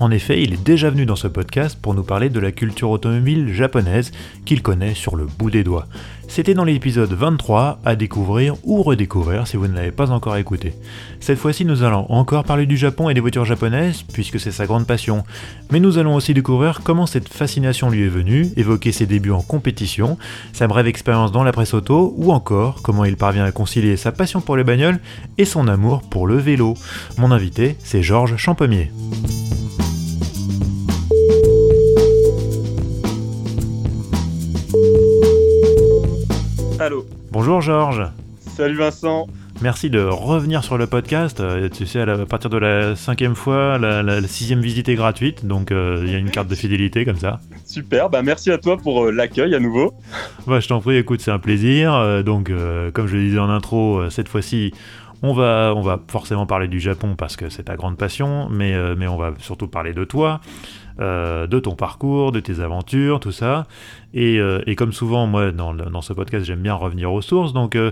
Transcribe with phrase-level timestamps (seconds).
[0.00, 2.88] en effet, il est déjà venu dans ce podcast pour nous parler de la culture
[2.88, 4.12] automobile japonaise
[4.46, 5.86] qu'il connaît sur le bout des doigts.
[6.26, 10.72] C'était dans l'épisode 23 à découvrir ou redécouvrir si vous ne l'avez pas encore écouté.
[11.20, 14.64] Cette fois-ci, nous allons encore parler du Japon et des voitures japonaises, puisque c'est sa
[14.64, 15.22] grande passion.
[15.70, 19.42] Mais nous allons aussi découvrir comment cette fascination lui est venue, évoquer ses débuts en
[19.42, 20.16] compétition,
[20.54, 24.12] sa brève expérience dans la presse auto, ou encore comment il parvient à concilier sa
[24.12, 25.00] passion pour les bagnoles
[25.36, 26.72] et son amour pour le vélo.
[27.18, 28.90] Mon invité, c'est Georges Champemier.
[36.80, 37.04] Allô.
[37.30, 38.06] Bonjour Georges.
[38.56, 39.26] Salut Vincent.
[39.60, 41.38] Merci de revenir sur le podcast.
[41.38, 45.72] Euh, tu sais, à partir de la cinquième fois, la, sixième visite est gratuite, donc
[45.72, 47.40] euh, il y a une carte de fidélité comme ça.
[47.66, 49.92] Super, bah merci à toi pour euh, l'accueil à nouveau.
[50.46, 52.24] Bah, je t'en prie, écoute, c'est un plaisir.
[52.24, 52.50] donc,
[52.94, 54.72] comme je le disais en intro, cette fois-ci,
[55.22, 58.74] on va, on va forcément parler du Japon parce que c'est ta grande passion, mais,
[58.96, 60.40] mais on va surtout parler de toi.
[61.00, 63.66] Euh, de ton parcours, de tes aventures, tout ça.
[64.12, 67.54] Et, euh, comme souvent, moi, dans, ce podcast, j'aime bien revenir aux sources.
[67.54, 67.90] Donc, euh,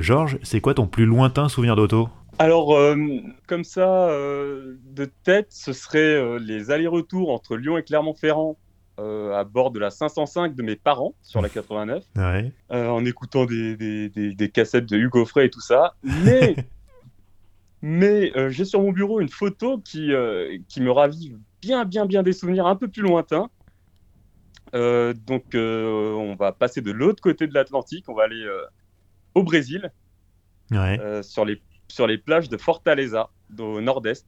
[0.00, 2.08] Georges, c'est quoi ton plus lointain souvenir d'auto?
[2.40, 2.76] Alors,
[3.46, 8.56] comme ça, de tête, ce serait les allers-retours entre Lyon et Clermont-Ferrand
[8.98, 12.02] à bord de la 505 de mes parents sur la 89,
[12.70, 15.94] en écoutant des, cassettes de Hugo Frey et tout ça.
[16.02, 16.56] Mais,
[17.82, 20.10] mais j'ai sur mon bureau une photo qui,
[20.66, 23.48] qui me ravive bien, bien, bien des souvenirs un peu plus lointains.
[24.74, 28.08] Euh, donc, euh, on va passer de l'autre côté de l'Atlantique.
[28.08, 28.64] On va aller euh,
[29.34, 29.90] au Brésil,
[31.22, 34.26] sur, les, sur les plages de Fortaleza, au nord-est.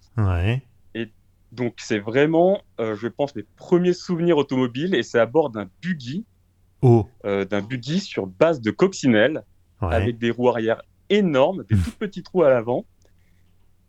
[0.95, 1.11] Et
[1.53, 4.95] donc, c'est vraiment, je pense, les premiers souvenirs automobiles.
[4.95, 6.25] Et c'est à bord d'un buggy,
[6.83, 7.07] oh.
[7.25, 9.43] d'un buggy sur base de coccinelle,
[9.81, 12.87] avec des roues arrière énormes, des tout petits trous à l'avant.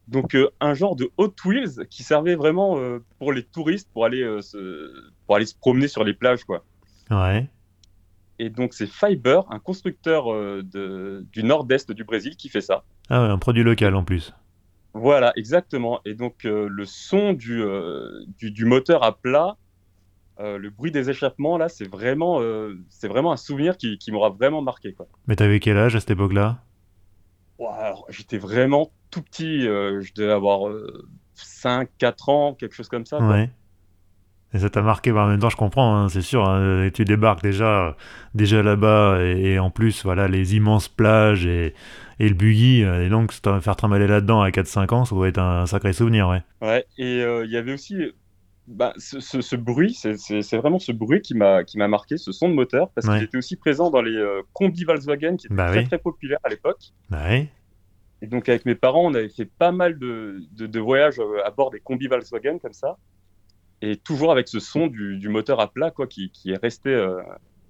[0.08, 4.06] Donc euh, un genre de Hot Wheels qui servait vraiment euh, pour les touristes pour
[4.06, 4.92] aller euh, se
[5.26, 6.64] pour aller se promener sur les plages quoi.
[7.12, 7.50] Ouais.
[8.40, 12.84] Et donc c'est Fiber, un constructeur de, du nord-est du Brésil qui fait ça.
[13.10, 14.32] Ah ouais, un produit local en plus.
[14.94, 16.02] Voilà, exactement.
[16.06, 17.64] Et donc le son du,
[18.38, 19.58] du, du, moteur à plat,
[20.40, 22.40] le bruit des échappements là, c'est vraiment
[22.90, 25.08] c'est vraiment un souvenir qui, qui m'aura vraiment marqué quoi.
[25.26, 26.60] Mais t'avais quel âge à cette époque-là?
[28.10, 30.72] J'étais vraiment tout petit, euh, je devais avoir
[31.34, 33.20] 5, euh, 4 ans, quelque chose comme ça.
[33.20, 33.50] Ouais.
[34.54, 37.04] Et ça t'a marqué, bah, en même temps je comprends, hein, c'est sûr, hein, tu
[37.04, 37.98] débarques déjà,
[38.34, 41.74] déjà là-bas, et, en plus, voilà, les immenses plages et,
[42.20, 45.40] et le buggy, euh, et donc faire trimballer là-dedans à 4-5 ans, ça doit être
[45.40, 46.44] un sacré souvenir, ouais.
[46.62, 47.96] Ouais, et il y avait aussi
[48.68, 52.90] bah, ce, ce, bruit, c'est vraiment ce bruit qui m'a marqué, ce son de moteur,
[52.92, 56.40] parce qu'il était aussi présent dans les combis Volkswagen qui étaient bah très très populaires
[56.44, 56.94] à l'époque.
[57.10, 57.40] Bah.
[58.22, 61.52] Et donc avec mes parents, on avait fait pas mal de, de, voyages euh, à
[61.52, 62.98] bord des combis Volkswagen comme ça,
[63.82, 66.90] et toujours avec ce son du, du moteur à plat quoi, qui, qui est resté,
[66.90, 67.22] euh,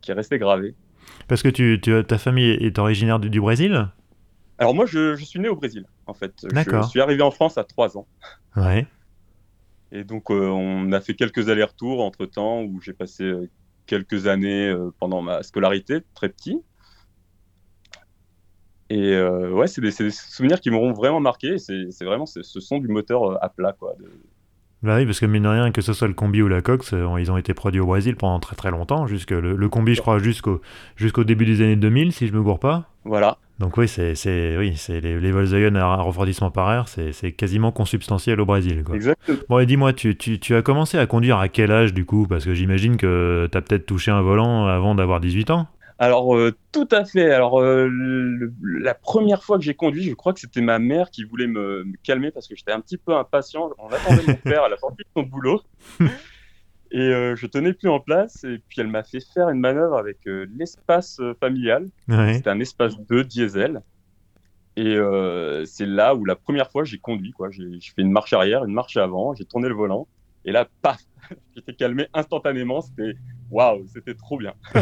[0.02, 0.74] qui est resté gravé.
[1.28, 3.90] Parce que tu, tu, ta famille est originaire du, du Brésil?
[4.58, 6.34] Alors moi, je, je, suis né au Brésil, en fait.
[6.44, 8.08] Je suis arrivé en France à 3 ans.
[8.56, 8.88] Ouais.
[9.92, 13.32] Et donc euh, on a fait quelques allers-retours entre-temps, où j'ai passé
[13.86, 16.62] quelques années pendant ma scolarité, très petit.
[18.90, 21.58] Et euh, ouais, c'est des, des, souvenirs qui m'auront vraiment marqué.
[21.58, 23.96] C'est vraiment ce son du moteur euh, à plat, quoi.
[24.84, 26.94] Bah oui, parce que mine de rien, que ce soit le combi ou la Cox,
[26.94, 29.08] euh, ils ont été produits au Brésil pendant très très longtemps.
[29.08, 30.62] Jusque le, combi, je crois, jusqu'au
[30.96, 32.90] jusqu'au début des années 2000, si je me gourre pas.
[33.04, 33.38] Voilà.
[33.60, 34.14] Donc oui, c'est
[34.58, 38.84] oui, les, les Volkswagen à refroidissement par air, c'est quasiment consubstantiel au Brésil.
[38.84, 38.96] Quoi.
[38.96, 39.38] Exactement.
[39.50, 42.28] Bon, et dis-moi, tu, tu, tu, as commencé à conduire à quel âge du coup?
[42.28, 45.68] Parce que j'imagine que tu as peut-être touché un volant avant d'avoir 18 ans
[46.00, 47.32] alors, euh, tout à fait.
[47.32, 47.90] Alors, euh,
[48.62, 51.86] la première fois que j'ai conduit, je crois que c'était ma mère qui voulait me,
[52.04, 53.72] calmer parce que j'étais un petit peu impatient.
[53.80, 55.62] On attendait mon père à la sortie de son boulot.
[56.92, 58.44] Et euh, je tenais plus en place.
[58.44, 61.88] Et puis, elle m'a fait faire une manœuvre avec l'espace familial.
[62.10, 63.82] C'était un espace 2 diesel.
[64.76, 64.96] Et
[65.66, 67.34] c'est là où la première fois j'ai conduit.
[67.52, 70.08] J'ai fait une marche arrière, une marche avant, j'ai tourné le volant.
[70.48, 71.02] Et là, paf,
[71.56, 72.82] j'étais calmé instantanément.
[72.82, 73.16] C'était
[73.52, 74.54] waouh, c'était trop bien.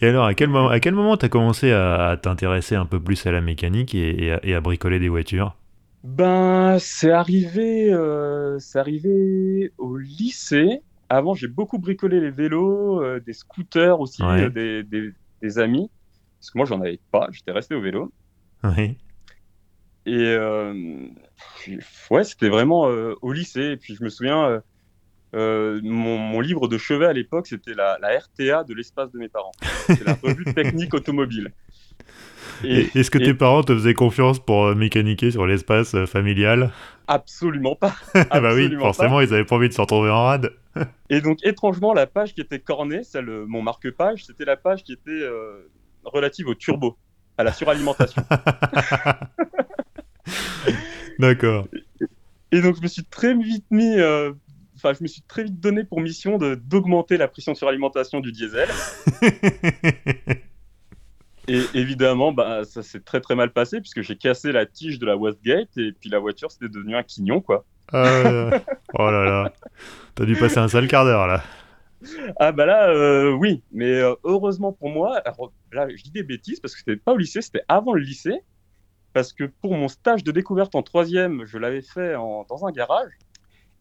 [0.00, 3.32] et alors, à quel moment, à tu as commencé à, t'intéresser un peu plus à
[3.32, 5.56] la mécanique et, à, bricoler des voitures?
[6.04, 10.82] Ben, c'est arrivé, euh, c'est arrivé au lycée.
[11.08, 15.90] Avant, j'ai beaucoup bricolé les vélos, euh, des scooters aussi, euh, des, des, amis.
[16.38, 18.12] Parce que moi, j'en avais pas, j'étais resté au vélo.
[18.64, 18.98] Oui.
[20.04, 20.36] Et
[22.10, 22.82] ouais, c'était vraiment
[23.22, 23.70] au lycée.
[23.72, 24.62] Et puis, je me souviens,
[25.32, 29.52] mon, livre de chevet à l'époque, c'était la, la, RTA de l'espace de mes parents.
[29.86, 31.50] C'est la revue technique automobile.
[32.62, 36.70] Est-ce que tes parents te faisaient confiance pour euh, mécaniquer sur l'espace euh, familial?
[37.08, 37.94] Absolument pas.
[38.30, 40.52] Ah bah oui, forcément, ils avaient pas envie de se retrouver en rade.
[41.10, 44.92] et donc, étrangement, la page qui était cornée, celle, mon marque-page, c'était la page qui
[44.92, 45.70] était euh,
[46.04, 46.96] relative au turbo,
[47.38, 48.22] à la suralimentation.
[51.18, 51.68] D'accord.
[52.50, 53.94] Et donc, je me suis très vite mis.
[54.76, 58.32] Enfin, je me suis très vite donné pour mission d'augmenter la pression sur alimentation du
[58.32, 58.68] diesel.
[61.46, 65.06] Et évidemment, bah, ça s'est très très mal passé puisque j'ai cassé la tige de
[65.06, 67.64] la Westgate et puis la voiture c'était devenu un quignon quoi.
[67.92, 68.50] Ah,
[68.94, 69.52] oh là là,
[70.14, 71.42] t'as dû passer un sale quart d'heure là.
[72.38, 75.22] Ah bah là, euh, oui, mais euh, heureusement pour moi,
[75.72, 78.40] là je dis des bêtises parce que c'était pas au lycée, c'était avant le lycée,
[79.12, 83.12] parce que pour mon stage de découverte en troisième, je l'avais fait dans un garage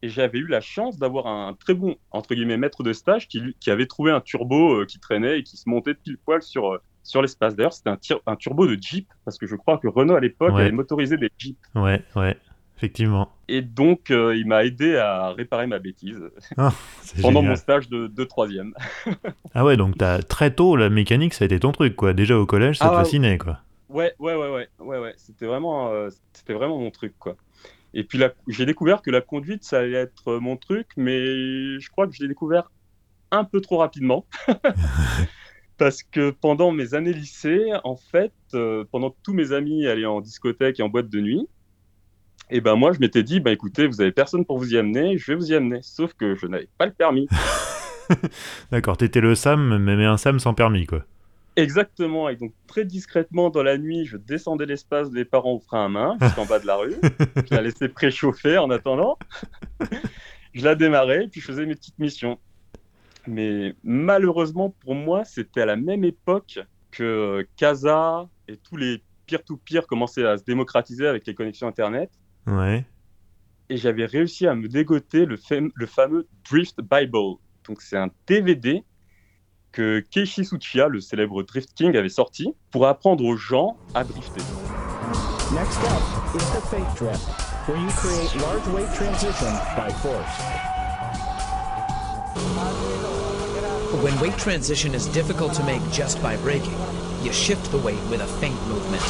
[0.02, 3.56] et j'avais eu la chance d'avoir un très bon entre guillemets maître de stage qui,
[3.62, 6.78] qui avait trouvé un turbo euh, qui traînait et qui se montait pile poil sur
[7.04, 7.56] sur l'espace.
[7.56, 10.54] D'ailleurs, c'était un, un, turbo de Jeep, parce que je crois que Renault à l'époque
[10.54, 11.58] avait motorisé des Jeeps.
[11.76, 12.38] Ouais, ouais,
[12.78, 13.30] effectivement.
[13.48, 16.22] Et donc, euh, il m'a aidé à réparer ma bêtise
[16.58, 16.74] ah,
[17.22, 18.74] pendant mon stage de, de troisième.
[19.54, 22.14] ah ouais, donc as, très tôt, la mécanique, ça a été ton truc, quoi.
[22.14, 23.60] Déjà au collège, ça te ah fascinait, quoi.
[23.90, 25.14] Ouais, ouais, ouais, ouais, ouais, ouais.
[25.18, 27.36] C'était vraiment, euh, c'était vraiment mon truc, quoi.
[27.96, 32.08] Et puis j'ai découvert que la conduite, ça allait être mon truc, mais je crois
[32.08, 32.72] que je l'ai découvert
[33.30, 34.26] un peu trop rapidement.
[35.78, 40.06] Parce que pendant mes années lycée, en fait, euh, pendant que tous mes amis allaient
[40.06, 41.48] en discothèque et en boîte de nuit,
[42.50, 45.18] et ben moi je m'étais dit, bah écoutez, vous avez personne pour vous y amener,
[45.18, 45.80] je vais vous y amener.
[45.82, 47.28] Sauf que je n'avais pas le permis.
[48.72, 51.06] D'accord, t'étais le Sam, mais un Sam sans permis, quoi.
[51.56, 55.86] Exactement, et donc très discrètement dans la nuit, je descendais l'espace des parents au frein
[55.86, 56.96] à main, jusqu'en bas de la rue.
[57.50, 59.18] Je la laissais préchauffer en attendant.
[60.54, 62.40] je la démarrais, puis je faisais mes petites missions.
[63.28, 66.60] Mais malheureusement pour moi, c'était à la même époque
[66.92, 72.12] que Casa et tous les peer-to-peer commençaient à se démocratiser avec les connexions Internet.
[72.46, 72.86] Ouais.
[73.70, 75.38] Et j'avais réussi à me dégoter le,
[75.74, 77.38] le fameux Drift Bible.
[77.68, 78.84] Donc c'est un DVD
[79.72, 84.42] que Keishi Tsuchiya, le célèbre Drift King, avait sorti pour apprendre aux gens à drifter.
[85.52, 86.02] Next up
[86.36, 87.28] is the fake drift,
[87.68, 90.64] where you create large weight transition by force.
[94.02, 96.78] When weight transition is difficult to make just by braking,
[97.22, 99.04] you shift the weight with a feint movement.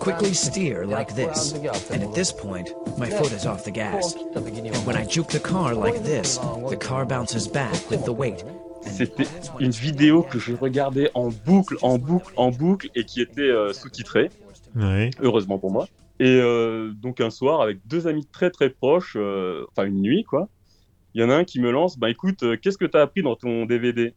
[0.00, 1.52] Quickly steer like this,
[1.90, 4.14] and at this point, my foot is off the gas.
[4.14, 6.38] And when I juke the car like this,
[6.68, 8.42] the car bounces back with the weight
[8.82, 9.26] C'était
[9.58, 13.72] une vidéo que je regardais en boucle, en boucle, en boucle et qui était euh,
[13.72, 14.30] sous-titrée.
[14.74, 15.10] Ouais.
[15.20, 15.86] Heureusement pour moi.
[16.18, 20.24] Et euh, donc un soir, avec deux amis très très proches, euh, enfin une nuit
[20.24, 20.48] quoi,
[21.14, 23.02] il y en a un qui me lance, bah écoute, euh, qu'est-ce que tu as
[23.02, 24.14] appris dans ton DVD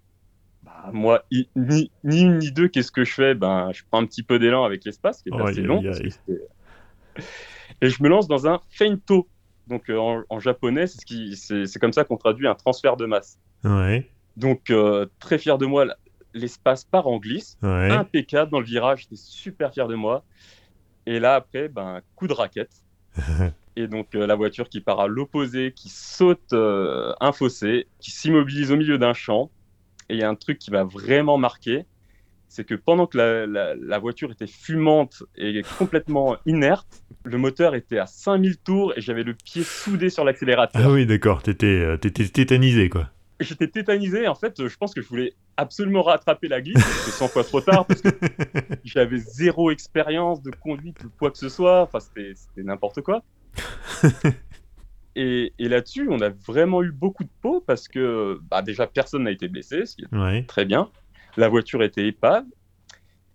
[0.64, 1.24] bah, Moi,
[1.56, 3.36] ni, une ni deux, qu'est-ce que je fais?
[3.36, 5.82] Ben, je prends un petit peu d'élan avec l'espace, qui est assez long.
[7.82, 9.28] et je me lance dans un feinto.
[9.68, 13.40] Donc en, japonais, c'est comme ça qu'on traduit un transfert de masse.
[13.64, 14.10] Ouais.
[14.36, 14.72] Donc
[15.20, 15.86] très fier de moi,
[16.34, 20.24] l'espace part en glisse, impeccable dans le virage, j'étais super fier de moi.
[21.10, 22.70] Et là, après, ben, coup de raquette.
[23.76, 28.12] et donc, euh, la voiture qui part à l'opposé, qui saute euh, un fossé, qui
[28.12, 29.50] s'immobilise au milieu d'un champ.
[30.10, 31.86] Et il y a un truc qui va vraiment marquer
[32.52, 38.08] c'est que pendant que la, voiture était fumante et complètement inerte, le moteur était à
[38.08, 40.82] 5000 tours et j'avais le pied soudé sur l'accélérateur.
[40.84, 44.28] Ah oui, d'accord, t'étais euh, tétanisé, quoi j'étais tétanisé.
[44.28, 46.84] En fait, je pense que je voulais absolument rattraper la glisse.
[46.84, 48.10] C'était 100 fois trop tard parce que
[48.84, 51.82] j'avais zéro expérience de conduite ou quoi que ce soit.
[51.82, 53.24] Enfin, c'était n'importe quoi.
[55.16, 59.32] Et, là-dessus, on a vraiment eu beaucoup de peau parce que bah, déjà, personne n'a
[59.32, 60.90] été blessé, ce qui est très bien.
[61.36, 62.46] La voiture était épave.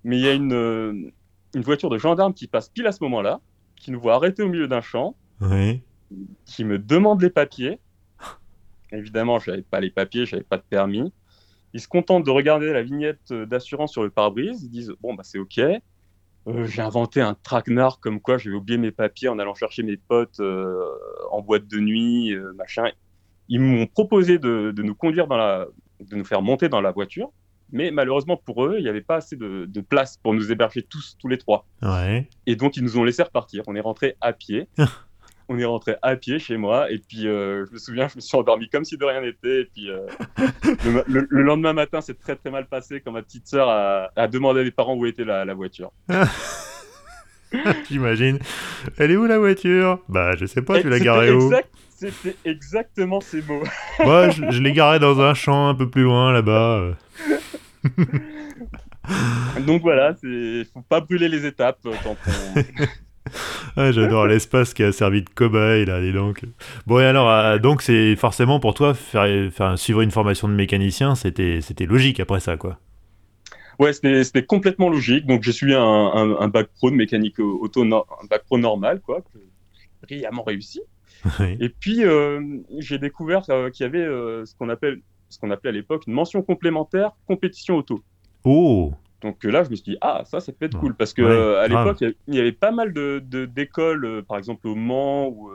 [0.03, 1.13] Mais il y a une,
[1.55, 3.41] une voiture de gendarme qui passe pile à ce moment-là,
[3.77, 5.17] qui nous voit arrêter au milieu d'un champ,
[6.45, 7.81] qui me demande les papiers.
[8.95, 11.13] Évidemment, je n'avais pas les papiers, je n'avais pas de permis.
[11.73, 14.63] Ils se contentent de regarder la vignette d'assurance sur le pare-brise.
[14.63, 15.61] Ils disent Bon, bah, c'est OK.
[16.47, 19.97] Euh, j'ai inventé un traquenard comme quoi j'avais oublié mes papiers en allant chercher mes
[19.97, 20.79] potes euh,
[21.31, 22.91] en boîte de nuit, euh, machin.
[23.49, 25.67] Ils m'ont proposé de, nous conduire dans la,
[26.01, 27.31] de nous faire monter dans la voiture.
[27.73, 31.17] Mais malheureusement pour eux, il n'y avait pas assez de, place pour nous héberger tous,
[31.19, 31.67] tous les trois.
[32.47, 33.63] Et donc, ils nous ont laissé repartir.
[33.67, 34.69] On est rentré à pied.
[35.49, 36.91] on est rentré à pied chez moi.
[36.91, 39.63] Et puis, euh, je me souviens, je me suis endormi comme si de rien n'était.
[39.63, 40.07] Et puis, euh,
[41.07, 44.65] le, lendemain matin, c'est très très mal passé quand ma petite sœur a, demandé à
[44.65, 45.93] mes parents où était la, voiture.
[47.89, 48.39] J'imagine.
[48.99, 50.01] Elle est où la voiture?
[50.09, 51.53] Bah, je sais pas, tu l'as garée où?
[51.97, 53.63] C'était exactement ces mots.
[54.05, 56.97] Moi, je, je l'ai garée dans un champ un peu plus loin là-bas.
[59.67, 62.55] Donc voilà, il faut pas brûler les étapes euh, quand on...
[63.76, 66.43] j'adore l'espace qui a servi de cobaye là, dis donc.
[66.87, 70.54] Bon et alors, euh, donc c'est forcément pour toi faire, faire, suivre une formation de
[70.54, 72.78] mécanicien, c'était c'était logique après ça quoi.
[73.81, 75.26] Ouais, c'était complètement logique.
[75.26, 79.23] Donc j'ai suivi un, un, bac pro de mécanique auto, un bac pro normal quoi,
[80.02, 80.81] brillamment réussi.
[81.61, 82.40] Et puis euh,
[82.78, 84.04] j'ai découvert qu'il y avait
[84.47, 88.02] ce qu'on appelle ce qu'on appelait à l'époque une mention complémentaire compétition auto.
[88.45, 88.93] Oh
[89.25, 90.95] donc euh, là, je me suis dit, ah, ça, ça peut être cool.
[90.95, 94.69] Parce que euh, à l'époque, il y avait pas mal d'écoles, de, euh, par exemple
[94.69, 95.50] au Mans ou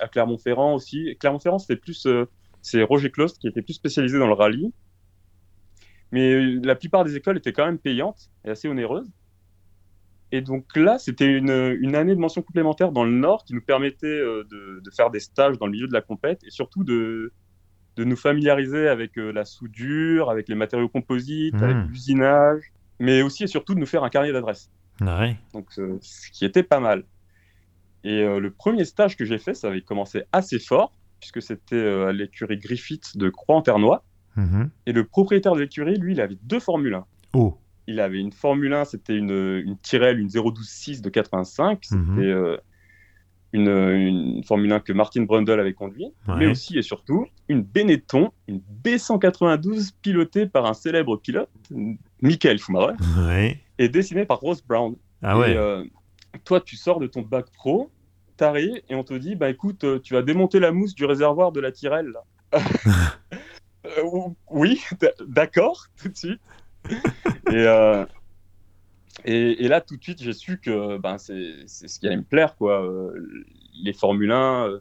[0.00, 1.16] à Clermont-Ferrand aussi.
[1.18, 2.06] Clermont-Ferrand, c'était plus.
[2.62, 4.72] c'est Roger Clost qui était plus spécialisé dans le rallye.
[6.12, 9.10] Mais la plupart des écoles étaient quand même payantes et assez onéreuses.
[10.30, 13.60] Et donc là, c'était une, une, année de mention complémentaire dans le Nord qui nous
[13.60, 17.32] permettait de, de, faire des stages dans le milieu de la compète et surtout de,
[17.96, 21.88] de nous familiariser avec euh, la soudure, avec les matériaux composites, avec hmm.
[21.88, 24.70] l'usinage, mais aussi et surtout de nous faire un carnet d'adresses.
[25.52, 27.04] Donc, euh, ce qui était pas mal.
[28.04, 31.86] Et euh, le premier stage que j'ai fait, ça avait commencé assez fort, puisque c'était
[31.86, 34.04] à l'écurie Griffith de Croix-en-Ternois.
[34.36, 34.70] Mhm.
[34.86, 37.06] Et le propriétaire de l'écurie, lui, il avait deux Formule 1.
[37.34, 37.58] Oh.
[37.86, 41.90] Il avait une Formule 1, c'était une, une Tyrrell, une 012.6 de 85.
[41.90, 42.16] Mhm.
[42.16, 42.32] C'était
[43.52, 48.60] une, Formule 1 que Martin Brundle avait conduit, mais aussi et surtout une Benetton, une
[48.84, 51.50] B192 pilotée par un célèbre pilote,
[52.20, 52.94] Michael Schumacher,
[53.78, 54.96] et dessinée par Ross Brown.
[55.22, 55.56] Ah ouais.
[55.56, 55.84] Euh,
[56.44, 57.90] toi, tu sors de ton bac pro,
[58.36, 61.52] t'arrives et on te dit, bah écoute, euh, tu vas démonter la mousse du réservoir
[61.52, 62.12] de la Tyrrell.
[63.84, 64.80] Euh, oui,
[65.26, 66.40] d'accord, tout de suite.
[67.50, 67.66] et,
[69.24, 72.56] et, là, tout de suite, j'ai su que ben, c'est ce qui allait me plaire.
[72.56, 72.84] Quoi.
[72.84, 73.12] Euh,
[73.82, 74.78] les Formule 1, euh,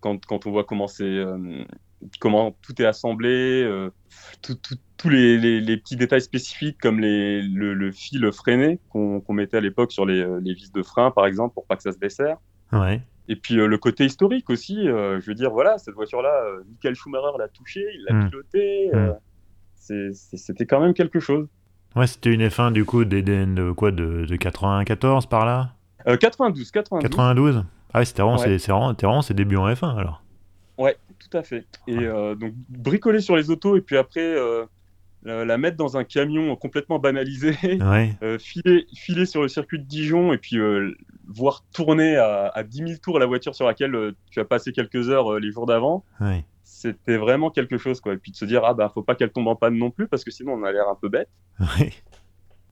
[0.00, 1.64] quand, quand on voit comment, euh,
[2.20, 3.68] comment tout est assemblé,
[4.40, 9.92] tous les, les, petits détails spécifiques comme les, le, fil freiné qu'on mettait à l'époque
[9.92, 12.38] sur les, les, vis de frein, par exemple, pour pas que ça se desserre.
[12.72, 13.02] Ouais.
[13.28, 17.48] Et puis le côté historique aussi, je veux dire, voilà, cette voiture-là, Michael Schumacher l'a
[17.48, 18.30] touchée, il l'a mm.
[18.30, 18.90] pilotée.
[18.94, 20.12] Mm.
[20.12, 21.48] C'était quand même quelque chose.
[21.96, 25.72] Ouais, c'était une F1 du coup de, quoi de, de 94 par là?
[26.04, 27.10] 92, 92.
[27.10, 30.22] 92 Ah ouais, c'était vraiment, c'est, vraiment, ses débuts en F1 alors.
[30.76, 31.64] Ouais, tout à fait.
[31.88, 34.66] Et euh, donc bricoler sur les autos et puis après euh,
[35.24, 37.56] la, mettre dans un camion complètement banalisé,
[38.22, 40.58] euh, filer, filer, sur le circuit de Dijon et puis
[41.26, 45.08] voir tourner à, à 10 000 tours la voiture sur laquelle tu as passé quelques
[45.08, 46.04] heures les jours d'avant.
[46.20, 46.44] Ouais
[46.76, 48.12] c'était vraiment quelque chose, quoi.
[48.12, 50.08] Et puis de se dire, ah bah, faut pas qu'elle tombe en panne non plus,
[50.08, 51.30] parce que sinon on a l'air un peu bête.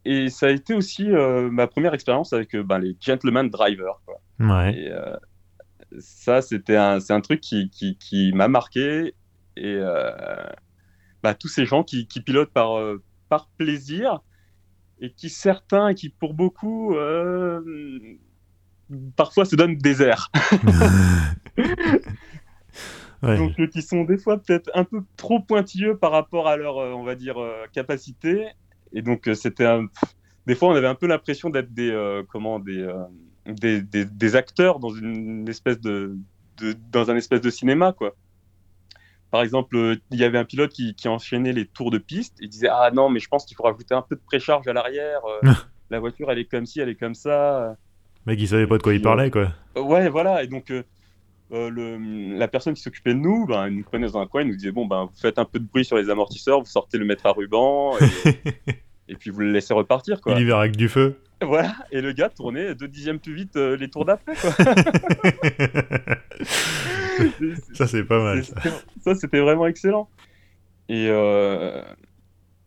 [0.05, 4.03] Et ça a été aussi euh, ma première expérience avec euh, bah, les gentleman drivers,
[4.05, 4.21] quoi.
[4.41, 4.79] Ouais.
[4.79, 5.17] Et, euh,
[5.99, 9.15] ça, c'était un, c'est un truc qui, qui, qui m'a marqué.
[9.57, 9.79] Et
[11.23, 12.77] bah, tous ces gens qui, qui pilotent par,
[13.29, 14.21] par plaisir,
[15.01, 16.95] et qui certains, et qui pour beaucoup,
[19.17, 20.31] parfois se donnent des airs.
[23.25, 26.79] Donc, euh, qui sont des fois peut-être un peu trop pointilleux par rapport à leur,
[26.79, 28.47] euh, on va dire, euh, capacité.
[28.93, 29.87] Et donc, c'était un...
[30.47, 32.87] Des fois, on avait un peu l'impression d'être des, comment, des,
[33.47, 36.17] des, des, acteurs dans une espèce de,
[36.59, 38.15] de, dans un espèce de cinéma, quoi.
[39.31, 42.47] Par exemple, il y avait un pilote qui, qui, enchaînait les tours de piste et
[42.47, 45.23] disait Ah non, mais je pense qu'il faut rajouter un peu de précharge à l'arrière.
[45.91, 47.77] la voiture, elle est comme ci, elle est comme ça.
[48.27, 49.53] Mec, il savait pas de quoi il parlait, quoi.
[49.77, 50.43] ouais, voilà.
[50.43, 50.83] Et donc, euh,
[51.51, 54.49] le, la personne qui s'occupait de nous, ben, elle nous prenait dans un coin, elle
[54.49, 56.99] nous disait bon ben vous faites un peu de bruit sur les amortisseurs, vous sortez
[56.99, 57.97] le mètre à ruban
[59.09, 60.35] et, puis vous le laissez repartir quoi.
[60.39, 61.19] Il y avec du feu.
[61.43, 64.51] Voilà, et le gars tournait deux dixièmes plus vite euh, les tours d'après quoi.
[67.75, 68.45] ça c'est pas mal.
[69.03, 70.09] Ça, c'était vraiment excellent.
[70.89, 71.83] Et euh,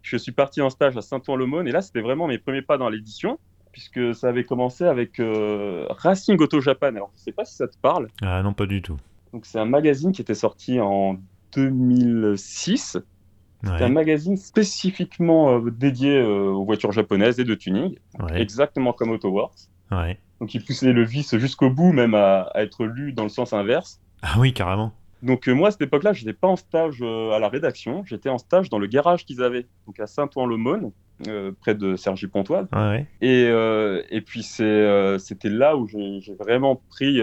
[0.02, 2.90] je suis parti en stage à Saint-Ouen-l'Aumône et là c'était vraiment mes premiers pas dans
[2.90, 3.40] l'édition
[3.78, 6.88] puisque ça avait commencé avec euh, Racing Auto Japan.
[6.88, 8.08] Alors, je ne sais pas si ça te parle.
[8.24, 8.98] Ah non, pas du tout.
[9.34, 11.20] Donc, c'est un magazine qui était sorti en
[11.56, 12.98] 2006.
[13.64, 18.00] C'est un magazine spécifiquement euh, dédié euh, aux voitures japonaises et de tuning,
[18.34, 19.68] exactement comme AutoWorks.
[19.92, 20.18] Ouais.
[20.42, 24.02] Donc, il poussait le vice jusqu'au bout, même à, être lu dans le sens inverse.
[24.24, 24.92] Ah oui, carrément.
[25.28, 28.38] Donc moi, à cette époque-là, je n'étais pas en stage à la rédaction, j'étais en
[28.38, 30.94] stage dans le garage qu'ils avaient, donc à Saint-Ouen-le-Maune,
[31.60, 32.68] près de Sergi Pontoise.
[33.22, 33.44] Et,
[34.10, 37.20] et puis c'était là où j'ai vraiment pris,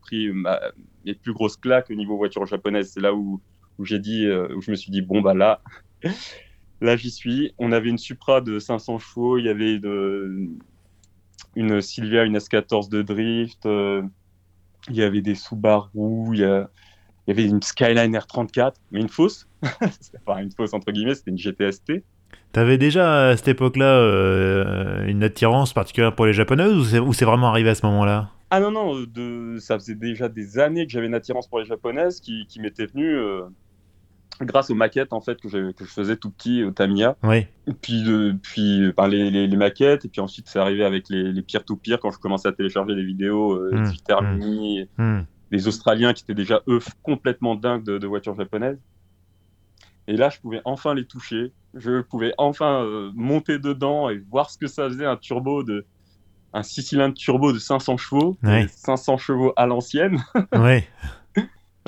[0.00, 0.60] pris ma,
[1.04, 2.92] mes plus grosses claques au niveau voiture japonaise.
[2.94, 3.40] C'est là où,
[3.78, 5.60] où j'ai dit, où je me suis dit, bon, bah là,
[6.80, 7.52] là j'y suis.
[7.58, 10.50] On avait une Supra de 500 chevaux, il y avait de,
[11.56, 13.66] une Silvia, une S14 de drift,
[14.88, 16.70] il y avait des Subaru, il y, a,
[17.26, 19.48] il y avait une Skyline R34, mais une fausse.
[20.26, 22.02] enfin, une fausse entre guillemets, c'était une GTST.
[22.52, 27.48] T'avais déjà à cette époque-là euh, une attirance particulière pour les japonaises ou c'est vraiment
[27.48, 28.30] arrivé à ce moment-là?
[28.50, 31.66] Ah non, non, de, ça faisait déjà des années que j'avais une attirance pour les
[31.66, 33.42] japonaises qui, qui m'était venue euh,
[34.40, 37.16] grâce aux maquettes en fait que, que, je faisais tout petit au Tamiya.
[37.22, 37.46] Oui.
[37.68, 38.04] Et puis,
[38.42, 42.10] puis ben, les, les, maquettes, et puis ensuite c'est arrivé avec les, les peer-to-peer quand
[42.10, 45.02] je commençais à télécharger des vidéos, euh, mmh.
[45.02, 45.26] mmh.
[45.50, 48.78] Les Australiens qui étaient déjà eux complètement dingues de, de voitures japonaises.
[50.10, 51.52] Et là, je pouvais enfin les toucher.
[51.74, 55.86] Je pouvais enfin euh, monter dedans et voir ce que ça faisait un turbo de
[56.52, 60.20] un 6 cylindres turbo de 500 chevaux, 500 chevaux à l'ancienne.
[60.52, 60.88] ouais.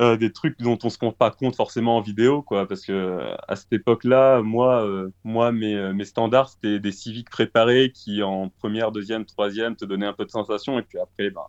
[0.00, 2.92] Euh, des trucs dont on se rend pas compte forcément en vidéo, quoi, parce que
[2.92, 4.88] euh, à cette époque-là, moi,
[5.24, 10.06] moi, mes, mes standards c'était des Civics préparés qui en première, deuxième, troisième te donnaient
[10.06, 11.42] un peu de sensation, et puis après, ben,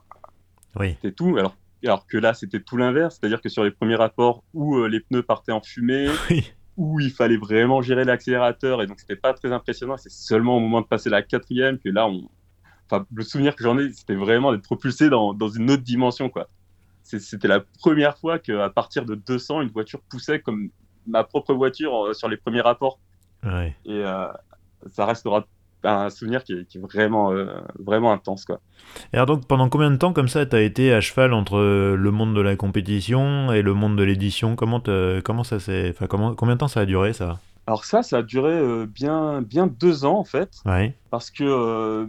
[0.75, 0.95] oui.
[0.95, 1.37] c'était tout.
[1.37, 1.55] Alors,
[1.87, 5.23] alors que là, c'était tout l'inverse, c'est-à-dire que sur les premiers rapports où les pneus
[5.23, 9.51] partaient en fumée, oui où il fallait vraiment gérer l'accélérateur et donc c'était pas très
[9.51, 9.97] impressionnant.
[9.97, 12.29] C'est seulement au moment de passer la quatrième que là, on...
[12.85, 16.29] enfin, le souvenir que j'en ai, c'était vraiment d'être propulsé dans, dans, une autre dimension,
[16.29, 16.49] quoi.
[17.03, 20.69] C'était la première fois qu'à partir de 200, une voiture poussait comme
[21.05, 22.97] ma propre voiture euh, sur les premiers rapports.
[23.43, 23.75] Ouais.
[23.85, 24.27] Et euh,
[24.87, 25.45] ça restera
[25.83, 27.45] un souvenir qui est, vraiment, euh,
[27.79, 28.45] vraiment intense.
[28.45, 28.59] Quoi.
[29.11, 31.57] Et alors donc pendant combien de temps comme ça tu as été à cheval entre
[31.95, 34.55] le monde de la compétition et le monde de l'édition?
[34.55, 34.81] Comment,
[35.23, 35.89] comment ça s'est...
[35.89, 37.39] Enfin, comment, combien de temps ça a duré ça?
[37.65, 40.93] Alors ça, ça a duré euh, bien, bien deux ans en fait, ouais.
[41.09, 42.05] parce que euh,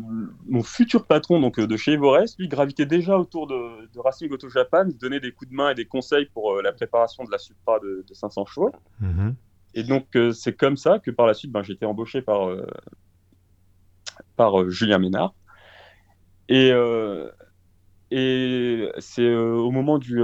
[0.48, 3.56] mon futur patron donc de chez Evores, lui gravitait déjà autour de,
[3.96, 7.22] Racing Auto Japan, il donnait des coups de main et des conseils pour la préparation
[7.22, 8.72] de la Supra de, 500 chevaux.
[9.00, 9.34] Mm-hmm.
[9.74, 12.48] Et donc c'est comme ça que par la suite, ben, j'ai été embauché par
[14.36, 15.34] par euh, Julien Ménard.
[16.48, 17.30] Et, euh,
[18.10, 20.20] et c'est euh, au moment du,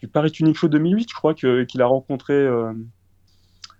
[0.00, 2.46] du, Paris Tuning Show 2008, je crois, qu'il a rencontré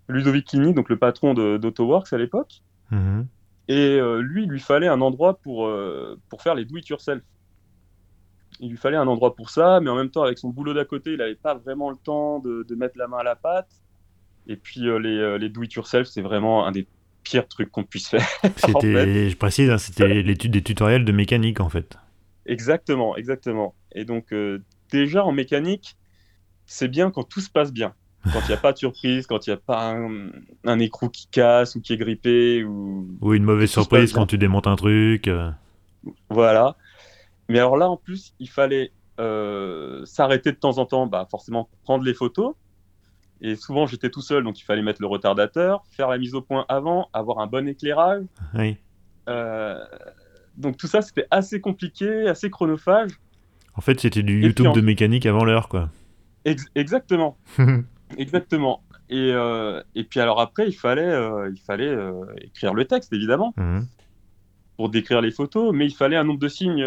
[0.08, 2.62] Ludovic Ligny, donc le patron d'AutoWorks à l'époque.
[2.90, 3.26] Mhm.
[3.68, 5.68] Et lui, il lui fallait un endroit pour,
[6.28, 7.22] pour faire les do-it-yourself.
[8.60, 10.84] Il lui fallait un endroit pour ça, mais en même temps, avec son boulot d'à
[10.84, 13.68] côté, il n'avait pas vraiment le temps de, de, mettre la main à la pâte.
[14.46, 16.86] Et puis, les, les do-it-yourself, c'est vraiment un des
[17.26, 18.26] pire truc qu'on puisse faire.
[18.56, 21.98] C'était, je précise, hein, c'était l'étude des tutoriels de mécanique en fait.
[22.46, 23.74] Exactement, exactement.
[23.92, 24.62] Et donc euh,
[24.92, 25.96] déjà en mécanique,
[26.66, 27.94] c'est bien quand tout se passe bien.
[28.32, 30.30] Quand il n'y a pas de surprise, quand il n'y a pas un,
[30.64, 32.64] un, écrou qui casse ou qui est grippé.
[32.64, 35.28] Ou, ou une mauvaise surprise quand tu démontes un truc.
[35.28, 35.48] Euh.
[36.28, 36.76] Voilà.
[37.48, 41.68] Mais alors là, en plus, il fallait euh, s'arrêter de temps en temps, bah, forcément
[41.84, 42.54] prendre les photos,
[43.40, 46.40] et souvent, j'étais tout seul, donc il fallait mettre le retardateur, faire la mise au
[46.40, 48.24] point avant, avoir un bon éclairage.
[48.54, 48.76] Oui.
[49.28, 49.78] Euh,
[50.56, 53.10] donc tout ça, c'était assez compliqué, assez chronophage.
[53.74, 55.90] En fait, c'était du YouTube de mécanique avant l'heure, quoi.
[56.74, 57.36] exactement.
[58.16, 58.82] exactement.
[59.10, 61.94] Et, euh, et, puis alors après, il fallait, euh, il fallait
[62.40, 63.86] écrire le texte, évidemment, mhm.
[64.78, 66.84] pour décrire les photos, mais il fallait un nombre de signes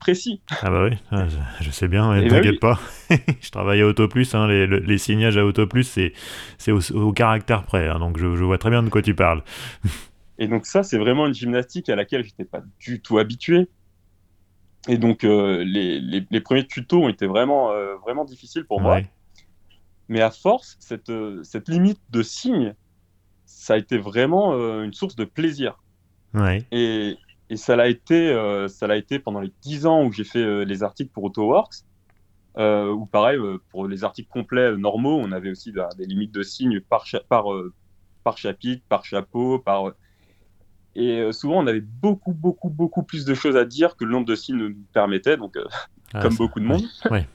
[0.00, 0.40] précis.
[0.62, 1.26] Ah bah oui, ah,
[1.60, 2.80] je, sais bien, ne bah t'inquiète pas.
[3.40, 6.12] je travaille à AutoPlus, hein, les, les, signages à AutoPlus, c'est,
[6.58, 9.44] c'est au, caractère près, hein, donc je, vois très bien de quoi tu parles.
[10.38, 13.68] Et donc ça, c'est vraiment une gymnastique à laquelle j'étais pas du tout habitué.
[14.88, 19.00] Et donc euh, les, les, premiers tutos ont été vraiment, euh, vraiment difficiles pour moi.
[20.08, 22.74] Mais à force, cette, euh, cette limite de signes,
[23.44, 25.78] ça a été vraiment une source de plaisir.
[26.34, 26.64] Ouais.
[26.72, 27.18] Et,
[27.50, 30.38] et ça l'a été, euh, ça l'a été pendant les 10 ans où j'ai fait
[30.38, 31.82] euh, les articles pour AutoWorks.
[32.56, 33.38] Euh, ou pareil,
[33.70, 37.46] pour les articles complets normaux, on avait aussi bah, des limites de signes par, par,
[38.24, 39.92] par chapitre, par chapeau, par...
[40.96, 44.26] Et souvent, on avait beaucoup, beaucoup, beaucoup plus de choses à dire que le nombre
[44.26, 45.56] de signes nous permettait, donc
[46.12, 46.82] ah, comme beaucoup de monde.
[47.10, 47.26] Ouais,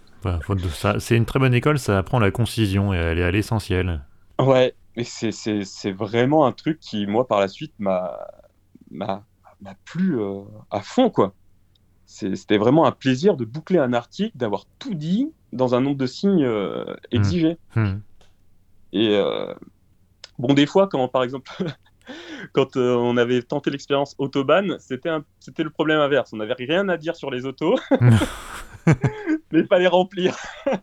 [0.99, 4.01] c'est une très bonne école, ça apprend la concision et elle est à l'essentiel.
[4.39, 8.17] Ouais, et c'est vraiment un truc qui, moi, par la suite, m'a
[9.61, 10.41] m'a plu euh,
[10.71, 11.33] à fond, quoi.
[12.05, 16.05] C'était vraiment un plaisir de boucler un article, d'avoir tout dit dans un nombre de
[16.05, 17.57] signes euh, exigé.
[17.75, 17.81] Mmh.
[17.81, 18.01] Mmh.
[18.93, 19.53] Et euh,
[20.37, 21.51] bon, des fois, quand par exemple,
[22.53, 26.31] quand on avait tenté l'expérience Autobahn, c'était c'était le problème inverse.
[26.31, 27.75] On n'avait rien à dire sur les autos,
[28.85, 30.35] mais il fallait remplir.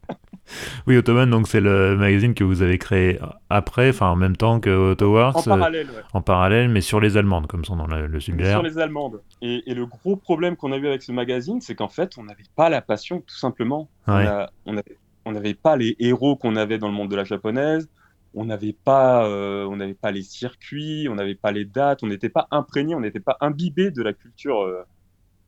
[0.86, 4.60] oui, Ottoman, donc c'est le magazine que vous avez créé après, enfin en même temps
[4.60, 5.36] que Auto Wars.
[5.36, 6.02] En parallèle, ouais.
[6.12, 8.52] En parallèle, mais sur les Allemandes, comme son nom le, suggère.
[8.52, 9.20] Sur les Allemandes.
[9.40, 12.42] Et, le gros problème qu'on a eu avec ce magazine, c'est qu'en fait, on n'avait
[12.56, 13.88] pas la passion, tout simplement.
[14.06, 17.88] On n'avait pas les héros qu'on avait dans le monde de la japonaise.
[18.34, 22.06] On n'avait pas, euh, on n'avait pas les circuits, on n'avait pas les dates, on
[22.06, 24.82] n'était pas imprégné, on n'était pas imbibé de la culture euh,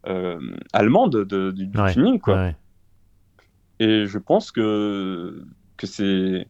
[0.06, 0.38] euh,
[0.74, 2.52] allemande de, du, tuning, quoi.
[3.80, 5.44] Et je pense que,
[5.76, 6.46] que c'est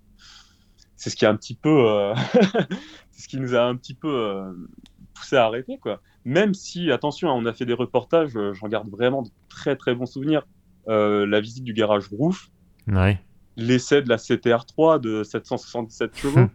[1.05, 2.15] c'est ce qui a un petit peu euh,
[3.13, 4.53] ce qui nous a un petit peu euh,
[5.13, 6.01] poussé à arrêter quoi.
[6.25, 9.77] Même si attention, hein, on a fait des reportages, euh, j'en garde vraiment de très
[9.77, 10.47] très bons souvenirs.
[10.87, 12.51] la visite du garage Roof,
[13.57, 16.49] l'essai de la CTR3 de 777 chevaux.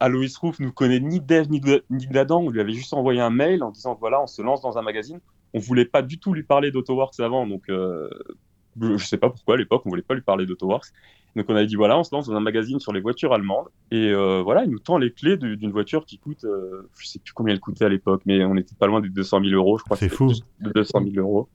[0.00, 1.60] Alois Roof nous connaît ni d'Eve ni
[2.08, 2.42] d'Adam.
[2.42, 4.82] On lui avait juste envoyé un mail en disant voilà, on se lance dans un
[4.82, 5.20] magazine.
[5.54, 7.70] On voulait pas du tout lui parler d'AutoWorks avant, donc
[8.80, 10.92] je sais pas pourquoi à l'époque on voulait pas lui parler d'AutoWorks.
[11.36, 13.68] Donc on a dit voilà, on se lance dans un magazine sur les voitures allemandes
[13.90, 17.18] et euh, voilà, il nous tend les clés d'une voiture qui coûte, euh, je sais
[17.18, 19.78] plus combien elle coûtait à l'époque, mais on était pas loin des 200 000 euros,
[19.78, 19.96] je crois.
[19.96, 20.32] C'est fou.
[20.60, 21.48] De 200 000 euros.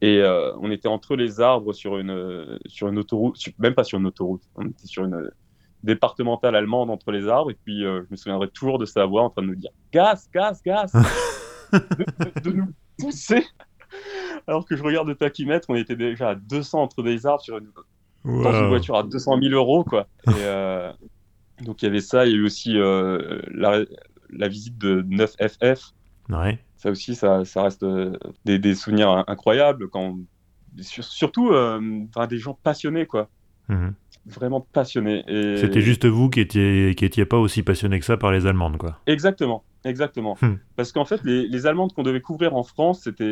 [0.00, 3.98] Et euh, on était entre les arbres sur une sur une autoroute, même pas sur
[3.98, 5.30] une autoroute, on était sur une
[5.84, 9.30] départementale allemande entre les arbres et puis je me souviendrai toujours de sa voix en
[9.30, 10.92] train de nous dire gaz, gaz, gaz,
[11.72, 12.68] de, nous
[12.98, 13.46] pousser
[14.46, 17.58] alors que je regarde le tachymètre, on était déjà à 200 entre des arbres sur
[17.58, 17.68] une,
[18.24, 20.06] dans une voiture à 200 000 euros, quoi.
[20.28, 20.92] Euh,
[21.62, 25.92] donc il y avait ça, il y a eu aussi euh, la, visite de 9FF.
[26.28, 26.58] Ouais.
[26.76, 30.18] Ça aussi, ça, ça reste euh, des, souvenirs incroyables, quand,
[30.80, 31.52] surtout
[32.28, 33.28] des gens passionnés, quoi.
[33.68, 33.94] Mhm.
[34.26, 35.24] Vraiment passionnés.
[35.26, 35.56] Et...
[35.56, 38.78] C'était juste vous qui étiez, qui étiez pas aussi passionné que ça par les Allemandes,
[38.78, 39.00] quoi.
[39.06, 40.36] Exactement, exactement.
[40.40, 40.54] Hmm.
[40.76, 43.24] Parce qu'en fait, les, les Allemandes qu'on devait couvrir en France, c'était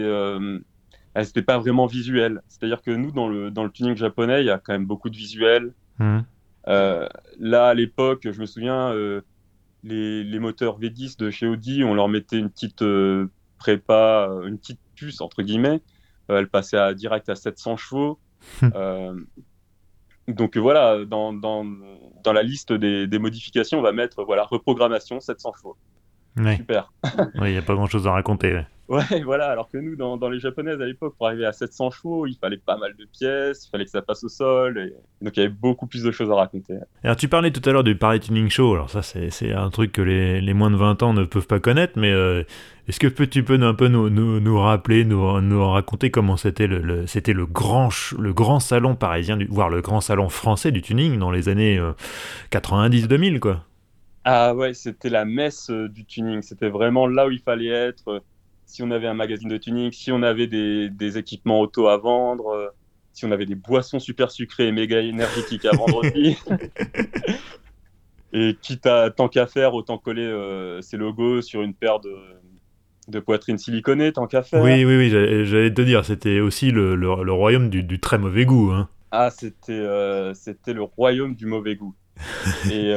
[1.14, 2.42] elle c'était pas vraiment visuel.
[2.48, 5.10] C'est-à-dire que nous, dans le, dans le tuning japonais, il y a quand même beaucoup
[5.10, 5.72] de visuels.
[5.98, 6.20] Hmm.
[6.68, 9.22] Euh, là, à l'époque, je me souviens, euh,
[9.82, 13.26] les, les, moteurs V10 de chez Audi, on leur mettait une petite euh,
[13.58, 15.80] prépa, une petite puce, entre guillemets.
[16.28, 18.18] elle passait à, direct à 700 chevaux.
[18.62, 19.24] Hmm.
[20.28, 21.66] donc voilà, dans, dans,
[22.24, 25.76] dans, la liste des, des, modifications, on va mettre voilà, reprogrammation 700 chevaux.
[26.56, 26.92] Super.
[27.34, 28.62] Il n'y a pas grand chose à raconter.
[28.90, 29.48] Ouais, voilà.
[29.48, 32.58] Alors que nous, dans, les japonaises à l'époque, pour arriver à 700 chevaux, il fallait
[32.58, 34.78] pas mal de pièces, il fallait que ça passe au sol.
[34.78, 34.92] Et...
[35.24, 36.74] Donc il y avait beaucoup plus de choses à raconter.
[37.04, 38.74] Alors tu parlais tout à l'heure du Paris Tuning Show.
[38.74, 41.60] Alors ça, c'est un truc que les, les, moins de 20 ans ne peuvent pas
[41.60, 41.92] connaître.
[41.96, 42.42] Mais euh,
[42.88, 46.66] est-ce que tu peux un peu nous, nous, nous rappeler, nous, nous, raconter comment c'était
[46.66, 50.82] le, c'était le, grand, le grand salon parisien, du, voire le grand salon français du
[50.82, 51.80] tuning dans les années
[52.50, 53.64] 90-2000, euh, quoi?
[54.24, 56.42] Ah ouais, c'était la messe euh, du tuning.
[56.42, 58.22] C'était vraiment là où il fallait être
[58.70, 62.48] si on avait un magazine de tuning, si on avait des, équipements auto à vendre,
[62.48, 62.68] euh,
[63.12, 66.36] si on avait des boissons super sucrées et méga énergétiques à vendre aussi.
[68.32, 72.14] et quitte à tant qu'à faire, autant coller euh, ces logos sur une paire de,
[73.08, 74.62] de poitrines siliconées, tant qu'à faire.
[74.62, 78.70] Oui, oui, oui, j'allais te dire, c'était aussi le, royaume du, très mauvais goût.
[78.70, 78.88] Hein.
[79.10, 81.96] Ah, c'était euh, c'était le royaume du mauvais goût.
[82.70, 82.94] et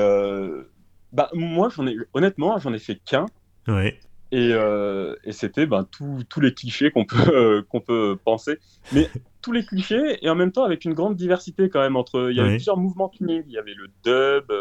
[1.12, 3.26] bah, moi, j'en ai, honnêtement, j'en ai fait qu'un.
[3.68, 4.00] Ouais.
[4.34, 8.58] Euh, et, c'était ben, tous les clichés qu'on peut, euh, qu'on peut penser.
[8.92, 9.10] Mais
[9.42, 11.96] tous les clichés, et en même temps avec une grande diversité quand même.
[11.96, 13.44] Entre, il y avait plusieurs mouvements tuning.
[13.48, 14.52] Il y avait le dub,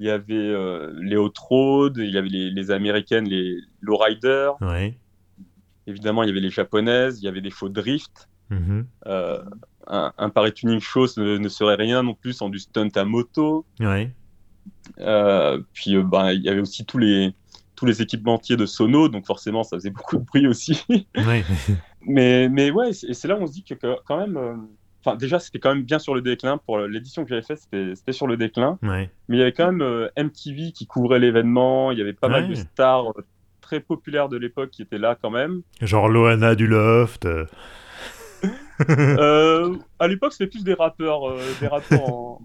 [0.00, 4.50] il y avait euh, les hot road, il y avait les, américaines, les lowrider.
[4.60, 4.98] Ouais.
[5.86, 8.28] Évidemment, il y avait les japonaises, il y avait des faux drift.
[8.50, 8.84] Mm-hmm.
[9.86, 13.64] un, un Paris Tuning Show ne, serait rien non plus sans du stunt à moto.
[13.80, 14.10] Ouais.
[15.72, 17.34] puis ben, il y avait aussi tous les,
[17.84, 20.84] tous les équipementiers de sono, donc forcément ça faisait beaucoup de bruit aussi.
[22.06, 24.54] mais, mais ouais, et c'est là où on se dit que, quand même, euh,
[25.04, 28.12] enfin déjà c'était quand même bien sur le déclin, pour l'édition que j'avais faite c'était
[28.12, 31.98] sur le déclin, mais il y avait quand même euh, MTV qui couvrait l'événement, il
[31.98, 33.24] y avait pas mal de stars euh,
[33.60, 35.62] très populaires de l'époque qui étaient là quand même.
[35.80, 37.26] Genre Loana du Loft.
[38.88, 42.40] à l'époque c'était plus des rappeurs, des rappeurs en...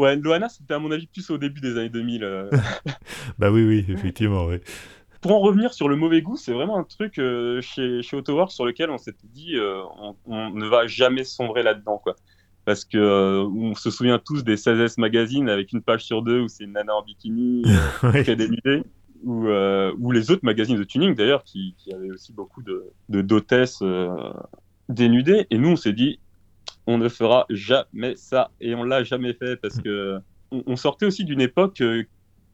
[0.00, 2.24] Ouais, Loana, c'était à mon avis plus au début des années 2000.
[2.24, 2.50] Euh.
[3.38, 4.56] bah oui, oui, effectivement, oui.
[5.20, 8.50] Pour en revenir sur le mauvais goût, c'est vraiment un truc euh, chez, chez AutoWorks
[8.50, 9.82] sur lequel on s'était dit euh,
[10.24, 12.16] on, ne va jamais sombrer là-dedans, quoi.
[12.64, 16.48] Parce que on se souvient tous des 16S magazines avec une page sur deux où
[16.48, 17.62] c'est une nana en bikini
[18.00, 18.82] qui fait dénudée.
[19.22, 23.20] Ou, ou les autres magazines de tuning d'ailleurs qui, qui avaient aussi beaucoup de, de
[23.20, 23.82] d'hôtesses
[24.88, 25.46] dénudées.
[25.50, 26.20] Et nous, on s'est dit
[26.86, 28.50] on ne fera jamais ça.
[28.60, 32.04] Et on l'a jamais fait parce que on, sortait aussi d'une époque euh,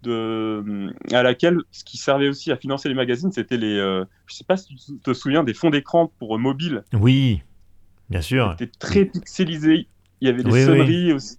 [0.03, 3.79] de, à laquelle ce qui servait aussi à financer les magazines, c'était les.
[3.79, 6.85] Euh, je sais pas si tu te souviens des fonds d'écran pour mobile.
[6.93, 7.43] Oui,
[8.11, 8.55] bien sûr.
[8.59, 9.89] C'était très pixelisé,
[10.21, 11.39] Il y avait des sonneries aussi.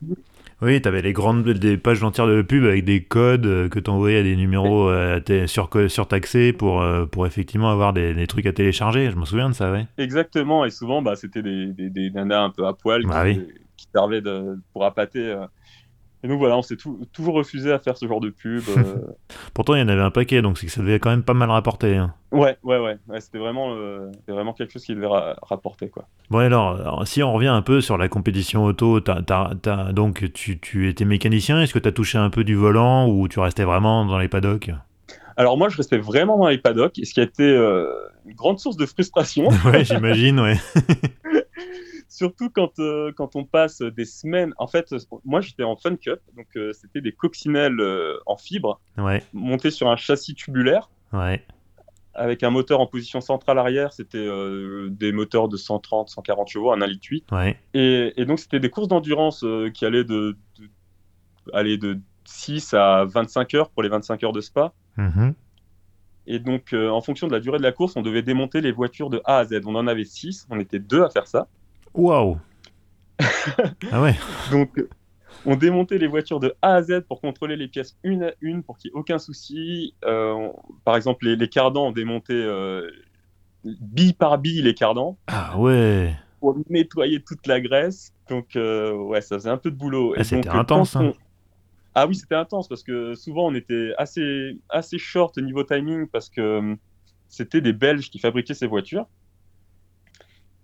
[0.61, 3.79] Oui, tu avais les grandes des pages entières de pub avec des codes euh, que
[3.79, 8.47] tu envoyais à des numéros euh, sur, surtaxés pour, euh, pour effectivement avoir des, trucs
[8.47, 9.11] à télécharger.
[9.11, 9.85] Je me souviens de ça, ouais.
[9.99, 13.39] Exactement, et souvent bah, c'était des, des, des, nanas un peu à poil bah qui,
[13.77, 15.35] qui, servaient de, pour appâter
[16.27, 18.63] et donc voilà, on s'est toujours refusé à faire ce genre de pub.
[18.77, 18.95] Euh.
[19.53, 21.33] Pourtant, il y en avait un paquet, donc c'est que ça devait quand même pas
[21.33, 21.95] mal rapporter.
[21.95, 22.13] Hein.
[22.31, 25.07] Ouais, ouais, ouais, c'était vraiment, euh, vraiment quelque chose qui devait
[25.41, 25.89] rapporter.
[25.89, 26.05] Quoi.
[26.29, 31.05] Bon, alors, si on revient un peu sur la compétition auto, donc tu, tu, étais
[31.05, 34.19] mécanicien, est-ce que tu as touché un peu du volant ou tu restais vraiment dans
[34.19, 34.69] les paddocks?
[35.37, 37.87] Alors moi, je restais vraiment dans les paddocks, ce qui a été euh,
[38.25, 39.49] une grande source de frustration.
[39.65, 40.57] ouais, j'imagine, ouais.
[42.09, 44.53] Surtout quand, euh, quand on passe des semaines.
[44.57, 44.93] En fait,
[45.25, 49.21] moi j'étais en Fun Cup, donc euh, c'était des coccinelles euh, en fibre, ouais.
[49.33, 50.89] montées sur un châssis tubulaire.
[51.11, 51.43] Ouais.
[52.13, 54.27] Avec un moteur en position centrale arrière, c'était
[54.89, 57.31] des moteurs de 130, 140 chevaux, un 1 litre 8.
[57.31, 57.59] Ouais.
[57.75, 60.35] Et, et, donc c'était des courses d'endurance qui allaient de,
[61.53, 64.73] aller de 6 à 25 heures pour les 25 heures de spa.
[64.97, 65.33] Mm-hmm.
[66.25, 69.11] Et donc, en fonction de la durée de la course, on devait démonter les voitures
[69.11, 69.61] de A à Z.
[69.67, 71.47] On en avait 6, on était deux à faire ça.
[71.97, 72.37] Waouh
[73.91, 74.15] Ah ouais
[74.51, 74.69] Donc,
[75.45, 78.61] on démontait les voitures de A à Z pour contrôler les pièces une à une
[78.61, 79.95] pour qu'il n'y ait aucun souci.
[80.05, 80.49] Euh,
[80.85, 82.87] par exemple, les, les, cardans, on démontait euh,
[83.63, 85.17] bille par bille les cardans.
[85.25, 88.13] Ah ouais Pour nettoyer toute la graisse.
[88.29, 90.13] Donc, euh, ouais, ça faisait un peu de boulot.
[90.17, 90.95] Ah, c'était intense.
[90.95, 91.13] Hein.
[91.95, 96.05] Ah oui, c'était intense parce que souvent on était assez, assez short au niveau timing
[96.05, 96.77] parce que
[97.27, 99.07] c'était des Belges qui fabriquaient ces voitures.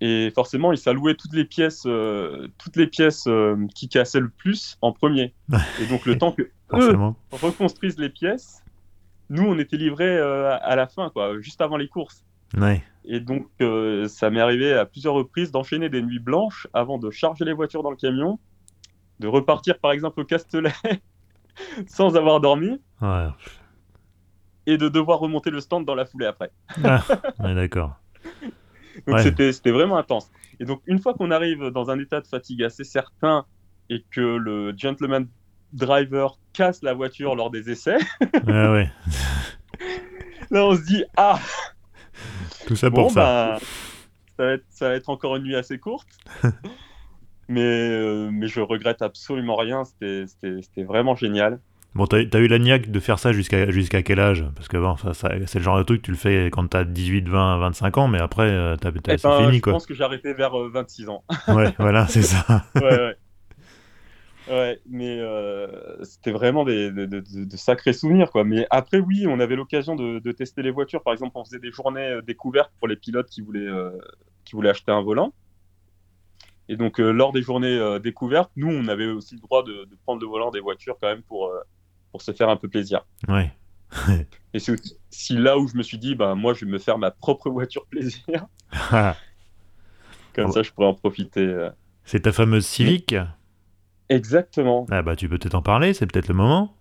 [0.05, 4.27] Et forcément, il s'allouait toutes les pièces, euh, toutes les pièces euh, qui cassaient le
[4.27, 5.33] plus en premier.
[5.81, 6.41] Et donc, le temps que
[6.73, 6.97] eux
[7.31, 8.65] reconstruisent les pièces,
[9.29, 12.25] nous, on était livrés euh, à la fin, quoi, juste avant les courses.
[12.57, 12.83] Ouais.
[13.05, 13.47] Et donc,
[14.09, 17.81] ça m'est arrivé à plusieurs reprises d'enchaîner des nuits blanches avant de charger les voitures
[17.81, 18.39] dans le camion,
[19.21, 20.73] de repartir, par exemple, au Castellet
[21.87, 22.77] sans avoir dormi.
[23.01, 23.27] Ouais.
[24.65, 26.51] Et de devoir remonter le stand dans la foulée après.
[26.83, 27.01] ah,
[27.39, 27.95] ouais, d'accord.
[29.07, 30.31] Donc c'était vraiment intense.
[30.59, 33.45] Et donc une fois qu'on arrive dans un état de fatigue assez certain
[33.89, 35.27] et que le gentleman
[35.73, 37.97] driver casse la voiture lors des essais,
[38.47, 38.89] ah ouais.
[40.51, 41.39] là on se dit ah
[42.65, 43.53] tout ça pour ça.
[43.53, 43.59] Bah,
[44.37, 46.07] ça, va être, ça va être encore une nuit assez courte.
[47.47, 49.83] mais, euh, mais je regrette absolument rien.
[49.85, 51.59] C'était vraiment génial.
[51.95, 54.45] Bon, t'as as eu la niaque de faire ça jusqu'à jusqu'à quel âge?
[54.55, 57.29] Parce que bon, ça, c'est le genre de truc tu le fais quand t'as 18,
[57.29, 59.73] 20, 25 ans, mais après, euh, t'as eh c'est ben, fini, quoi.
[59.73, 61.23] Je pense que j'ai arrêté vers 26 euh, ans.
[61.49, 62.65] ouais, voilà, c'est ça.
[62.75, 63.15] ouais, ouais.
[64.49, 68.43] Ouais, mais euh, c'était vraiment des, de, sacrés souvenirs, quoi.
[68.43, 71.03] Mais après, oui, on avait l'occasion de, tester les voitures.
[71.03, 73.69] Par exemple, on faisait des journées découvertes pour les pilotes qui voulaient,
[74.43, 75.31] qui voulaient acheter un volant.
[76.67, 80.27] Et donc, lors des journées découvertes, nous, on avait aussi le droit de, prendre le
[80.27, 81.49] volant des voitures quand même pour
[82.13, 83.05] pour se faire un peu plaisir.
[83.27, 83.51] Ouais.
[84.53, 86.99] et c'est aussi là où je me suis dit, ben, moi, je vais me faire
[86.99, 88.45] ma propre voiture plaisir.
[90.35, 91.41] Comme ça, je pourrais en profiter.
[91.41, 91.71] Euh.
[92.05, 93.15] C'est ta fameuse Civic?
[94.09, 94.85] Exactement.
[94.91, 96.75] Ah bah tu peux peut-être en parler, c'est peut-être le moment.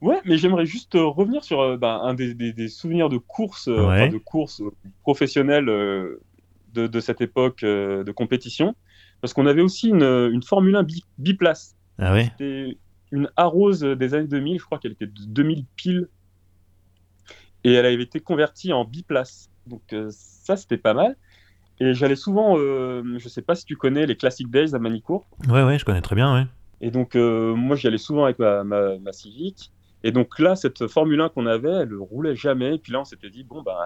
[0.00, 4.18] Ouais, mais j'aimerais juste euh, revenir sur euh, bah, un des, souvenirs de course, de
[4.18, 4.62] course
[5.02, 8.74] professionnelle de, cette époque de compétition,
[9.20, 10.86] parce qu'on avait aussi une, une Formule 1
[11.18, 11.76] biplace.
[11.98, 12.76] Ah oui
[13.14, 16.08] une arrose des années 2000, je crois qu'elle était de 2000 piles,
[17.64, 19.50] et elle avait été convertie en biplace.
[19.66, 21.16] Donc euh, ça, c'était pas mal.
[21.80, 25.26] Et j'allais souvent, euh, je sais pas si tu connais les Classic Days à Manicourt.
[25.48, 26.46] Ouais, ouais, je connais très bien, ouais.
[26.80, 29.72] Et donc euh, moi, j'y allais souvent avec ma, ma, Civic.
[30.02, 32.74] Et donc là, cette Formule 1 qu'on avait, elle roulait jamais.
[32.74, 33.76] Et puis là, on s'était dit, bon, ben,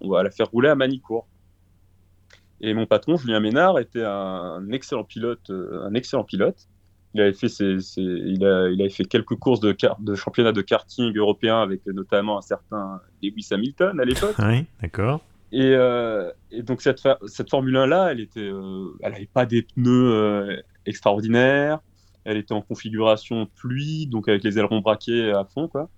[0.00, 1.26] on va la faire rouler à Manicourt.
[2.60, 6.68] Et mon patron, Julien Ménard, était un excellent pilote, un excellent pilote.
[7.14, 10.60] Il avait fait, ses, il, a, il avait fait quelques courses de, de championnat de
[10.60, 14.36] karting européen avec notamment un certain Lewis Hamilton à l'époque.
[14.38, 15.22] oui, d'accord.
[15.50, 19.62] Et, euh, et, donc cette, cette Formule 1 là, elle était, euh, elle pas des
[19.62, 21.80] pneus euh, extraordinaires.
[22.24, 25.88] Elle était en configuration pluie, donc avec les ailerons braqués à fond, quoi.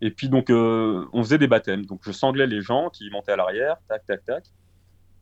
[0.00, 1.86] Et puis donc on faisait des baptêmes.
[1.86, 4.44] Donc je sanglais les gens qui montaient à l'arrière, tac, tac, tac.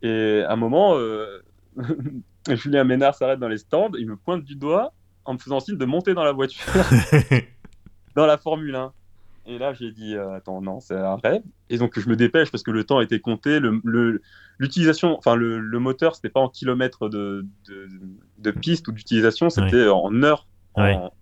[0.02, 0.96] Et à un moment,
[2.50, 4.92] Julien Ménard s'arrête dans les stands, il me pointe du doigt
[5.24, 6.64] en me faisant signe de monter dans la voiture,
[8.16, 8.92] dans la Formule 1.
[9.46, 11.42] Et là, j'ai dit, euh, attends, non, c'est un rêve.
[11.68, 13.60] Et donc, je me dépêche parce que le temps était compté.
[14.58, 17.44] L'utilisation, le, enfin, le, le moteur, c'était pas en kilomètres de,
[18.38, 20.46] de, piste ou d'utilisation, c'était en heures.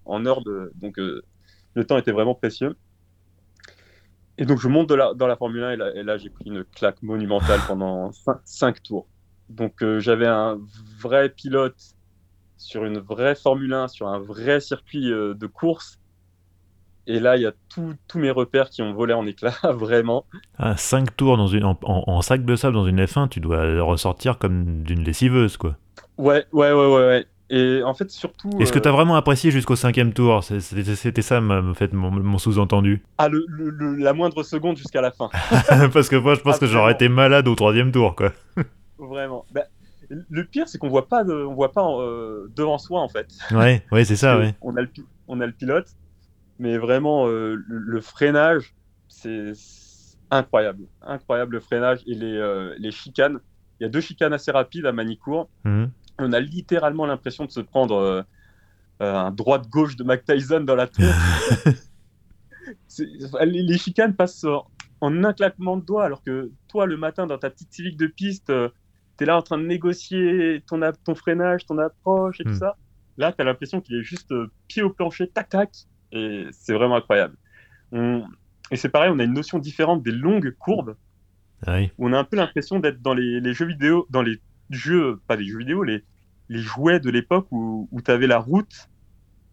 [0.05, 0.73] En, heures de.
[0.77, 1.23] Donc, euh,
[1.75, 2.77] le temps était vraiment précieux.
[4.39, 7.03] Et donc, je monte dans la Formule 1 et là, là j'ai pris une claque
[7.03, 8.11] monumentale pendant
[8.45, 9.07] 5 tours.
[9.53, 10.59] Donc euh, j'avais un
[11.01, 11.77] vrai pilote
[12.57, 15.99] sur une vraie Formule 1, sur un vrai circuit de course.
[17.09, 20.25] Et là, il y a tous mes repères qui ont volé en éclats, vraiment.
[20.59, 24.39] Ah, 5 tours dans une, en, sac de sable dans une F1, tu dois ressortir
[24.39, 25.77] comme d'une lessiveuse, quoi.
[26.17, 27.07] Ouais, ouais, ouais, ouais.
[27.07, 27.27] ouais.
[27.53, 28.49] Et en fait, surtout.
[28.61, 30.43] Est-ce que tu as vraiment apprécié jusqu'au cinquième tour?
[30.43, 33.03] C'était ça, en fait, mon, sous-entendu.
[33.19, 33.45] Ah, le,
[33.99, 35.29] la moindre seconde jusqu'à la fin.
[35.93, 38.33] Parce que moi, je pense que j'aurais été malade au troisième tour, quoi.
[39.07, 39.45] vraiment.
[39.53, 39.65] Bah,
[40.09, 43.29] le pire, c'est qu'on voit pas, on voit pas euh, devant soi, en fait.
[43.51, 44.55] Ouais, ouais, c'est ça, ouais.
[44.61, 44.89] On a, le,
[45.29, 45.89] on a le pilote,
[46.59, 48.75] mais vraiment, euh, le, freinage,
[49.09, 49.53] c'est
[50.31, 50.85] incroyable.
[51.03, 53.39] Incroyable le freinage et les, euh, les chicanes.
[53.81, 55.49] Il y a deux chicanes assez rapides à Manicourt.
[55.65, 55.87] Mmh
[56.19, 58.25] on a littéralement l'impression de se prendre
[59.01, 61.07] un droit-gauche de Mac Tyson dans la tête.
[63.41, 64.47] les, chicanes passent
[65.01, 68.07] en un claquement de doigts, alors que toi, le matin, dans ta petite civique de
[68.07, 68.53] piste,
[69.17, 72.59] tu es là en train de négocier ton, ton freinage, ton approche et tout hmm.
[72.59, 72.77] ça.
[73.19, 74.33] Là, tu as l'impression qu'il est juste
[74.69, 75.71] pied au plancher, tac, tac.
[76.13, 77.37] Et c'est vraiment incroyable.
[78.71, 80.97] Et c'est pareil, on a une notion différente des longues courbes.
[81.67, 84.41] Ah où on a un peu l'impression d'être dans les, les, jeux vidéo, dans les
[84.71, 86.03] jeux, pas les jeux vidéo, les,
[86.49, 88.89] les jouets de l'époque où, où tu avais la route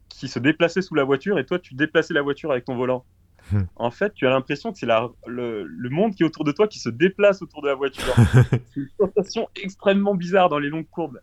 [0.08, 3.06] qui se déplaçait sous la voiture et toi tu déplaçais la voiture avec ton volant.
[3.76, 6.68] En fait, tu as l'impression que c'est le, le, monde qui est autour de toi
[6.68, 8.14] qui se déplace autour de la voiture.
[8.34, 11.20] c'est une sensation extrêmement bizarre dans les longues courbes.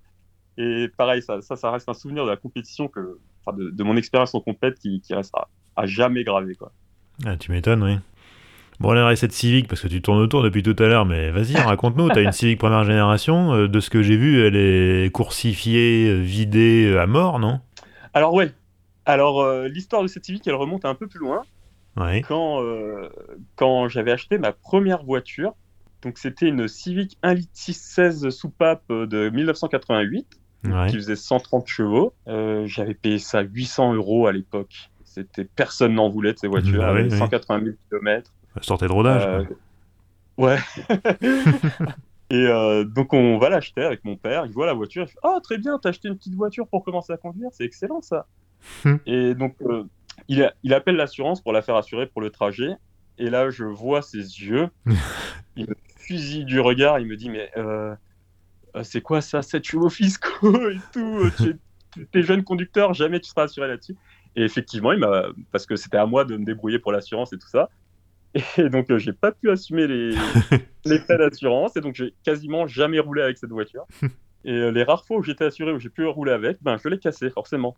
[0.58, 3.18] Et pareil, ça, ça, reste un souvenir de la compétition, que,
[3.56, 6.54] de, de mon expérience en compète qui, qui restera à jamais gravé.
[6.54, 6.72] Quoi.
[7.24, 7.98] Ah, tu m'étonnes, oui.
[8.78, 11.30] Bon, on aimerait cette Civic parce que tu tournes autour depuis tout à l'heure, mais
[11.30, 12.08] vas-y, raconte-nous.
[12.08, 13.54] T'as une Civic première génération.
[13.54, 17.60] Euh, de ce que j'ai vu, elle est coursifiée, euh, vidée euh, à mort, non?
[18.12, 18.52] Alors, ouais.
[19.06, 21.42] Alors, l'histoire de cette Civic, elle remonte un peu plus loin.
[21.96, 22.22] Ouais.
[22.22, 22.62] Quand,
[23.54, 25.54] quand j'avais acheté ma première voiture,
[26.02, 30.26] donc c'était une Civic 1 litre 616 soupape de 1988,
[30.88, 32.12] qui faisait 130 chevaux.
[32.66, 34.90] j'avais payé ça 800 euros à l'époque.
[35.16, 38.30] C'était personne n'en voulait de ces voitures, 180 000 km.
[38.60, 39.22] Sortait de rodage.
[39.26, 39.44] Euh,
[40.36, 40.58] ouais.
[42.30, 44.44] et euh, donc on va l'acheter avec mon père.
[44.44, 45.04] Il voit la voiture.
[45.04, 47.48] Il fait Oh, très bien, t'as acheté une petite voiture pour commencer à conduire.
[47.52, 48.26] C'est excellent ça.
[48.84, 48.96] Hmm.
[49.06, 49.84] et donc euh,
[50.28, 52.70] il, il appelle l'assurance pour la faire assurer pour le trajet.
[53.18, 54.68] Et là, je vois ses yeux.
[55.56, 56.98] il me fusille du regard.
[57.00, 57.50] Il me dit Mais
[58.82, 59.42] c'est quoi ça?
[59.42, 61.30] 7 chevaux fiscaux et tout
[62.12, 63.96] T'es jeune conducteur, jamais tu seras assuré là-dessus.
[64.36, 67.38] Et effectivement, il m'a, parce que c'était à moi de me débrouiller pour l'assurance et
[67.38, 67.70] tout ça.
[68.58, 70.10] Et donc, euh, j'ai pas pu assumer les,
[70.84, 71.76] les frais d'assurance.
[71.76, 73.86] Et donc, j'ai quasiment jamais roulé avec cette voiture.
[74.44, 76.88] Et euh, les rares fois où j'étais assuré, où j'ai pu rouler avec, ben, je
[76.88, 77.76] l'ai cassé, forcément.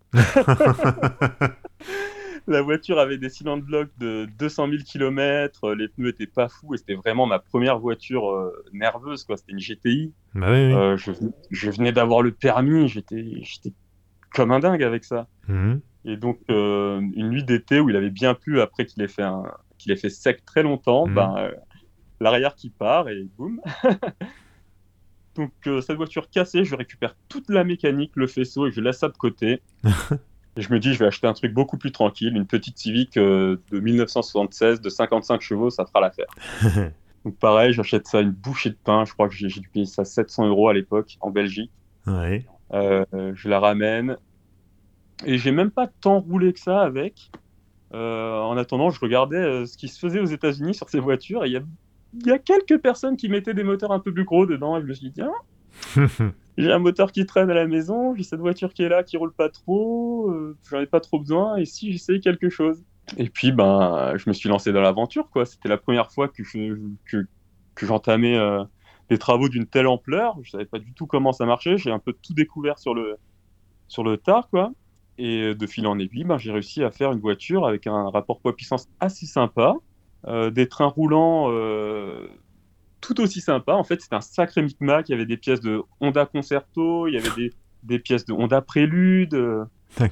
[2.49, 6.75] La voiture avait des cylindres blocs de 200 000 km, les pneus étaient pas fous,
[6.75, 9.37] et c'était vraiment ma première voiture euh, nerveuse, quoi.
[9.37, 10.13] C'était une GTI.
[10.35, 11.13] Bah oui, je,
[11.51, 13.43] je, venais d'avoir le permis, j'étais
[14.35, 15.29] comme un dingue avec ça.
[15.49, 15.81] Mhm.
[16.05, 19.45] Et donc, une nuit d'été où il avait bien plu après qu'il ait fait un,
[19.79, 21.53] qu'il ait fait sec très longtemps, ben, euh,
[22.21, 23.61] l'arrière qui part et boum.
[25.35, 28.99] Donc euh, cette voiture cassée, je récupère toute la mécanique, le faisceau et je laisse
[28.99, 29.63] ça de côté.
[30.59, 33.17] et je me dis, je vais acheter un truc beaucoup plus tranquille, une petite Civic
[33.17, 36.27] euh, de 1976 de 55 chevaux, ça fera l'affaire.
[37.25, 40.05] Donc pareil, j'achète ça une bouchée de pain, je crois que j'ai dû payer ça
[40.05, 41.71] 700 euros à l'époque en Belgique.
[42.73, 44.17] je la ramène
[45.25, 47.31] et j'ai même pas tant roulé que ça avec.
[47.95, 51.45] Euh, en attendant, je regardais euh, ce qui se faisait aux États-Unis sur ces voitures
[51.45, 54.77] et il y a, quelques personnes qui mettaient des moteurs un peu plus gros dedans
[54.77, 55.33] et je me suis dit, tiens,
[56.59, 59.17] j'ai un moteur qui traîne à la maison, j'ai cette voiture qui est là, qui
[59.17, 62.85] roule pas trop, euh, j'en ai pas trop besoin et si j'essayais quelque chose.
[63.17, 65.47] Et puis, ben, je me suis lancé dans l'aventure, quoi.
[65.47, 66.43] C'était la première fois que,
[67.07, 67.27] que,
[67.87, 68.39] j'entamais
[69.09, 70.37] des travaux d'une telle ampleur.
[70.43, 71.79] Je savais pas du tout comment ça marchait.
[71.79, 73.17] J'ai un peu tout découvert sur le,
[73.87, 74.73] sur le tard, quoi.
[75.17, 78.41] Et de fil en aiguille, ben, j'ai réussi à faire une voiture avec un rapport
[78.41, 79.75] poids-puissance assez sympa,
[80.27, 82.29] euh, des trains roulants euh,
[83.01, 83.75] tout aussi sympas.
[83.75, 85.09] En fait, c'était un sacré micmac.
[85.09, 88.33] Il y avait des pièces de Honda Concerto, il y avait des, des pièces de
[88.33, 89.65] Honda Prélude, euh,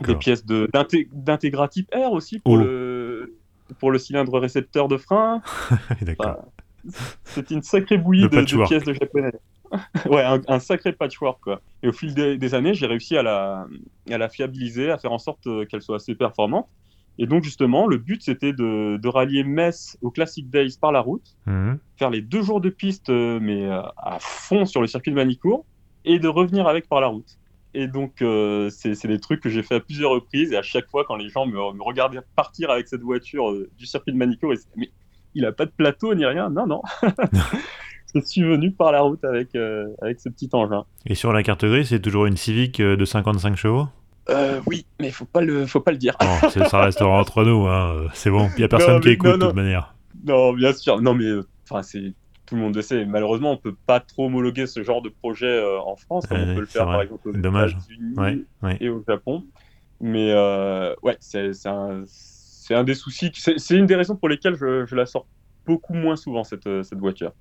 [0.06, 2.58] des pièces d'Integra Type R aussi pour, oh.
[2.58, 3.36] le,
[3.78, 5.42] pour le cylindre récepteur de frein.
[6.02, 6.44] D'accord.
[7.24, 9.32] c'était une sacrée bouillie de, de, pièces de japonais.
[10.06, 11.60] ouais, un, sacré patchwork, quoi.
[11.82, 13.66] Et au fil des, années, j'ai réussi à la,
[14.10, 16.68] à la fiabiliser, à faire en sorte euh, qu'elle soit assez performante.
[17.18, 21.00] Et donc, justement, le but, c'était de, de, rallier Metz au Classic Days par la
[21.00, 21.78] route, mhm.
[21.96, 25.16] faire les deux jours de piste, euh, mais euh, à fond sur le circuit de
[25.16, 25.64] Manicourt,
[26.04, 27.38] et de revenir avec par la route.
[27.74, 28.24] Et donc,
[28.70, 31.28] c'est des trucs que j'ai fait à plusieurs reprises, et à chaque fois, quand les
[31.28, 34.90] gens me, me regardaient partir avec cette voiture du circuit de Manicourt, ils disaient, mais
[35.34, 36.48] il n'a pas de plateau ni rien.
[36.48, 36.80] Non, non.
[38.14, 40.84] je suis venu par la route avec, euh, avec ce petit engin.
[41.06, 43.86] Et sur la carte grise, c'est toujours une Civic euh, de 55 chevaux?
[44.28, 46.16] Euh, oui, mais faut pas le, faut pas le dire.
[46.50, 48.08] ça restera entre nous, hein.
[48.12, 48.48] c'est bon.
[48.56, 49.94] Il y a personne qui écoute de toute manière.
[50.24, 51.00] Non, bien sûr.
[51.00, 51.30] Non, mais
[51.64, 52.12] enfin, c'est
[52.46, 53.04] tout le monde le sait.
[53.04, 56.60] Malheureusement, on peut pas trop homologuer ce genre de projet en France, comme on peut
[56.60, 58.44] le faire par exemple aux États-Unis
[58.80, 59.44] et au Japon.
[60.00, 60.34] Mais
[61.02, 62.02] ouais, c'est un,
[62.70, 63.30] un, des soucis.
[63.34, 65.26] C'est une des raisons pour lesquelles je, je la sors
[65.66, 67.32] beaucoup moins souvent cette, cette voiture.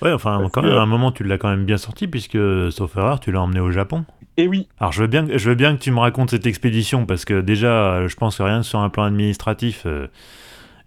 [0.00, 2.38] Ouais, enfin, quand même, à un moment, tu l'as quand même bien sorti, puisque,
[2.70, 4.04] sauf erreur, tu l'as emmené au Japon.
[4.36, 4.68] Et oui.
[4.78, 7.40] Alors, je veux, bien, je veux bien que tu me racontes cette expédition, parce que
[7.40, 10.08] déjà, je pense que rien que sur un plan administratif, euh,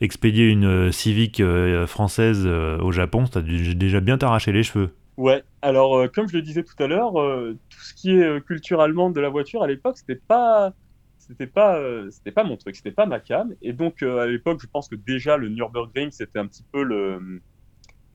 [0.01, 4.89] expédier une euh, Civic euh, française au Japon, ça a déjà bien t'arracher les cheveux.
[5.18, 9.16] Ouais, alors, comme je le disais tout à l'heure, tout ce qui est culture allemande
[9.16, 10.74] de la voiture à l'époque, c'était pas
[11.18, 11.82] c'était pas
[12.12, 14.95] c'était pas mon truc c'était pas ma cam et donc à l'époque je pense que
[14.95, 17.41] déjà le Nürburgring c'était un petit peu le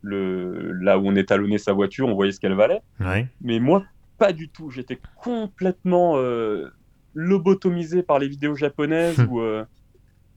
[0.02, 2.82] le, là où on étalonnait sa voiture, on voyait ce qu'elle valait.
[3.40, 3.84] Mais moi,
[4.18, 4.70] pas du tout.
[4.70, 6.68] J'étais complètement euh,
[7.14, 9.64] lobotomisé par les vidéos japonaises où, euh,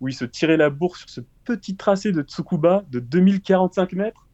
[0.01, 4.27] où il se tirait la bourse sur ce petit tracé de Tsukuba de 2045 mètres.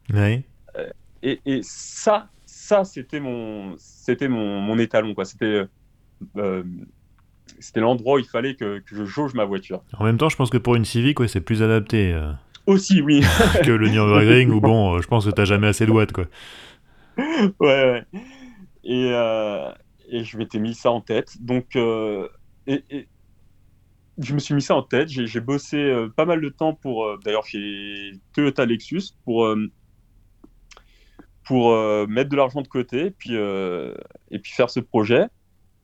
[0.78, 0.90] Euh,
[1.24, 5.14] et, et, ça, ça c'était mon, c'était mon, mon étalon.
[5.14, 5.26] Quoi.
[5.26, 5.66] C'était,
[7.60, 9.84] c'était l'endroit où il fallait que, que, je jauge ma voiture.
[9.98, 12.18] En même temps, je pense que pour une Civic, ouais, c'est plus adapté.
[12.70, 13.22] Aussi, oui.
[13.66, 16.26] que le Nürburgring, où bon, euh, je pense que t'as jamais assez de watts, quoi.
[17.18, 18.04] Ouais, ouais.
[18.84, 19.72] Et, euh,
[20.08, 21.36] et je m'étais mis ça en tête.
[21.42, 22.28] Donc, euh,
[22.68, 23.08] et,
[24.20, 25.10] je me suis mis ça en tête.
[25.10, 29.52] J'ai bossé pas mal de temps pour, d'ailleurs, chez Toyota Lexus, pour,
[31.44, 31.76] pour
[32.08, 35.26] mettre de l'argent de côté et puis, et puis faire ce projet.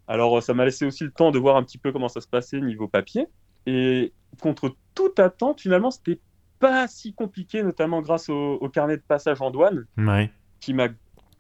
[0.07, 2.27] Alors, ça m'a laissé aussi le temps de voir un petit peu comment ça se
[2.27, 3.25] passait niveau papier.
[3.65, 6.19] Et contre toute attente, finalement, c'était
[6.65, 9.85] pas si compliqué, notamment grâce au, carnet de passage en douane,
[10.59, 10.87] qui m'a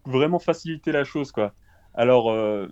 [0.05, 1.31] vraiment facilité la chose.
[1.31, 1.53] Quoi.
[1.95, 2.67] Alors, euh,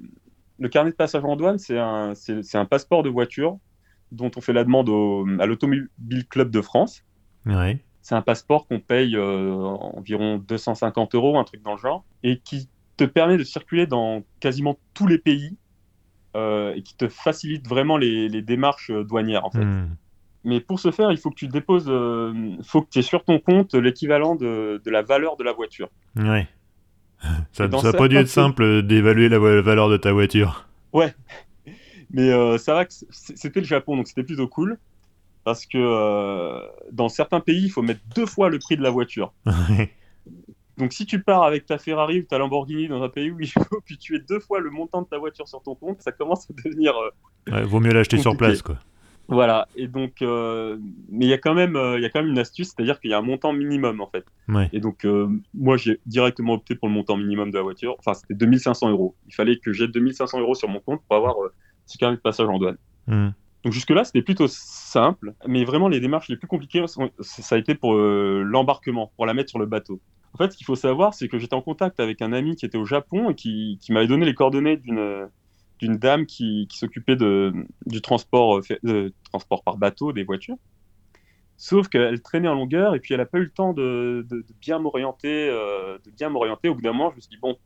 [0.59, 3.57] le carnet de passage en douane, c'est un, c'est, un passeport de voiture
[4.11, 4.89] dont on fait la demande
[5.41, 7.03] à l'Automobile Club de France.
[8.01, 12.37] C'est un passeport qu'on paye euh, environ 250 euros, un truc dans le genre, et
[12.39, 15.57] qui te permet de circuler dans quasiment tous les pays
[16.35, 19.65] euh, et qui te facilite vraiment les, démarches douanières, en fait.
[19.65, 19.95] Hmm.
[20.43, 22.33] Mais pour ce faire, il faut que tu déposes, euh,
[22.63, 25.89] faut que tu aies sur ton compte l'équivalent de, de, la valeur de la voiture.
[26.17, 26.47] Ouais.
[27.53, 30.67] Ça n'a pas dû être simple d'évaluer la valeur de ta voiture.
[30.91, 31.13] Ouais.
[32.11, 34.77] Mais euh, ça va que c'était le Japon, donc c'était plutôt cool.
[35.43, 36.59] Parce que euh,
[36.91, 39.33] dans certains pays, il faut mettre deux fois le prix de la voiture.
[40.77, 43.49] donc si tu pars avec ta Ferrari ou ta Lamborghini dans un pays où il
[43.49, 46.11] faut que tu aies deux fois le montant de ta voiture sur ton compte, ça
[46.11, 46.93] commence à devenir.
[47.51, 48.77] ouais, vaut mieux l'acheter sur place, quoi.
[49.29, 50.77] Voilà, et donc, euh,
[51.09, 52.99] mais il y, a quand même, euh, il y a quand même une astuce, c'est-à-dire
[52.99, 54.25] qu'il y a un montant minimum en fait.
[54.73, 58.13] Et donc, euh, moi j'ai directement opté pour le montant minimum de la voiture, enfin
[58.13, 59.15] c'était 2500 euros.
[59.27, 61.35] Il fallait que j'ai 2500 euros sur mon compte pour avoir
[61.85, 62.77] ce carnet de passage en douane.
[63.07, 63.29] Hmm.
[63.63, 66.83] Donc jusque-là c'était plutôt simple, mais vraiment les démarches les plus compliquées,
[67.21, 70.01] ça a été pour l'embarquement, pour la mettre sur le bateau.
[70.33, 72.65] En fait, ce qu'il faut savoir, c'est que j'étais en contact avec un ami qui
[72.65, 75.27] était au Japon et qui, qui m'avait donné les coordonnées d'une
[75.83, 77.53] d'une dame qui, s'occupait de,
[77.85, 80.55] du transport, euh, transport par bateau des voitures.
[81.57, 84.25] Sauf qu'elle traînait en longueur et puis elle n'a pas eu le temps de,
[84.61, 85.49] bien m'orienter.
[85.49, 86.69] Euh, de bien m'orienter.
[86.69, 87.57] Au bout d'un moment, je me suis dit bon,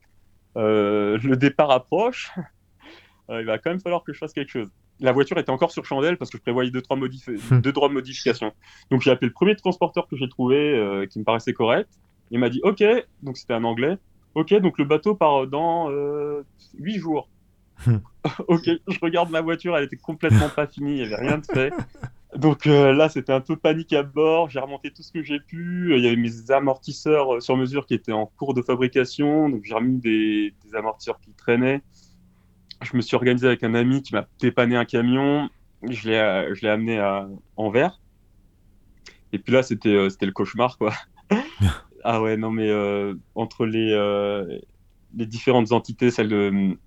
[0.57, 2.31] euh, le départ approche.
[3.29, 4.69] il va quand même falloir que je fasse quelque chose.
[4.99, 6.97] La voiture était encore sur chandelle parce que je prévoyais deux trois,
[7.51, 8.51] deux, trois modifications.
[8.89, 11.89] Donc j'ai appelé le premier transporteur que j'ai trouvé qui me paraissait correct.
[12.31, 12.83] Il m'a dit ok,
[13.21, 13.97] donc c'était un anglais.
[14.33, 15.91] Ok, donc le bateau part dans
[16.79, 17.29] huit jours.
[18.47, 21.45] ok, je regarde ma voiture, elle était complètement pas finie, il n'y avait rien de
[21.45, 21.71] fait.
[22.35, 24.49] Donc euh, là, c'était un peu panique à bord.
[24.49, 25.95] J'ai remonté tout ce que j'ai pu.
[25.95, 29.49] Il y avait mes amortisseurs euh, sur mesure qui étaient en cours de fabrication.
[29.49, 31.81] Donc j'ai remis des, amortisseurs qui traînaient.
[32.83, 35.49] Je me suis organisé avec un ami qui m'a dépanné un camion.
[35.89, 37.99] Je l'ai, euh, amené à Anvers.
[39.33, 40.93] Et puis là, c'était, c'était le cauchemar, quoi.
[42.03, 42.71] ah ouais, non, mais
[43.35, 43.91] entre les,
[45.15, 46.77] les différentes entités, celle de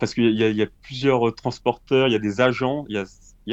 [0.00, 2.86] parce qu'il y, a plusieurs transporteurs, il y a des agents.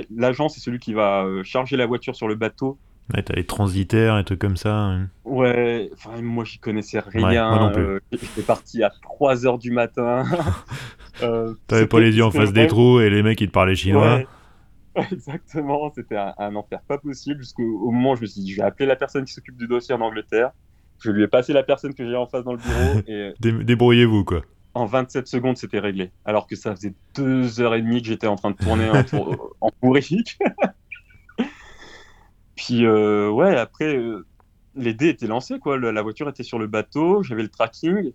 [0.10, 2.78] L'agent, c'est celui qui va euh, charger la voiture sur le bateau.
[3.14, 4.74] Ouais, t'as les transitaires et trucs comme ça.
[4.74, 5.10] Hein.
[5.24, 7.72] Ouais, enfin, moi j'y connaissais rien.
[7.76, 10.26] Euh, j'étais parti à 3 h du matin.
[11.24, 13.76] euh, T'avais pas les yeux en face des trous et les mecs ils te parlaient
[13.76, 14.22] chinois.
[15.12, 18.68] Exactement, c'était un, enfer pas possible jusqu'au moment où je me suis dit je vais
[18.68, 20.52] appeler la personne qui s'occupe du dossier en Angleterre.
[21.00, 23.02] Je lui ai passé la personne que j'ai en face dans le bureau.
[23.08, 23.34] et...
[23.64, 24.42] Débrouillez-vous quoi
[24.78, 26.12] en 27 secondes, c'était réglé.
[26.24, 29.04] Alors que ça faisait deux heures et demie que j'étais en train de tourner en,
[29.04, 29.72] tour, en
[32.56, 34.26] Puis, euh, ouais, après, euh,
[34.76, 35.80] les dés étaient lancés, quoi.
[35.80, 38.12] la voiture était sur le bateau, j'avais le tracking.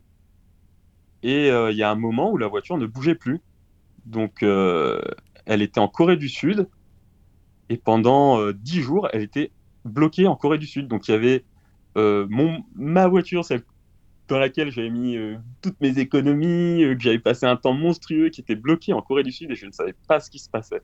[1.24, 3.40] Et il y a un moment où la voiture ne bougeait plus.
[4.06, 6.68] Donc, elle était en Corée du Sud.
[7.68, 9.52] Et pendant dix jours, elle était
[9.84, 10.88] bloquée en Corée du Sud.
[10.88, 11.44] Donc, il y avait
[11.96, 13.62] mon, ma voiture, celle
[14.32, 15.16] dans laquelle j'avais mis
[15.60, 19.32] toutes mes économies, que j'avais passé un temps monstrueux, qui était bloquée en Corée du
[19.32, 20.82] Sud et je ne savais pas ce qui se passait.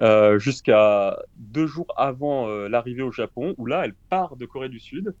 [0.00, 4.68] Euh, jusqu'à deux jours avant euh, l'arrivée au Japon, où là, elle part de Corée
[4.68, 5.14] du Sud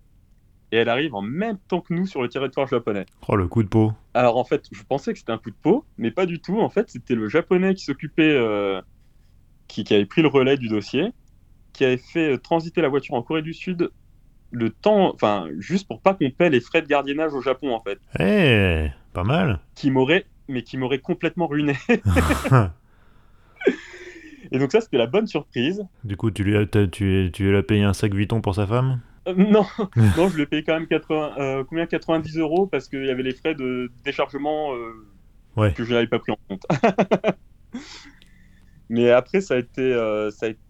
[0.70, 3.06] et elle arrive en même temps que nous sur le territoire japonais.
[3.26, 3.92] Oh, le coup de peau.
[4.14, 6.60] Alors en fait, je pensais que c'était un coup de peau, mais pas du tout.
[6.60, 8.80] En fait, c'était le japonais qui s'occupait, euh,
[9.66, 11.12] qui, avait pris le relais du dossier,
[11.72, 13.90] qui avait fait transiter la voiture en Corée du Sud
[14.50, 17.80] le temps, enfin, juste pour pas qu'on paie les frais de gardiennage au Japon, en
[17.80, 17.98] fait.
[18.18, 19.60] Eh, pas mal.
[19.74, 21.74] Qui m'aurait, mais qui m'aurait complètement ruiné.
[24.50, 25.84] Et donc ça, c'était la bonne surprise.
[26.04, 29.00] Du coup, tu lui as, tu, tu as payé un sac Vuitton pour sa femme?
[29.26, 29.66] Euh, Non,
[30.16, 31.86] non, je lui ai payé quand même 80, euh, combien?
[31.86, 36.18] 90 euros parce qu'il y avait les frais de déchargement euh, que je n'avais pas
[36.18, 36.62] pris en compte.
[38.88, 39.92] Mais après, ça a été,
[40.32, 40.60] ça a été...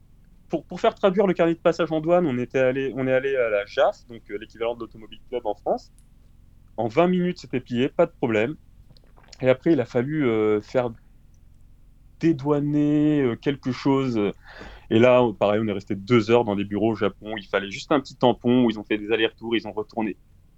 [0.48, 3.12] Pour, pour, faire traduire le carnet de passage en douane, on, était allé, on est
[3.12, 5.92] allé à la JAF, donc l'équivalent de l'Automobile Club en France.
[6.76, 8.56] En 20 minutes, c'était plié, pas de problème.
[9.40, 10.26] Et après, il a fallu
[10.62, 10.90] faire
[12.20, 14.20] dédouaner euh, quelque chose.
[14.90, 17.34] Et là, pareil, on est resté deux heures dans des bureaux au Japon.
[17.36, 19.56] Il fallait juste un petit tampon où ils ont fait des allers-retours.
[19.56, 20.16] Ils ont retourné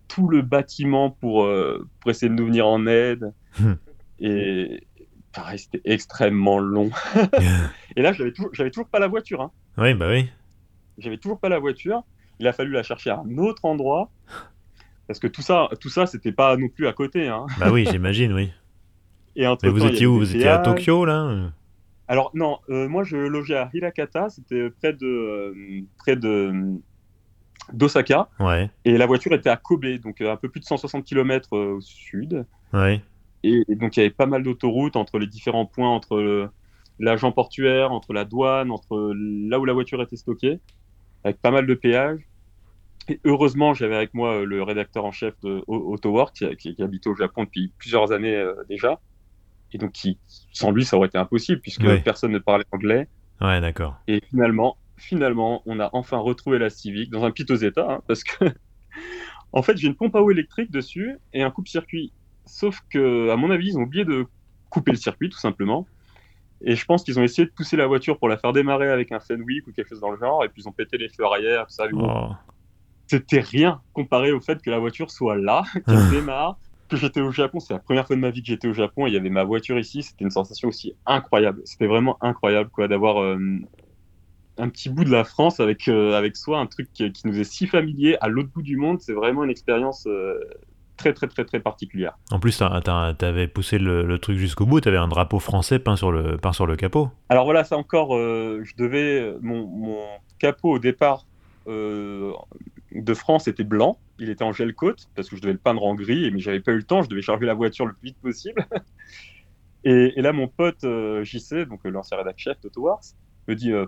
[0.08, 3.32] tout le bâtiment pour, euh, pour essayer de nous venir en aide.
[3.58, 3.74] Hmm.
[4.20, 4.84] Et
[5.32, 6.90] pareil, c'était extrêmement long.
[7.96, 9.40] et là, j'avais toujours, toujours pas la voiture.
[9.40, 9.50] Hein.
[9.78, 10.28] Oui, bah oui.
[10.98, 12.02] J'avais toujours pas la voiture.
[12.38, 14.10] Il a fallu la chercher à un autre endroit.
[15.06, 17.28] Parce que tout ça, tout ça, c'était pas non plus à côté.
[17.28, 17.46] Hein.
[17.58, 18.52] Bah oui, j'imagine, oui.
[19.36, 21.52] Et Mais vous étiez où Vous étiez à Tokyo, là?
[22.08, 26.52] Alors, non, euh, moi, je logeais à Hirakata, c'était près de, euh, près de
[27.72, 28.28] d'Osaka.
[28.40, 28.68] Ouais.
[28.84, 31.80] Et la voiture était à Kobe, donc euh, un peu plus de 160 km au
[31.80, 32.44] sud.
[32.72, 33.00] Ouais.
[33.42, 36.50] Et, donc, il y avait pas mal d'autoroutes entre les différents points, entre
[36.98, 40.60] l'agent portuaire, entre la douane, entre là où la voiture était stockée,
[41.24, 42.20] avec pas mal de péages.
[43.08, 47.14] Et heureusement, j'avais avec moi le rédacteur en chef de AutoWork, qui, qui, habite au
[47.14, 49.00] Japon depuis plusieurs années déjà
[49.72, 50.18] et donc qui,
[50.52, 53.08] sans lui, ça aurait été impossible puisque personne ne parlait anglais.
[53.40, 53.96] Ouais, d'accord.
[54.08, 58.24] Et finalement, finalement, on a enfin retrouvé la Civic dans un piteux état hein, parce
[58.24, 58.44] que,
[59.52, 62.12] en fait, j'ai une pompe à eau électrique dessus et un coupe-circuit.
[62.50, 64.26] Sauf que, à mon avis, ils ont oublié de
[64.70, 65.86] couper le circuit, tout simplement.
[66.62, 69.12] Et je pense qu'ils ont essayé de pousser la voiture pour la faire démarrer avec
[69.12, 71.24] un Fenwick ou quelque chose dans le genre, et puis ils ont pété les feux
[71.24, 71.84] arrière, ça.
[71.92, 72.30] Oh.
[73.06, 77.30] C'était rien comparé au fait que la voiture soit là, qu'elle démarre, que j'étais au
[77.30, 77.60] Japon.
[77.60, 79.06] C'est la première fois de ma vie que j'étais au Japon.
[79.06, 80.02] il y avait ma voiture ici.
[80.02, 81.62] C'était une sensation aussi incroyable.
[81.64, 83.38] C'était vraiment incroyable quoi d'avoir euh,
[84.58, 87.44] un petit bout de la France avec euh, avec soi, un truc qui, nous est
[87.44, 89.00] si familier à l'autre bout du monde.
[89.00, 90.06] C'est vraiment une expérience.
[90.06, 90.38] Euh,
[91.00, 92.18] très très très très particulière.
[92.30, 95.96] En plus, tu avais poussé le, truc jusqu'au bout, tu avais un drapeau français peint
[95.96, 97.10] sur le, peint sur le capot.
[97.28, 99.98] Alors voilà, ça encore, je devais, mon, mon,
[100.38, 101.24] capot au départ
[101.66, 105.84] de France était blanc, il était en gel coat parce que je devais le peindre
[105.84, 108.08] en gris, mais j'avais pas eu le temps, je devais charger la voiture le plus
[108.08, 108.66] vite possible.
[109.84, 113.00] et, là, mon pote euh, JC, donc euh, l'ancien rédacteur chef d'AutoWars,
[113.48, 113.86] me dit euh,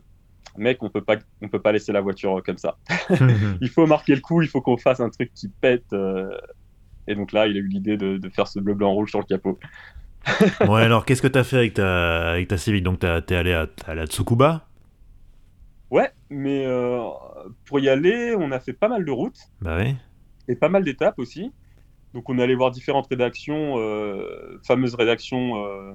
[0.56, 2.76] Mec, on peut pas, on peut pas laisser la voiture comme ça.
[3.60, 5.94] il faut marquer le coup, il faut qu'on fasse un truc qui pète.
[7.08, 9.24] Et donc là, il a eu l'idée de, faire ce bleu, blanc, rouge sur le
[9.24, 9.58] capot.
[10.68, 13.36] ouais, alors qu'est-ce que tu as fait avec ta, avec ta Civic Donc, tu es
[13.36, 14.66] allé à, à la Tsukuba?
[15.92, 17.10] Ouais, mais euh,
[17.66, 19.38] pour y aller, on a fait pas mal de routes.
[19.60, 19.94] Bah oui.
[20.48, 21.52] Et pas mal d'étapes aussi.
[22.14, 25.92] Donc on est allé voir différentes rédactions, euh, fameuses rédactions euh,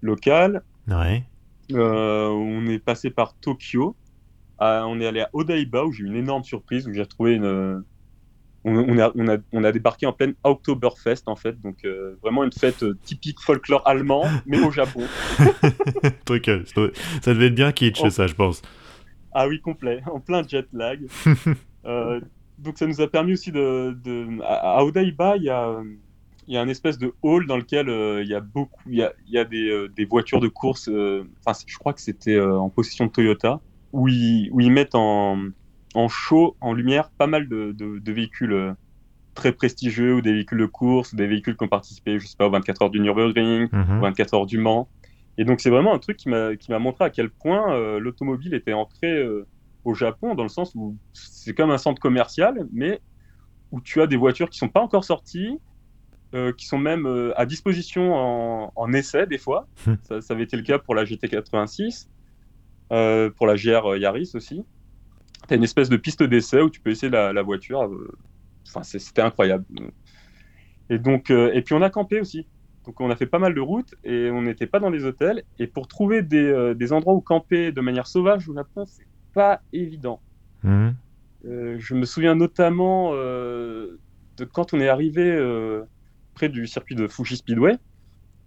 [0.00, 0.62] locales.
[0.88, 1.24] Ouais.
[1.70, 3.94] on est passé par Tokyo.
[4.60, 7.84] on est allé à Odaiba où j'ai eu une énorme surprise, où j'ai retrouvé une...
[8.66, 11.86] On, a, on, a, on, a, débarqué en pleine Oktoberfest en fait, donc
[12.22, 15.02] vraiment une fête typique folklore allemand, mais au Japon.
[16.24, 16.50] Truc,
[17.20, 18.08] ça devait être bien kitsch oh.
[18.08, 18.62] ça, je pense.
[19.34, 21.00] Ah oui, complet, en plein jet lag.
[21.86, 22.18] Euh,
[22.56, 23.94] donc ça nous a permis aussi de...
[24.42, 25.82] À, Odaiba, il y a,
[26.48, 28.80] il y a un espèce de hall dans lequel euh, il y a beaucoup...
[28.86, 30.88] Il y a, il y a des, euh, des, voitures de course,
[31.44, 33.60] enfin je crois que c'était en possession de Toyota,
[33.92, 35.48] où ils, où ils mettent en,
[35.94, 38.74] en show, en lumière, pas mal de, de, véhicules
[39.34, 42.46] très prestigieux ou des véhicules de course, des véhicules qui ont participé, je sais pas,
[42.46, 44.88] aux 24 heures du Nürburgring, mm 24 heures du Mans.
[45.36, 48.72] Et donc c'est vraiment un truc qui m'a montré à quel point euh, l'automobile était
[48.72, 49.46] ancrée euh,
[49.84, 53.00] au Japon, dans le sens où c'est comme un centre commercial, mais
[53.72, 55.58] où tu as des voitures qui sont pas encore sorties,
[56.34, 59.66] euh, qui sont même à disposition en, en, essai des fois.
[59.86, 59.94] Hmm.
[60.02, 62.06] Ça, ça, avait été le cas pour la GT86,
[62.88, 64.64] pour la GR Yaris aussi.
[65.48, 67.90] Tu as une espèce de piste d'essai où tu peux essayer la, voiture.
[68.66, 69.64] Enfin, c'était incroyable.
[70.90, 72.46] Et donc, et puis on a campé aussi.
[72.86, 75.42] Donc on a fait pas mal de routes et on n'était pas dans les hôtels.
[75.58, 79.60] Et pour trouver des, des, endroits où camper de manière sauvage au Japon, c'est pas
[79.72, 80.20] évident.
[80.62, 80.90] Mmh.
[81.44, 83.98] je me souviens notamment de
[84.52, 85.30] quand on est arrivé
[86.34, 87.78] près du circuit de Fuji Speedway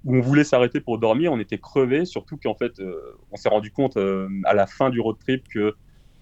[0.06, 3.50] où on voulait s'arrêter pour dormir, on était crevé, surtout qu'en fait, euh, on s'est
[3.50, 5.76] rendu compte euh, à la fin du road trip que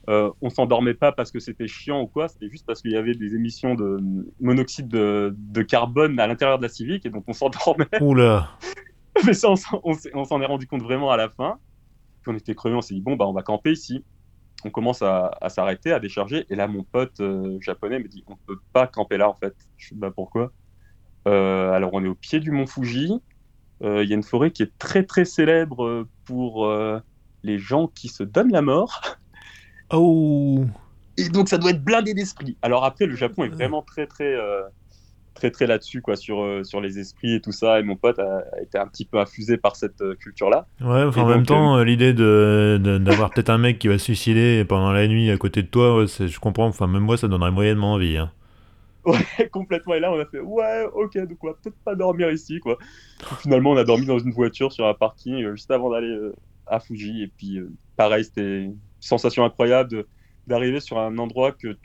[0.09, 2.97] euh, on s'endormait pas parce que c'était chiant ou quoi, c'était juste parce qu'il y
[2.97, 3.97] avait des émissions de
[4.39, 7.87] monoxyde de, carbone à l'intérieur de la Civic et donc on s'endormait.
[8.01, 8.49] Oula
[9.25, 11.57] Mais ça, on, s'en est rendu compte vraiment à la fin.
[12.21, 14.03] Puis on était crevé, on s'est dit bon bah on va camper ici.
[14.63, 17.21] On commence à, s'arrêter, à décharger et là mon pote
[17.59, 19.55] japonais me dit on peut pas camper là en fait.
[19.77, 20.51] Je sais pas pourquoi?
[21.25, 23.21] alors on est au pied du mont Fuji.
[23.83, 26.99] Euh, il y a une forêt qui est très très célèbre euh, pour euh,
[27.43, 29.01] les gens qui se donnent la mort.
[29.91, 30.65] Oh
[31.17, 32.57] Et donc ça doit être blindé d'esprit.
[32.61, 34.35] Alors après, le Japon est vraiment très très
[35.33, 38.45] très très là-dessus quoi sur sur les esprits et tout ça et mon pote a,
[38.61, 42.13] été un petit peu infusé par cette culture là ouais enfin, en même temps l'idée
[42.13, 45.67] de, d'avoir peut-être un mec qui va se suicider pendant la nuit à côté de
[45.67, 48.31] toi je comprends enfin même moi ça donnerait moyennement envie hein.
[49.05, 49.19] Ouais,
[49.51, 49.93] complètement.
[49.93, 52.77] Et là, on a fait, ouais, ok, donc on va peut-être pas dormir ici, quoi.
[53.39, 56.35] finalement, on a dormi dans une voiture sur un parking euh, juste avant d'aller euh,
[56.65, 57.23] à Fuji.
[57.23, 58.71] Et puis, euh, pareil, c'était
[59.05, 60.05] sensation incroyable
[60.47, 61.77] d'arriver sur un endroit que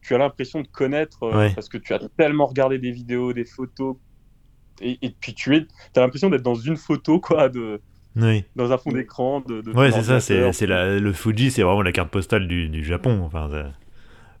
[0.00, 1.20] tu as l'impression de connaître
[1.54, 3.96] parce que tu as tellement regardé des vidéos, des photos.
[4.80, 5.66] Et, puis, tu es,
[5.96, 7.80] as l'impression d'être dans une photo, quoi, de.
[8.56, 9.40] Dans un fond d'écran.
[9.40, 13.22] De, ouais, c'est ça, c'est, le Fuji, c'est vraiment la carte postale du, du Japon.
[13.24, 13.48] Enfin,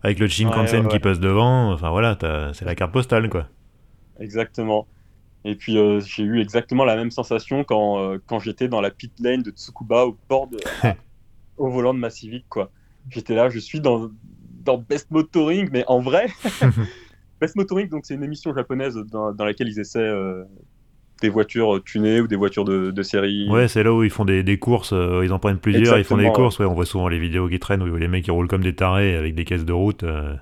[0.02, 1.72] avec le Shinkansen qui passe devant.
[1.72, 2.18] Enfin voilà,
[2.52, 3.46] c'est la carte postale quoi.
[4.20, 4.86] Exactement.
[5.44, 8.90] Et puis euh, j'ai eu exactement la même sensation quand, euh, quand j'étais dans la
[8.90, 10.58] pit lane de Tsukuba au bord de,
[11.62, 12.70] au volant de ma Civic quoi.
[13.10, 14.10] J'étais là, je suis dans,
[14.64, 16.28] dans Best Motoring, mais en vrai.
[17.40, 20.44] Best Motoring, donc c'est une émission japonaise dans, dans laquelle ils essaient euh,
[21.20, 23.48] des voitures tunées ou des voitures de, série.
[23.48, 26.04] Ouais, c'est là où ils font des, des courses, euh, ils en prennent plusieurs, ils
[26.04, 26.58] font des courses.
[26.58, 28.74] Ouais, on voit souvent les vidéos qui traînent où les mecs ils roulent comme des
[28.74, 30.04] tarés avec des caisses de route.
[30.04, 30.34] Euh,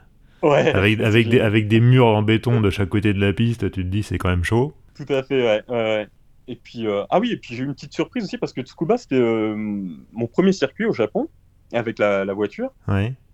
[0.43, 0.73] ouais.
[0.75, 3.85] Avec, avec, des, avec des murs en béton de chaque côté de la piste, tu
[3.85, 4.75] te dis c'est quand même chaud.
[4.95, 5.63] Tout à fait, ouais.
[5.69, 6.09] ouais,
[6.51, 8.61] Et puis, euh, ah oui, et puis j'ai eu une petite surprise aussi parce que
[8.61, 11.29] Tsukuba c'était mon premier circuit au Japon
[11.73, 12.73] avec la, la voiture.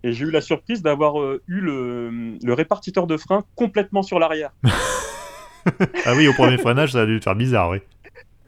[0.03, 1.15] Et j'ai eu la surprise d'avoir
[1.47, 4.51] eu le, le répartiteur de frein complètement sur l'arrière.
[6.05, 7.79] ah oui, au premier freinage, ça a dû te faire bizarre, oui.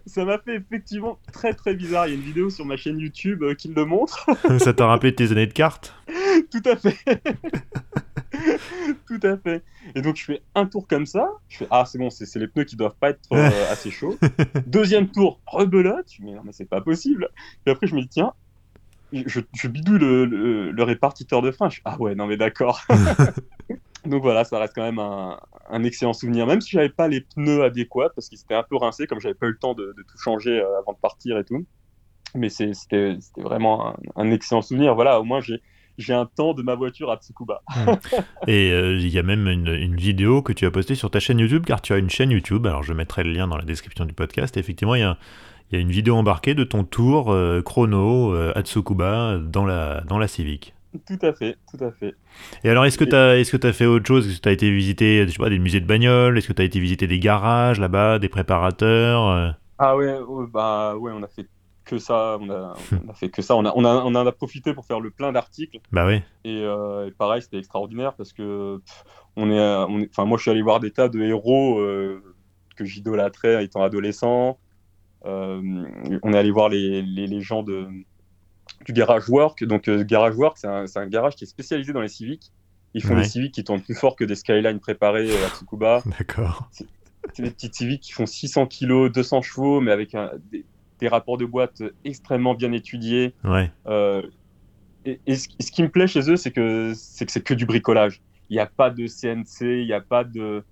[0.10, 2.08] Ça m'a fait effectivement très très bizarre.
[2.08, 4.28] Il y a une vidéo sur ma chaîne YouTube euh, qui le montre.
[4.60, 5.94] ça t'a rappelé tes années de cartes
[6.52, 6.98] Tout à fait.
[9.08, 9.64] Tout à fait.
[9.94, 11.30] Et donc je fais un tour comme ça.
[11.48, 14.18] Je fais ah c'est bon, c'est les pneus qui doivent pas être euh, assez chauds.
[14.66, 16.08] Deuxième tour, rebelote.
[16.12, 17.30] Je me dis non mais c'est pas possible.
[17.68, 18.34] Et après je me dis tiens,
[19.14, 21.70] je, je bidouille le, le, répartiteur de frein.
[21.70, 22.82] Je, ah ouais non mais d'accord.
[24.06, 25.38] Donc voilà, ça reste quand même un,
[25.84, 29.08] excellent souvenir, même si j'avais pas les pneus adéquats parce qu'ils étaient un peu rincés,
[29.08, 31.66] comme j'avais pas eu le temps de, tout changer euh, avant de partir et tout.
[32.36, 34.94] Mais c'était vraiment un, excellent souvenir.
[34.94, 35.40] Voilà, au moins
[35.98, 37.62] j'ai un temps de ma voiture à Tsukuba.
[38.48, 41.40] Et euh, il y a même une, vidéo que tu as postée sur ta chaîne
[41.40, 42.68] YouTube, car tu as une chaîne YouTube.
[42.68, 44.58] Alors je mettrai le lien dans la description du podcast.
[44.58, 45.18] effectivement, il y a,
[45.72, 50.20] y a, une vidéo embarquée de ton tour euh, chrono à Tsukuba dans la, dans
[50.20, 50.76] la Civic.
[51.06, 52.16] Tout à fait, tout à fait.
[52.64, 54.28] Et alors, est-ce que tu as, est-ce que as fait autre chose?
[54.28, 56.54] Est-ce que tu as été visiter je sais pas, des musées de bagnoles Est-ce que
[56.54, 59.28] tu as été visiter des garages là-bas, des préparateurs?
[59.28, 59.52] Euh?
[59.78, 60.18] Ah ouais,
[60.52, 61.46] bah ouais, on a fait
[61.86, 62.74] que ça, on a,
[63.06, 65.12] on a fait que ça, on a, on, a, on a profité pour faire le
[65.12, 65.80] plein d'articles.
[65.92, 66.22] Bah oui.
[66.44, 68.82] Et, euh, pareil, c'était extraordinaire parce que
[69.36, 72.36] on est, enfin moi je suis allé voir des tas de héros euh,
[72.76, 74.58] que j'idolâtrais étant adolescent.
[75.24, 77.88] on est allé voir les, les, les gens de
[78.86, 79.64] du Garage Work.
[79.64, 82.52] Donc, euh, Garage Work, c'est un, garage qui est spécialisé dans les Civics.
[82.94, 86.02] Ils font des Civics qui tournent plus fort que des Skyline préparés euh, à Tsukuba.
[86.20, 86.70] D'accord.
[87.34, 90.16] C'est des petites Civics qui font 600 kg, 200 chevaux, mais avec
[90.52, 93.36] des, rapports de boîte extrêmement bien étudiés.
[93.44, 93.72] Ouais.
[93.88, 94.24] Euh,
[95.06, 98.22] et, ce, qui me plaît chez eux, c'est que c'est que, que du bricolage.
[98.50, 100.64] Il n'y a pas de CNC, il n'y a pas de,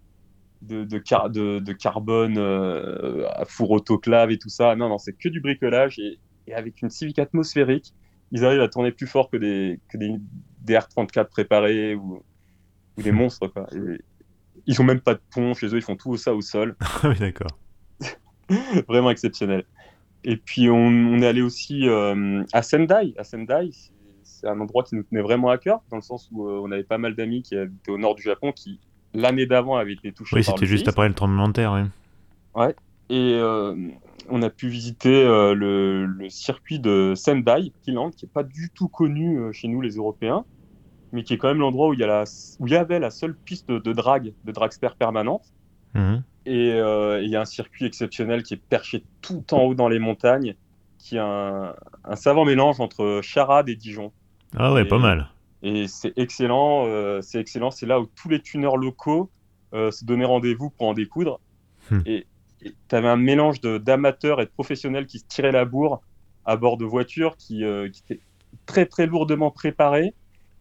[0.63, 4.75] de, de, de, carbone à four autoclave et tout ça.
[4.75, 5.99] Non, non, c'est que du bricolage.
[5.99, 7.93] Et, et avec une civique atmosphérique,
[8.31, 10.17] ils arrivent à tourner plus fort que des, que des,
[10.67, 12.23] R34 préparés ou,
[12.97, 13.47] ou des monstres.
[13.47, 13.67] Quoi.
[14.65, 16.75] ils ont même pas de pont chez eux, ils font tout ça au sol.
[17.03, 17.57] Ah oui, d'accord.
[18.87, 19.63] Vraiment exceptionnel.
[20.23, 23.13] Et puis on, est allé aussi euh, à Sendai.
[23.17, 23.69] À Sendai,
[24.23, 26.71] c'est un endroit qui nous tenait vraiment à cœur, dans le sens où euh, on
[26.71, 28.79] avait pas mal d'amis qui habitaient au nord du Japon, qui
[29.13, 30.37] l'année d'avant avaient été touchés.
[30.37, 31.71] Oui, c'était juste après le tremblement de terre.
[31.73, 31.81] Oui.
[32.61, 32.75] Ouais.
[33.09, 33.73] Et euh,
[34.29, 39.37] on a pu visiter euh, le, circuit de Sendai, qui n'est pas du tout connu
[39.37, 40.45] euh, chez nous, les Européens.
[41.11, 42.23] mais qui est quand même l'endroit où il y, a la,
[42.59, 45.53] où il y avait la seule piste de drag, de dragster permanente.
[45.93, 46.23] Mhm.
[46.47, 49.89] Euh, et il y a un circuit exceptionnel qui est perché tout en haut dans
[49.89, 50.55] les montagnes,
[50.97, 51.73] qui a un,
[52.05, 54.11] un savant mélange entre Charade et Dijon.
[54.55, 55.29] Ah ouais, pas mal.
[55.63, 57.71] Et c'est excellent, euh, c'est excellent.
[57.71, 59.29] C'est là où tous les tuneurs locaux
[59.73, 61.39] euh, se donnaient rendez-vous pour en découdre.
[61.89, 62.01] Hmm.
[62.05, 62.27] Et
[62.61, 66.01] tu avais un mélange d'amateurs et de professionnels qui se tiraient la bourre
[66.45, 68.21] à bord de voitures qui, qui étaient
[68.65, 70.13] très très lourdement préparées,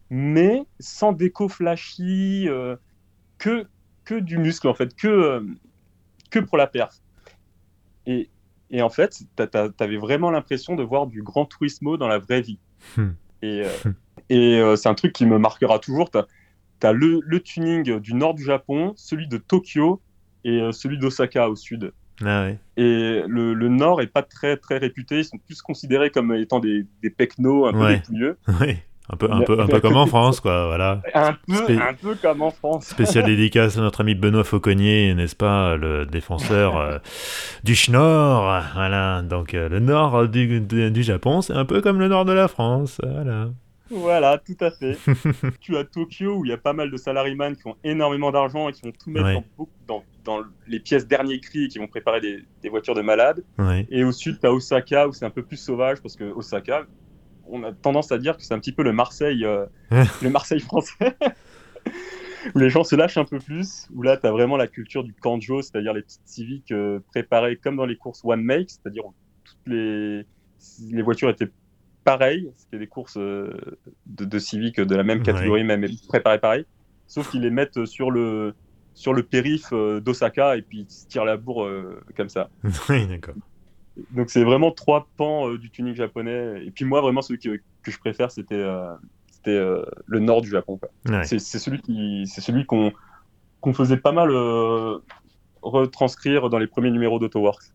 [0.09, 2.47] mais sans déco flashy,
[3.37, 3.67] que,
[4.05, 5.45] que du muscle en fait, que,
[6.29, 7.01] que pour la perf.
[8.05, 8.29] Et,
[8.69, 9.43] et en fait, tu
[9.79, 12.59] avais vraiment l'impression de voir du grand Turismo dans la vraie vie.
[12.95, 13.11] Hmm.
[13.41, 13.91] Et, euh,
[14.29, 16.09] et euh, c'est un truc qui me marquera toujours.
[16.09, 16.17] Tu
[16.87, 20.01] as, le, le, tuning du nord du Japon, celui de Tokyo
[20.43, 21.91] et euh, celui d'Osaka au sud.
[22.25, 25.19] Ah et le, le, nord est pas très très réputé.
[25.19, 27.95] Ils sont plus considérés comme étant des, des pecnos un peu ouais.
[27.97, 28.37] dépouilleux.
[29.09, 31.01] Un peu, un peu, un peu comme en France, quoi, voilà.
[31.13, 32.87] Un peu, un peu comme en France.
[32.87, 36.97] Spécial dédicace à notre ami Benoît Fauconnier, n'est-ce pas, le défenseur euh,
[37.63, 39.21] du Schnorr, voilà.
[39.21, 42.49] Donc euh, le nord du, du, Japon, c'est un peu comme le nord de la
[42.49, 43.47] France, voilà.
[43.89, 44.97] Voilà, tout à fait.
[45.59, 48.69] tu as Tokyo où il y a pas mal de salaryman qui ont énormément d'argent
[48.69, 49.43] et qui vont tout mettre
[49.87, 53.43] dans, dans, les pièces dernier cri et qui vont préparer des, des voitures de malades.
[53.89, 56.85] Et au sud, tu as Osaka où c'est un peu plus sauvage parce que Osaka,
[57.49, 59.65] on a tendance à dire que c'est un petit peu le Marseille, euh,
[60.21, 61.15] le Marseille français,
[62.55, 65.03] où les gens se lâchent un peu plus, où là, tu as vraiment la culture
[65.03, 69.05] du kanjo, c'est-à-dire les petites civiques euh, préparées comme dans les courses One Make, c'est-à-dire
[69.05, 69.13] où
[69.43, 70.25] toutes les,
[70.91, 71.49] les voitures étaient
[72.11, 73.51] pareilles, c'était des courses euh,
[74.05, 76.65] de, de civiques de la même catégorie, même préparées pareil,
[77.05, 78.55] sauf qu'ils les mettent sur le,
[78.93, 81.69] sur le périph' d'Osaka et puis ils se tirent la bourre
[82.15, 82.49] comme ça.
[82.89, 83.35] Oui, d'accord.
[84.11, 86.63] Donc c'est vraiment trois pans euh, du tuning japonais.
[86.65, 88.93] Et puis moi, vraiment, celui que, que je préfère, c'était euh,
[89.31, 90.79] c'était euh, le nord du Japon.
[91.23, 92.91] C'est celui qui, c'est celui qu'on
[93.61, 94.29] qu'on faisait pas mal
[95.61, 97.73] retranscrire dans les premiers numéros d'AutoWorks.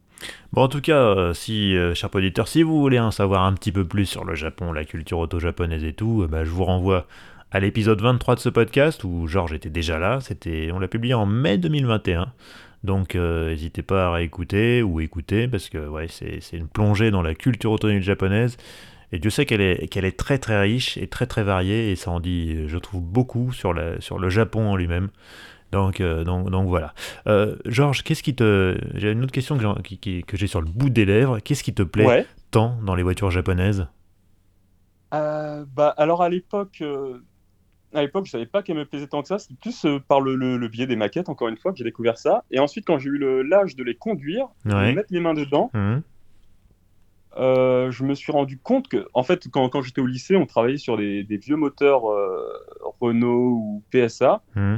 [0.53, 3.85] Bon, en tout cas, si, cher auditeur, si vous voulez en savoir un petit peu
[3.85, 7.07] plus sur le Japon, la culture auto-japonaise et tout, bah, je vous renvoie
[7.53, 10.21] à l'épisode 23 de ce podcast où Georges était déjà là.
[10.21, 12.33] C'était, on l'a publié en mai 2021.
[12.83, 17.23] Donc euh, n'hésitez pas à réécouter ou écouter parce que ouais, c'est une plongée dans
[17.23, 18.57] la culture automobile japonaise.
[19.13, 21.97] Et Dieu sait qu'elle est, qu'elle est très très riche et très très variée et
[21.97, 25.11] ça en dit, je trouve, beaucoup sur, la, sur le Japon en lui-même.
[25.73, 26.95] Donc, euh, donc, donc, voilà.
[27.27, 28.79] Euh, Georges, qu'est-ce qui te.
[28.95, 31.41] J'ai une autre question que, que j'ai sur le bout des lèvres.
[31.41, 33.87] Qu'est-ce qui te plaît tant dans les voitures japonaises?
[35.11, 36.83] Bah, Alors à l'époque,
[37.95, 39.39] à l'époque, je savais pas qu'elle me plaisait tant que ça.
[39.39, 42.19] C'est plus euh, par le, le, biais des maquettes, encore une fois, que j'ai découvert
[42.19, 42.45] ça.
[42.51, 45.97] Et ensuite, quand j'ai eu l'âge de les conduire, de mettre les mains dedans, mmh.
[47.39, 50.47] euh, je me suis rendu compte que, en fait, quand, quand j'étais au lycée, on
[50.47, 52.47] travaillait sur des, des vieux moteurs euh,
[53.01, 54.43] Renault ou PSA.
[54.55, 54.77] Mmh.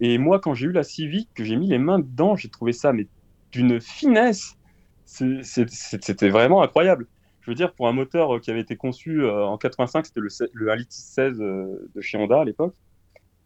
[0.00, 2.72] Et moi, quand j'ai eu la Civic, que j'ai mis les mains dedans, j'ai trouvé
[2.72, 3.06] ça mais
[3.52, 4.56] d'une finesse.
[5.04, 7.06] C'était vraiment incroyable
[7.40, 10.20] je veux dire, pour un moteur euh, qui avait été conçu euh, en 85, c'était
[10.20, 12.74] le, le 1 litre 16 euh, de chez Honda à l'époque.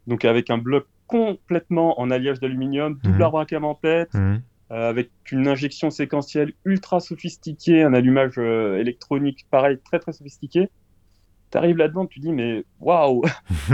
[0.06, 3.22] Donc avec un bloc complètement en alliage d'aluminium, double mmh.
[3.22, 4.36] arbre à cam en tête, mmh.
[4.70, 10.68] avec une injection séquentielle ultra sophistiquée, un allumage électronique pareil, très très sophistiqué.
[11.54, 13.22] Tu arrives là-dedans, tu dis, mais waouh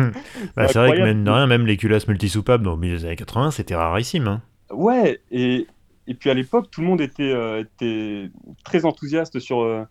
[0.55, 3.75] bah, C'est vrai que même, rien, même les culasses multisoupables dans les années 80, c'était
[3.75, 4.29] rarissime.
[4.29, 4.43] Hein.
[4.71, 5.67] Ouais, et,
[6.07, 8.31] et puis à l'époque, tout le monde était, était
[8.65, 9.87] très enthousiaste sur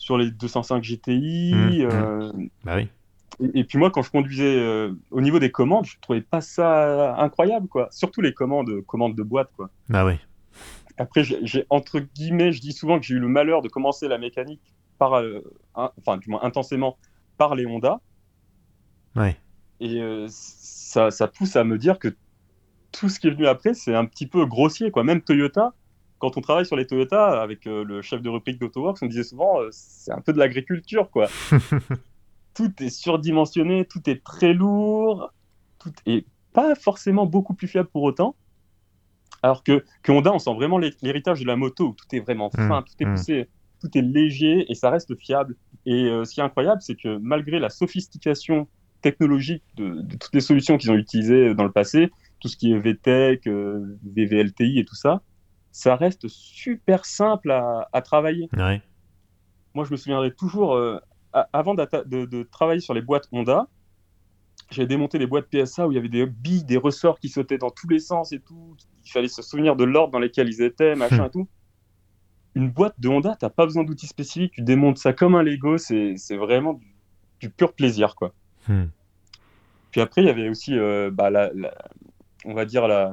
[0.00, 1.52] sur les 205 GTI.
[1.54, 1.88] Mmh, mmh.
[1.92, 2.32] euh,
[2.64, 2.88] bah oui.
[3.54, 7.16] Et, puis moi, quand je conduisais euh, au niveau des commandes, je trouvais pas ça
[7.16, 7.88] incroyable, quoi.
[7.90, 9.70] Surtout les commandes, commandes de boîte, quoi.
[9.88, 10.14] Bah oui.
[10.96, 14.18] Après, j'ai entre guillemets, je dis souvent que j'ai eu le malheur de commencer la
[14.18, 15.42] mécanique par, euh,
[15.74, 16.96] enfin du moins intensément,
[17.36, 18.00] par les Honda.
[19.16, 19.36] Ouais.
[19.80, 22.14] Et ça, ça pousse à me dire que
[22.92, 25.04] tout ce qui est venu après, c'est un petit peu grossier, quoi.
[25.04, 25.72] Même Toyota,
[26.20, 29.24] quand on travaille sur les Toyota avec euh, le chef de rubrique d'AutoWorks, on disait
[29.24, 31.28] souvent euh, c'est un peu de l'agriculture quoi.
[32.54, 35.32] tout est surdimensionné, tout est très lourd,
[35.78, 38.36] tout est pas forcément beaucoup plus fiable pour autant.
[39.42, 42.50] Alors que, que Honda, on sent vraiment l'héritage de la moto où tout est vraiment
[42.52, 43.46] mmh, fin, tout est mmh.
[43.80, 45.56] Tout est léger et ça reste fiable.
[45.86, 48.68] Et euh, ce qui est incroyable, c'est que malgré la sophistication
[49.02, 52.10] technologique de, toutes les solutions qu'ils ont utilisées dans le passé,
[52.40, 55.22] tout ce qui est VTEC, VVLTI et tout ça,
[55.72, 58.48] ça reste super simple à, travailler.
[59.74, 60.98] Moi, je me souviendrai toujours, euh,
[61.52, 63.68] avant de, travailler sur les boîtes Honda,
[64.70, 67.58] j'ai démonté les boîtes PSA où il y avait des billes, des ressorts qui sautaient
[67.58, 68.76] dans tous les sens et tout.
[69.04, 71.48] Il fallait se souvenir de l'ordre dans lequel ils étaient, machin et tout.
[72.54, 75.78] Une boîte de Honda, t'as pas besoin d'outils spécifiques, tu démontes ça comme un Lego,
[75.78, 76.80] c'est vraiment
[77.40, 78.32] du, pur plaisir, quoi.
[78.68, 78.86] Hmm.
[79.92, 80.76] Puis après, il y avait aussi,
[81.12, 81.50] bah, la,
[82.44, 83.12] on va dire, la,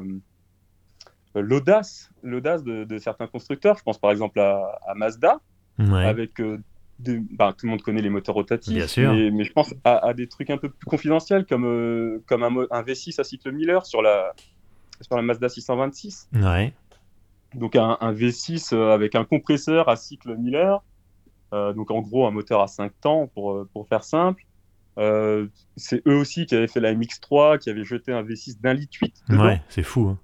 [1.35, 3.77] l'audace, l'audace de, certains constructeurs.
[3.77, 5.39] Je pense par exemple à, Mazda,
[5.77, 6.41] avec
[6.99, 10.57] bah, tout le monde connaît les moteurs rotatifs, Mais, je pense à, des trucs un
[10.57, 14.33] peu plus confidentiels comme, euh, comme un, un, V6 à cycle Miller sur la,
[15.01, 16.29] sur la Mazda 626.
[16.33, 16.73] Ouais.
[17.55, 20.83] Donc un, un V6 euh, avec un compresseur à cycle Miller.
[21.53, 24.45] Euh, donc en gros un moteur à 5 temps pour, pour faire simple.
[25.75, 28.97] c'est eux aussi qui avaient fait la MX3, qui avaient jeté un V6 d'un litre
[29.01, 29.23] 8.
[29.29, 30.09] Ouais, c'est fou.
[30.09, 30.19] Hein.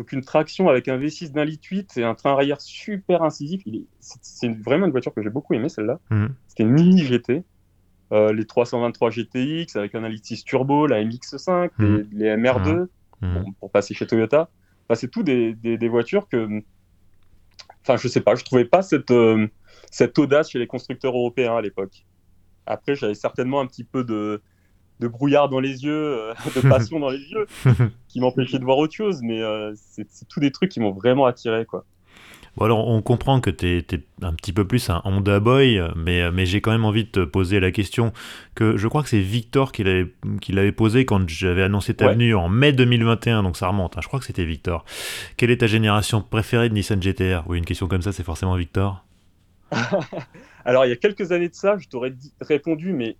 [0.00, 3.62] Donc une traction avec un V6 d'un litre 8 et un train arrière super incisif.
[4.00, 6.00] C'est vraiment une voiture que j'ai beaucoup aimée celle-là.
[6.08, 6.34] Mhm.
[6.48, 7.44] C'était une mini GT.
[8.10, 12.08] Euh, les 323 GTX avec un 1.6 turbo, la MX5, mhm.
[12.12, 12.86] les, MR2,
[13.20, 13.44] mhm.
[13.60, 14.48] pour passer chez Toyota.
[14.90, 16.62] Enfin, c'est tout des, voitures que.
[17.82, 19.46] Enfin, je sais pas, je trouvais pas cette, euh,
[19.92, 22.04] cette audace chez les constructeurs européens à l'époque.
[22.66, 24.42] Après, j'avais certainement un petit peu de,
[24.98, 27.46] de brouillard dans les yeux, euh, de passion dans les yeux,
[28.08, 29.20] qui m'empêchait de voir autre chose.
[29.22, 31.84] Mais euh, c'est tous des trucs qui m'ont vraiment attiré, quoi.
[32.56, 33.84] Bon alors on comprend que tu es,
[34.22, 37.24] un petit peu plus un Honda Boy, mais, mais j'ai quand même envie de te
[37.24, 38.12] poser la question
[38.54, 42.48] que je crois que c'est Victor qui l'avait posé quand j'avais annoncé ta venue en
[42.48, 44.00] mai 2021, donc ça remonte, hein.
[44.02, 44.84] je crois que c'était Victor.
[45.36, 48.56] Quelle est ta génération préférée de Nissan GTR Oui, une question comme ça, c'est forcément
[48.56, 49.04] Victor.
[50.64, 53.16] alors il y a quelques années de ça, je t'aurais répondu, mais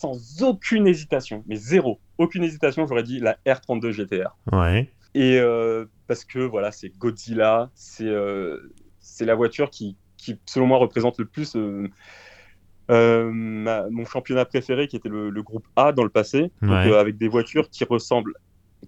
[0.00, 4.36] sans aucune hésitation, mais zéro, aucune hésitation, j'aurais dit la R32 GTR.
[4.52, 4.90] Ouais.
[5.14, 10.66] Et euh, parce que voilà, c'est Godzilla, c'est euh, c'est la voiture qui, qui, selon
[10.66, 16.08] moi, représente le plus euh, mon championnat préféré, qui était le, groupe A dans le
[16.08, 18.34] passé, avec des voitures qui ressemblent,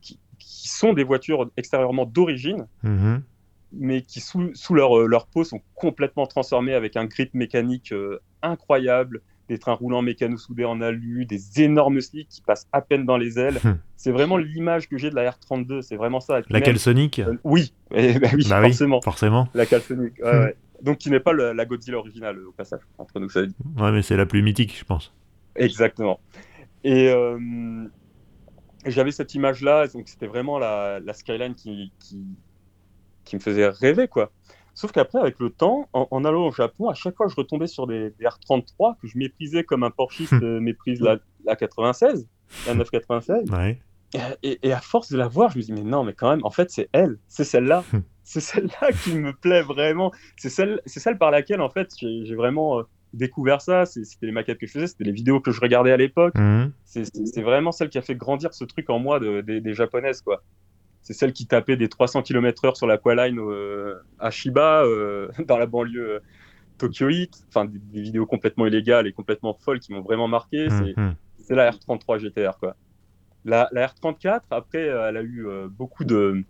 [0.01, 2.66] qui, qui sont des voitures extérieurement d'origine.
[2.83, 3.20] Mm-hmm.
[3.70, 7.95] mais qui sous, sous leur, leur, peau sont complètement transformées avec un grip mécanique
[8.43, 9.23] incroyable,
[9.53, 13.39] des trains roulants mécano-soudés en alu, des énormes slicks qui passent à peine dans les
[13.39, 13.59] ailes.
[13.63, 13.75] Hmm.
[13.97, 16.41] c'est vraiment l'image que j'ai de la R32, c'est vraiment ça.
[16.49, 19.01] La Calsonic euh, Oui, eh ben bah oui, forcément.
[19.03, 19.49] forcément.
[19.55, 20.49] La Calsonic, hmm.
[20.83, 23.55] Donc qui n'est pas la Godzilla originale au passage, entre nous ça dit.
[23.79, 25.13] Ouais, mais c'est la plus mythique, je pense.
[25.55, 26.19] Exactement.
[26.83, 27.87] Et euh,
[28.87, 32.25] j'avais cette image-là, donc c'était vraiment la, skyline qui, qui,
[33.25, 34.33] qui me faisait rêver, quoi.
[34.75, 37.87] Sauf qu'après, avec le temps, en, allant au Japon, à chaque fois, je retombais sur
[37.87, 40.59] des, R33 que je méprisais comme un Porschiste hmm.
[40.61, 42.27] méprise la, la 96,
[42.66, 43.51] la 996.
[43.51, 43.81] Ouais.
[44.43, 46.45] Et, et, à force de la voir, je me dis, mais non, mais quand même,
[46.45, 47.85] en fait, c'est elle, c'est celle-là.
[48.25, 50.12] C'est celle-là qui me plaît vraiment.
[50.37, 53.85] C'est celle, c'est celle par laquelle, en fait, j'ai vraiment euh, découvert ça.
[53.85, 56.33] C'était les maquettes que je faisais, c'était les vidéos que je regardais à l'époque.
[56.37, 56.68] Hmm.
[56.85, 60.41] C'est vraiment celle qui a fait grandir ce truc en moi de, des japonaises, quoi
[61.03, 65.67] c'est celle qui tapait des 300 km/h sur l'Aqualine euh, à Shiba, euh, dans la
[65.67, 66.21] banlieue euh,
[66.79, 67.45] Tokyoite.
[67.49, 70.69] Enfin, des, vidéos complètement illégales et complètement folles qui m'ont vraiment marqué.
[70.69, 71.15] Hum.
[71.39, 72.77] C'est la R33 GTR, quoi.
[73.45, 76.45] La, R34, après, elle a eu beaucoup de,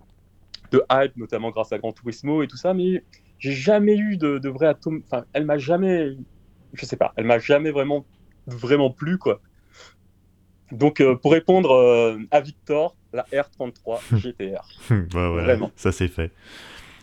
[0.71, 3.03] de hype, notamment grâce à Gran Turismo et tout ça, mais
[3.39, 5.03] j'ai jamais eu de, de vrai atome.
[5.07, 6.19] Enfin, elle m'a jamais.
[6.75, 8.05] Je sais pas, elle m'a jamais vraiment,
[8.47, 9.41] vraiment plu, quoi.
[10.73, 14.67] Donc, pour répondre à Victor, la R33 GTR.
[15.13, 15.71] bah Vraiment.
[15.77, 16.33] Ça c'est fait.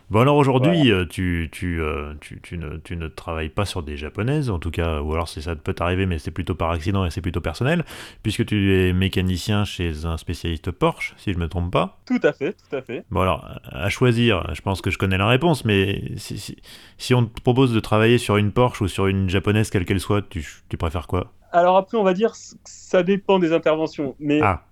[0.10, 3.84] Bon alors aujourd'hui, euh, tu, tu, euh, tu, tu, ne, tu, ne, travailles pas sur
[3.84, 7.06] des japonaises, en tout cas, ou alors ça peut t'arriver, mais c'est plutôt par accident
[7.06, 7.86] et c'est plutôt personnel,
[8.24, 12.00] puisque tu es mécanicien chez un spécialiste Porsche, si je ne me trompe pas.
[12.08, 13.06] Tout à fait, tout à fait.
[13.12, 16.58] Bon alors, à choisir, je pense que je connais la réponse, mais si, si,
[16.98, 20.00] si on te propose de travailler sur une Porsche ou sur une japonaise, quelle qu'elle
[20.00, 21.32] soit, tu, tu préfères quoi?
[21.52, 22.34] Alors après, on va dire,
[22.66, 24.40] ça dépend des interventions, mais...
[24.42, 24.64] Ah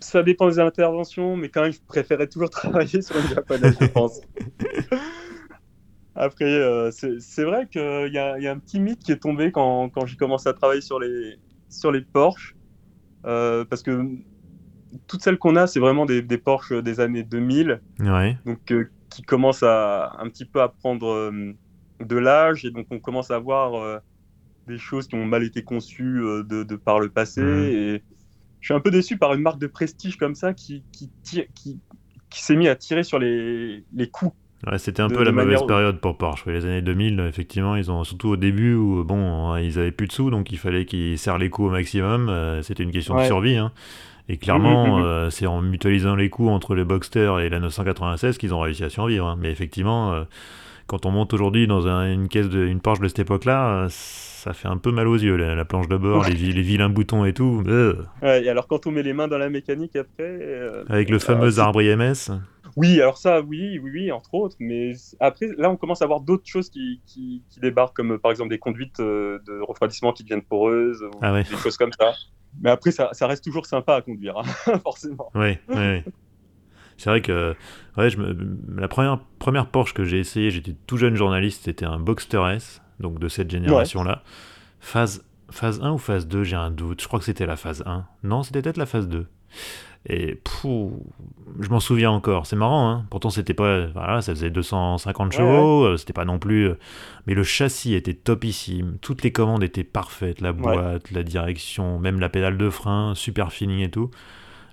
[0.00, 3.86] ça dépend des interventions, mais quand même, je préférais toujours travailler sur une japonaise, je
[3.86, 4.20] pense.
[6.14, 9.88] Après, euh, c'est vrai qu'il y, y, a un petit mythe qui est tombé quand,
[9.88, 11.36] quand j'ai commencé à travailler sur les,
[11.68, 12.56] sur les Porsche.
[13.24, 14.06] Euh, parce que
[15.06, 17.80] toutes celles qu'on a, c'est vraiment des, des, Porsche des années 2000.
[18.00, 18.36] Ouais.
[18.44, 21.32] Donc, euh, qui commencent à, un petit peu à prendre
[22.00, 22.64] de l'âge.
[22.64, 24.00] Et donc, on commence à voir
[24.70, 27.42] des choses qui ont mal été conçues de, de par le passé.
[27.42, 27.64] Mmh.
[27.64, 28.02] Et
[28.60, 31.78] je suis un peu déçu par une marque de prestige comme ça qui, qui, qui,
[32.30, 34.32] qui s'est mis à tirer sur les, les coups.
[34.66, 36.44] Ouais, c'était un peu la mauvaise période pour Porsche.
[36.46, 40.12] Les années 2000, effectivement, ils ont surtout au début où bon, ils avaient plus de
[40.12, 42.28] sous, donc il fallait qu'ils serrent les coups au maximum.
[42.28, 43.56] Euh, c'était une question de survie.
[43.56, 43.72] Hein.
[44.28, 45.06] Et clairement, mmh, mmh, mmh.
[45.06, 48.84] Euh, c'est en mutualisant les coups entre les Boxster et la 996 qu'ils ont réussi
[48.84, 49.26] à survivre.
[49.26, 49.38] Hein.
[49.40, 50.24] Mais effectivement, euh,
[50.90, 54.66] quand on monte aujourd'hui dans une caisse de, une Porsche de cette époque-là, ça fait
[54.66, 57.62] un peu mal aux yeux, la, planche de bord, les, vilains boutons et tout.
[58.22, 60.24] Ouais, et alors quand on met les mains dans la mécanique après.
[60.24, 62.32] Euh, Avec le fameux arbre IMS
[62.74, 64.56] Oui, alors ça, oui, oui, oui, entre autres.
[64.58, 68.50] Mais après, là, on commence à voir d'autres choses qui, qui, débarquent, comme par exemple
[68.50, 72.14] des conduites euh, de refroidissement qui deviennent poreuses, ou ah des choses comme ça.
[72.60, 75.30] mais après, ça, ça, reste toujours sympa à conduire, hein, forcément.
[75.36, 76.02] Oui, oui.
[77.00, 77.56] C'est vrai que
[77.96, 78.36] ouais, je me...
[78.78, 82.82] la première, première Porsche que j'ai essayé, j'étais tout jeune journaliste, c'était un Boxster S,
[83.00, 84.22] donc de cette génération-là.
[84.80, 87.00] Phase, phase 1 ou phase 2, j'ai un doute.
[87.00, 88.04] Je crois que c'était la phase 1.
[88.22, 89.26] Non, c'était peut-être la phase 2.
[90.10, 92.44] Et je m'en souviens encore.
[92.44, 93.86] C'est marrant, hein Pourtant, c'était pas.
[93.86, 96.68] Voilà, ça faisait 250 chevaux, euh, c'était pas non plus.
[96.68, 96.78] Euh,
[97.26, 98.98] mais le châssis était topissime.
[99.00, 100.42] Toutes les commandes étaient parfaites.
[100.42, 104.10] La boîte, la direction, même la pédale de frein, super fini et tout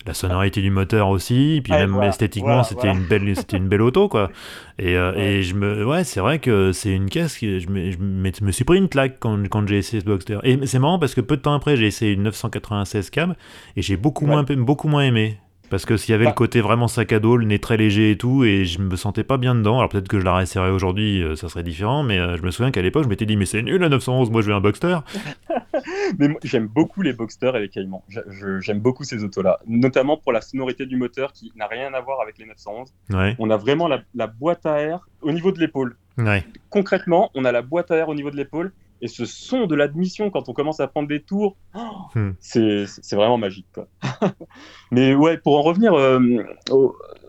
[0.06, 4.08] la sonorité du moteur aussi, puis même esthétiquement, c'était une belle, c'était une belle auto
[4.08, 4.32] quoi.
[4.80, 7.92] Et, euh, et je me, ouais, c'est vrai que c'est une caisse qui, je me,
[7.92, 10.40] je me, suis pris une claque quand, quand j'ai essayé ce Boxster.
[10.44, 13.36] Et c'est marrant parce que peu de temps après, j'ai essayé une 996 cam
[13.76, 15.40] et j'ai beaucoup moins, beaucoup moins aimé.
[15.70, 16.36] Parce que s'il y avait le bah.
[16.36, 19.24] côté vraiment sac à dos, le nez très léger et tout, et je me sentais
[19.24, 19.78] pas bien dedans.
[19.80, 22.52] Alors peut-être que je la réessayerais aujourd'hui, euh, ça serait différent, mais euh, je me
[22.52, 24.62] souviens qu'à l'époque, je m'étais dit, mais c'est nul la 911, moi je veux un
[24.62, 25.00] Boxster.
[26.20, 28.04] mais j'aime beaucoup les Boxster et les Caïmans.
[28.60, 32.22] J'aime beaucoup ces autos-là, notamment pour la sonorité du moteur qui n'a rien à voir
[32.22, 32.94] avec les 911.
[33.40, 35.98] On a vraiment la, boîte à air au niveau de l'épaule.
[36.70, 39.76] Concrètement, on a la boîte à air au niveau de l'épaule et ce son de
[39.76, 41.58] l'admission quand on commence à prendre des tours,
[42.16, 42.32] hmm.
[42.40, 43.68] c'est vraiment magique.
[44.92, 46.20] Mais ouais, pour en revenir euh,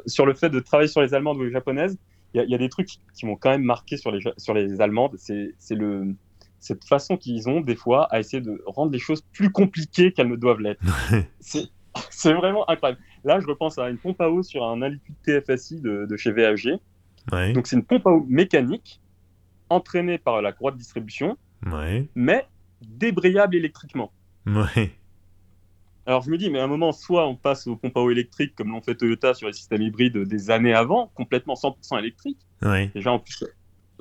[0.07, 1.99] sur le fait de travailler sur les Allemandes ou les Japonaises,
[2.35, 5.17] il y, a des trucs qui m'ont quand même marqué sur les, sur les Allemandes.
[5.17, 5.55] C'est
[6.61, 10.29] cette façon qu'ils ont des fois à essayer de rendre les choses plus compliquées qu'elles
[10.29, 10.83] ne doivent l'être.
[11.41, 13.01] c'est vraiment incroyable.
[13.25, 16.33] Là, je repense à une pompe à eau sur un Aliquid TFSI de, de chez
[16.33, 16.79] VAG.
[17.55, 19.01] Donc c'est une pompe à eau mécanique
[19.71, 21.37] entraînée par la courroie de distribution
[22.15, 22.47] mais
[22.83, 24.13] débrayable électriquement.
[26.07, 28.11] Alors je me dis, mais à un moment, soit on passe aux pompes à eau
[28.11, 32.39] électriques comme l'ont fait Toyota sur les systèmes hybrides des années avant, complètement 100% électrique.
[32.95, 33.45] Déjà en plus,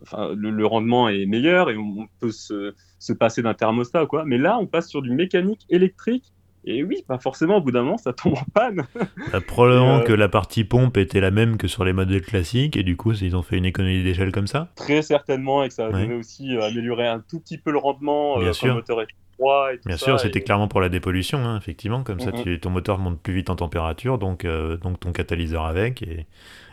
[0.04, 4.24] enfin, le, rendement est meilleur et on, peut se, se passer d'un thermostat ou quoi.
[4.26, 6.32] Mais là, on passe sur du mécanique électrique
[6.68, 8.84] et oui, pas forcément, au bout d'un moment, ça tombe en panne.
[9.32, 12.78] Bah, probablement euh, que la partie pompe était la même que sur les modèles classiques,
[12.78, 15.74] et du coup, ils ont fait une économie d'échelle comme ça Très certainement, et que
[15.74, 18.68] ça devait aussi euh, améliorer un tout petit peu le rendement, Bien euh, sûr.
[18.68, 22.04] le moteur est froid et tout Bien sûr, c'était clairement pour la dépollution, hein, effectivement,
[22.04, 26.02] comme ça, tu, ton moteur monte plus vite en température, donc, donc ton catalyseur avec,
[26.02, 26.28] et,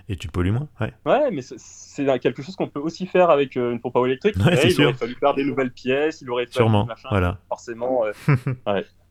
[0.08, 0.68] et tu pollues moins.
[0.80, 4.06] Ouais, ouais mais c'est quelque chose qu'on peut aussi faire avec une pompe à eau
[4.06, 4.36] électrique.
[4.44, 4.84] Ouais, il sûr.
[4.84, 7.38] aurait fallu faire des nouvelles pièces, il aurait fallu Sûrement, voilà.
[7.48, 8.02] forcément.
[8.02, 8.84] ouais.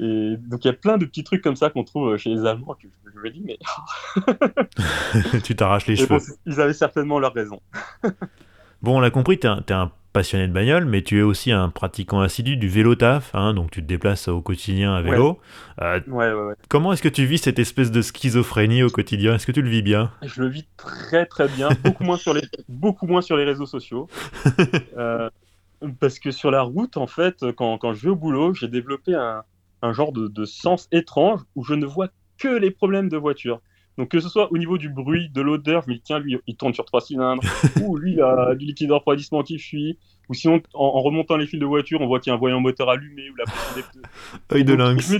[0.00, 2.46] Et donc il y a plein de petits trucs comme ça qu'on trouve chez les
[2.46, 3.58] Allemands que je me dis mais
[5.44, 6.18] tu t'arraches les cheveux.
[6.46, 7.60] ils avaient certainement leur raison.
[8.82, 11.70] bon, on l'a compris, tu es, un passionné de bagnole, mais tu es aussi un
[11.70, 15.40] pratiquant assidu du vélo taf, hein, donc tu te déplaces au quotidien à vélo.
[15.80, 16.12] Euh, ouais.
[16.12, 19.34] ouais, ouais, comment est-ce que tu vis cette espèce de schizophrénie au quotidien?
[19.34, 20.10] Est-ce que tu le vis bien?
[20.22, 23.66] Je le vis très très bien, beaucoup moins sur les beaucoup moins sur les réseaux
[23.66, 24.08] sociaux.
[24.98, 25.30] Euh,
[25.98, 29.14] parce que sur la route, en fait, quand, quand je vais au boulot, j'ai développé
[29.14, 29.42] un,
[29.82, 32.08] un genre de, sens étrange où je ne vois
[32.38, 33.60] que les problèmes de voiture.
[33.98, 36.38] Donc que ce soit au niveau du bruit, de l'odeur, je me dis tiens lui
[36.46, 37.42] il tourne sur trois cylindres,
[37.82, 39.98] ou lui il a du liquide de refroidissement qui fuit,
[40.30, 42.60] ou sinon en, remontant les fils de voiture on voit qu'il y a un voyant
[42.60, 43.44] moteur allumé ou la.
[44.56, 45.14] Œil de lynx.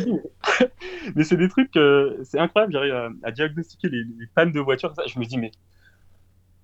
[1.15, 4.05] mais c'est des trucs, euh, c'est incroyable, j'arrive à, diagnostiquer les,
[4.35, 4.95] pannes de voiture.
[4.95, 5.51] Ça, je me dis mais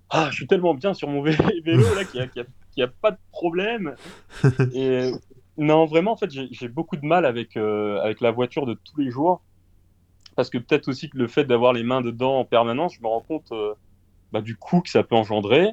[0.09, 1.43] ah je suis tellement bien sur mon vélo
[1.95, 2.27] là qu'il
[2.75, 3.93] n'y a, a, pas de problème.
[4.73, 5.11] Et
[5.59, 8.99] non, vraiment, en fait, j'ai beaucoup de mal avec, euh, avec la voiture de tous
[9.01, 9.41] les jours.
[10.37, 13.07] Parce que peut-être aussi que le fait d'avoir les mains dedans en permanence, je me
[13.07, 13.73] rends compte euh,
[14.31, 15.71] bah, du coût que ça peut engendrer.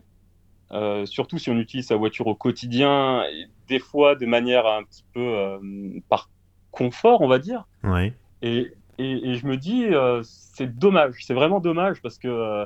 [0.72, 4.82] Euh, surtout si on utilise sa voiture au quotidien, et des fois de manière un
[4.82, 5.60] petit peu
[6.08, 6.30] par
[6.72, 7.64] confort, on va dire.
[7.84, 8.12] Ouais.
[8.42, 9.86] Et, et, et, je me dis,
[10.24, 12.64] c'est dommage, c'est vraiment dommage parce que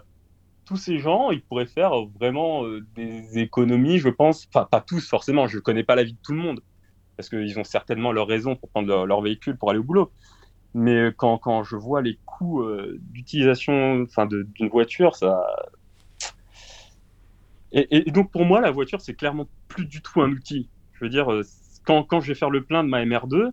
[0.64, 2.64] tous ces gens, ils pourraient faire vraiment
[2.94, 4.48] des économies, je pense.
[4.48, 6.62] Enfin, pas tous forcément, je connais pas la vie de tout le monde
[7.20, 10.10] parce qu'ils ont certainement leur raison pour prendre leur, véhicule pour aller au boulot.
[10.72, 14.06] Mais quand, quand je vois les coûts euh, d'utilisation
[14.54, 15.44] d'une voiture, ça.
[17.72, 20.70] Et, donc pour moi, la voiture, c'est clairement plus du tout un outil.
[20.94, 21.42] Je veux dire, euh,
[21.84, 23.50] quand, quand je vais faire le plein de ma MR2,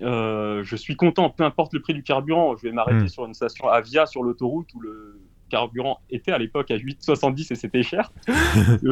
[0.00, 2.56] euh, je suis content, peu importe le prix du carburant.
[2.56, 3.08] Je vais m'arrêter hmm.
[3.08, 5.20] sur une station Avia sur l'autoroute où le
[5.50, 8.10] carburant était à l'époque à 8,70 et c'était cher.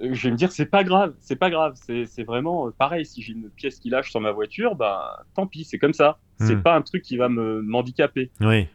[0.00, 3.04] je vais me dire c'est pas grave, c'est pas grave, c'est vraiment euh, pareil.
[3.04, 6.18] Si j'ai une pièce qui lâche sur ma voiture, bah tant pis, c'est comme ça.
[6.40, 6.62] C'est hmm.
[6.62, 8.30] pas un truc qui va me m'handicaper.
[8.40, 8.68] Oui.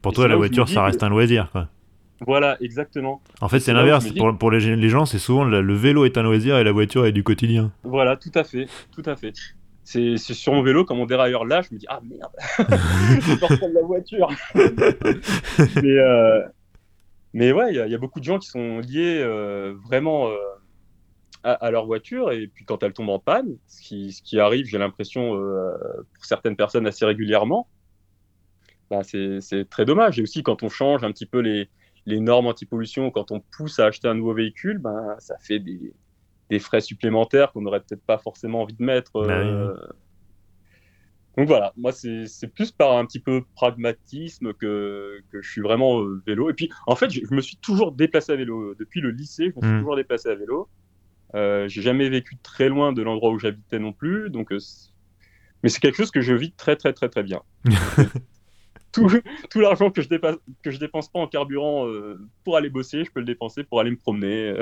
[0.00, 1.68] Pour toi, la voiture, ça reste un loisir, quoi.
[2.26, 3.20] Voilà, exactement.
[3.40, 4.12] En fait, c'est l'inverse.
[4.12, 7.06] Pour, pour, les, les gens, c'est souvent le, vélo est un loisir et la voiture
[7.06, 7.72] est du quotidien.
[7.82, 9.32] Voilà, tout à fait, tout à fait.
[9.84, 13.74] C'est sur mon vélo, quand mon dérailleur lâche, je me dis ah merde, je reprendre
[13.74, 14.28] la voiture.
[15.82, 16.42] Mais euh,
[17.32, 20.36] mais ouais, il y, a beaucoup de gens qui sont liés euh, vraiment euh,
[21.42, 24.66] à, leur voiture et puis quand elle tombe en panne, ce qui, ce qui arrive,
[24.66, 25.32] j'ai l'impression,
[26.14, 27.68] pour certaines personnes assez régulièrement,
[28.90, 30.18] bah, c'est très dommage.
[30.18, 31.68] Et aussi quand on change un petit peu les,
[32.06, 35.94] les normes anti-pollution, quand on pousse à acheter un nouveau véhicule, bah, ça fait des,
[36.50, 39.26] des frais supplémentaires qu'on n'aurait peut-être pas forcément envie de mettre.
[39.26, 39.74] Bah
[41.36, 46.02] donc voilà, moi c'est plus par un petit peu pragmatisme que, que je suis vraiment
[46.02, 46.50] euh, vélo.
[46.50, 48.74] Et puis en fait, je, me suis toujours déplacé à vélo.
[48.78, 49.78] Depuis le lycée, je me suis hmm.
[49.78, 50.68] toujours déplacé à vélo.
[51.34, 54.28] Euh, j'ai jamais vécu très loin de l'endroit où j'habitais non plus.
[54.28, 54.58] Donc, euh,
[55.62, 57.40] mais c'est quelque chose que je vis très très très très bien.
[58.92, 59.08] tout,
[59.48, 63.04] tout l'argent que je dépasse que je dépense pas en carburant euh, pour aller bosser,
[63.04, 64.60] je peux le dépenser pour aller me promener.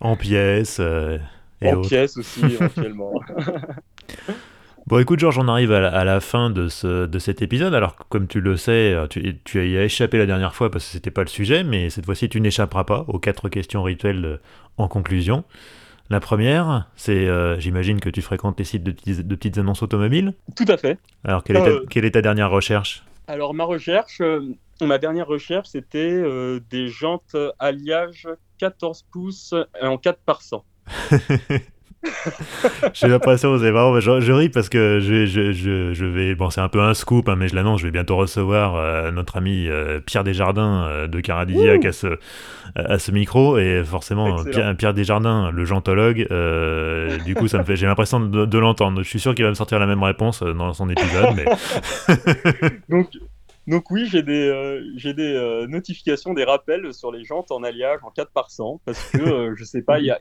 [0.00, 0.80] En pièces.
[0.80, 3.14] et en pièces aussi éventuellement.
[4.90, 7.74] Bon, écoute, Georges, on arrive à la, fin de, ce, de cet épisode.
[7.74, 11.12] Alors, comme tu le sais, tu, tu as échappé la dernière fois parce que c'était
[11.12, 14.40] pas le sujet, mais cette fois-ci, tu n'échapperas pas aux quatre questions rituelles
[14.78, 15.44] en conclusion.
[16.10, 20.34] La première, c'est, euh, j'imagine que tu fréquentes les sites de, de, petites annonces automobiles.
[20.56, 20.98] Tout à fait.
[21.22, 23.04] Alors, quelle, est, ta, euh, quelle est ta dernière recherche?
[23.28, 24.40] Alors, ma recherche, euh,
[24.80, 26.20] ma dernière recherche, c'était
[26.68, 28.26] des jantes alliage
[28.58, 30.64] 14 pouces en 4 par 100.
[32.94, 35.52] J'ai l'impression, c'est marrant, je, je, ris parce que je, je,
[35.92, 38.16] je, vais, bon c'est un peu un scoop, hein, mais je l'annonce, je vais bientôt
[38.16, 42.18] recevoir euh, notre ami euh, Pierre Desjardins euh, de Caradisiac à ce,
[42.74, 46.26] à ce micro, et forcément Pierre, Pierre, Desjardins, le gentologue,
[47.24, 49.02] du coup ça me fait, j'ai l'impression de, l'entendre.
[49.02, 51.44] Je suis sûr qu'il va me sortir la même réponse dans son épisode, mais...
[52.88, 53.08] Donc,
[53.66, 58.10] donc oui, j'ai des, j'ai des notifications, des rappels sur les jantes en alliage en
[58.10, 60.18] 4 par 100 parce que je sais pas, il y a,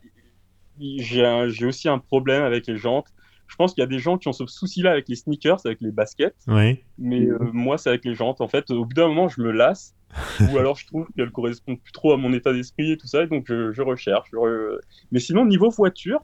[0.80, 3.08] j'ai aussi un problème avec les jantes.
[3.48, 5.82] Je pense qu'il y a des gens qui ont ce souci-là avec les sneakers, avec
[5.82, 6.36] les baskets.
[6.48, 6.84] Oui.
[7.00, 8.42] Mais euh, moi, c'est avec les jantes.
[8.42, 9.96] En fait, au bout d'un moment, je me lasse.
[10.52, 13.24] ou alors, je trouve qu'elles correspondent plus trop à mon état d'esprit et tout ça.
[13.24, 14.30] Et donc, je, recherche.
[15.12, 16.24] Mais sinon, niveau voiture,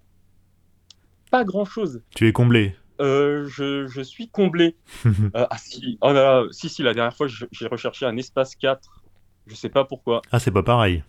[1.32, 2.02] pas grand-chose.
[2.16, 4.76] Tu es comblé euh, je, suis comblé.
[5.36, 9.04] Euh, ah si, oh si, si, la dernière fois, j'ai recherché un espace 4.
[9.48, 10.22] Je sais pas pourquoi.
[10.32, 11.04] Ah, c'est pas pareil.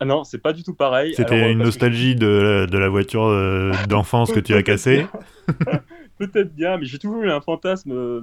[0.00, 1.14] Ah non, c'est pas du tout pareil.
[1.14, 5.06] C'était euh, une nostalgie de, de, la voiture euh, d'enfance que tu as cassée
[6.18, 8.22] Peut-être bien, mais j'ai toujours eu un fantasme euh,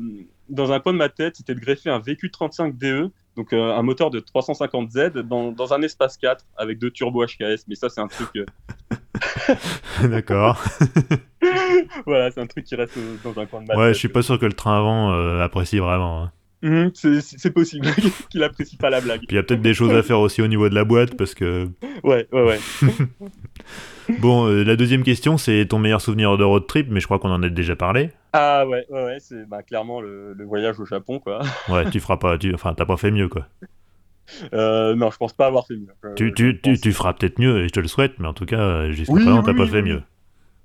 [0.49, 4.19] dans un coin de ma tête, c'était de greffer un VQ35DE, donc un moteur de
[4.19, 7.63] 350Z, dans, dans, un espace 4 avec deux turbos HKS.
[7.67, 8.30] Mais ça, c'est un truc.
[10.03, 10.61] D'accord.
[12.05, 13.78] voilà, c'est un truc qui reste dans un coin de ma tête.
[13.78, 16.23] Ouais, je suis pas sûr que le train avant apprécie vraiment.
[16.23, 16.32] Hein.
[16.62, 17.88] Mhm, c'est possible
[18.30, 19.20] qu'il apprécie pas la blague.
[19.20, 21.16] Puis il y a peut-être des choses à faire aussi au niveau de la boîte
[21.16, 21.68] parce que.
[22.03, 22.60] Ouais, ouais, ouais.
[24.20, 27.18] bon, euh, la deuxième question, c'est ton meilleur souvenir de road trip, mais je crois
[27.18, 28.12] qu'on en a déjà parlé.
[28.34, 31.41] Ah ouais, ouais, ouais, c'est bah, clairement le, voyage au Japon, quoi.
[31.70, 32.53] ouais, tu feras pas, tu...
[32.53, 33.47] enfin, t'as pas fait mieux, quoi.
[34.53, 35.88] Euh, non, je pense pas avoir fait mieux.
[36.16, 38.45] tu, tu, tu, tu, feras peut-être mieux, et je te le souhaite, mais en tout
[38.45, 40.03] cas, jusqu'à oui, présent, t'as pas fait mieux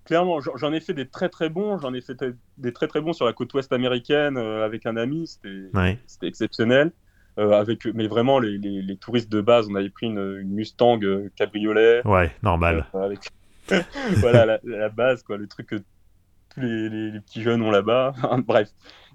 [0.05, 1.79] clairement, j'en ai fait des très très bons.
[1.79, 2.17] J'en ai fait
[2.59, 5.27] des très très bons sur la côte ouest américaine euh, avec un ami.
[5.27, 6.93] C'était exceptionnel.
[7.39, 11.31] Euh, avec, mais vraiment, les, les, touristes de base, on avait pris une, Mustang euh,
[11.37, 12.07] cabriolet.
[12.07, 12.87] Ouais, normal.
[14.17, 18.15] voilà la, base, quoi, le truc que tous les, petits jeunes ont là-bas.
[18.47, 18.69] Bref,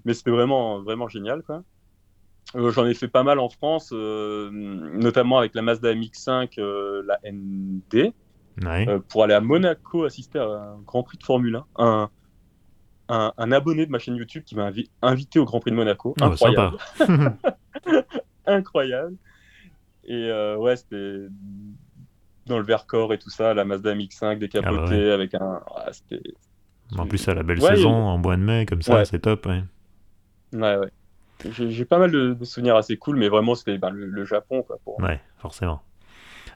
[0.04, 1.62] mais c'était vraiment vraiment génial, quoi.
[2.54, 6.58] J'en ai fait pas mal en France, notamment avec la Mazda MX-5,
[7.04, 8.14] la ND.
[8.64, 12.10] Euh, pour aller à Monaco assister à un Grand Prix de Formule 1.
[13.08, 14.70] Un, un, abonné de ma chaîne YouTube qui m'a
[15.02, 16.14] invité au Grand Prix de Monaco.
[16.20, 16.76] Ah, bah, Incroyable.
[18.46, 19.16] Incroyable.
[20.04, 21.26] Et euh, ouais, c'était
[22.46, 25.60] dans le Vercors et tout ça, la Mazda MX-5 décapotée ah, bah avec un.
[26.96, 29.46] en plus, à la belle saison, en bois de mai, comme ça, c'est top.
[29.46, 29.62] Ouais,
[30.52, 30.90] ouais.
[31.50, 34.62] J'ai pas mal de, souvenirs assez cool, mais vraiment, c'était ben, le, le, Japon.
[34.62, 34.98] Quoi, pour...
[35.00, 35.82] Ouais, forcément.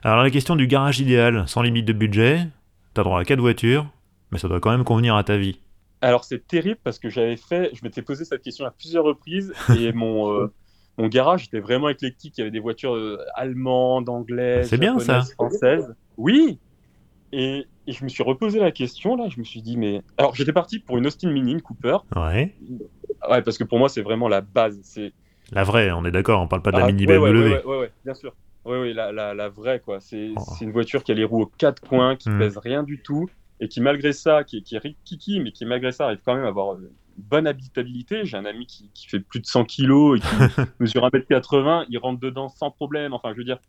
[0.03, 2.47] Alors la question du garage idéal, sans limite de budget,
[2.95, 3.85] t'as droit à 4 voitures,
[4.31, 5.59] mais ça doit quand même convenir à ta vie.
[6.01, 9.53] Alors c'est terrible parce que j'avais fait, je m'étais posé cette question à plusieurs reprises
[9.77, 10.51] et mon, euh,
[10.97, 12.33] mon garage était vraiment éclectique.
[12.37, 15.21] Il y avait des voitures euh, allemandes, anglaises, c'est bien ça.
[15.21, 15.93] françaises.
[16.17, 16.57] Oui.
[17.31, 19.27] Et, je me suis reposé la question là.
[19.29, 21.97] Je me suis dit mais alors j'étais parti pour une Austin Mini, une Cooper.
[22.15, 22.55] Ouais.
[23.29, 24.79] Ouais parce que pour moi c'est vraiment la base.
[24.83, 25.13] C'est
[25.51, 25.91] la vraie.
[25.91, 26.41] On est d'accord.
[26.41, 27.19] On parle pas de la ah, Mini BMW.
[27.19, 28.33] Ouais, ouais, ouais, bien sûr.
[28.65, 29.99] Oui, oui, la, la, la vraie, quoi.
[29.99, 30.41] C'est oh.
[30.61, 32.39] une voiture qui a les roues aux quatre coins, qui mm.
[32.39, 33.27] pèse rien du tout,
[33.59, 36.45] et qui, malgré ça, qui, qui est kiki, mais qui, malgré ça, arrive quand même
[36.45, 38.25] à avoir une bonne habitabilité.
[38.25, 40.27] J'ai un ami qui, qui, fait plus de 100 kilos et qui
[40.79, 43.13] mesure 1m80, il rentre dedans sans problème.
[43.13, 43.59] Enfin, je veux dire,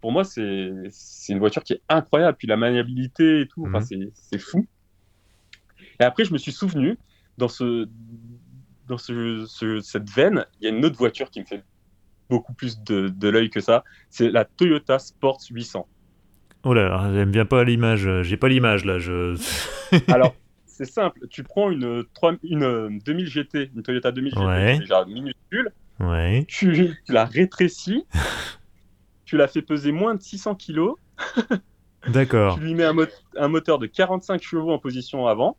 [0.00, 0.72] pour moi, c'est
[1.28, 2.36] une voiture qui est incroyable.
[2.36, 4.10] Puis la maniabilité et tout, enfin, mm.
[4.14, 4.66] c'est fou.
[6.00, 6.98] Et après, je me suis souvenu,
[7.36, 7.88] dans, ce,
[8.88, 9.46] dans ce,
[9.82, 11.62] cette veine, il y a une autre voiture qui me fait
[12.30, 13.84] beaucoup plus de, de l'œil que ça.
[14.08, 15.86] C'est la Toyota Sports 800.
[16.62, 18.08] Oh là, j'aime bien pas l'image.
[18.22, 18.98] J'ai pas l'image là.
[18.98, 19.34] Je...
[20.12, 20.34] Alors,
[20.66, 21.26] c'est simple.
[21.28, 25.72] Tu prends une, 3, une 2000 GT, une Toyota 2000 GT, déjà minuscule.
[25.98, 26.44] Ouais.
[26.48, 28.06] Tu, la rétrécis.
[29.24, 30.90] tu la fais peser moins de 600 kg.
[32.08, 32.56] D'accord.
[32.56, 32.96] Tu lui mets un,
[33.36, 35.56] un, moteur de 45 chevaux en position avant.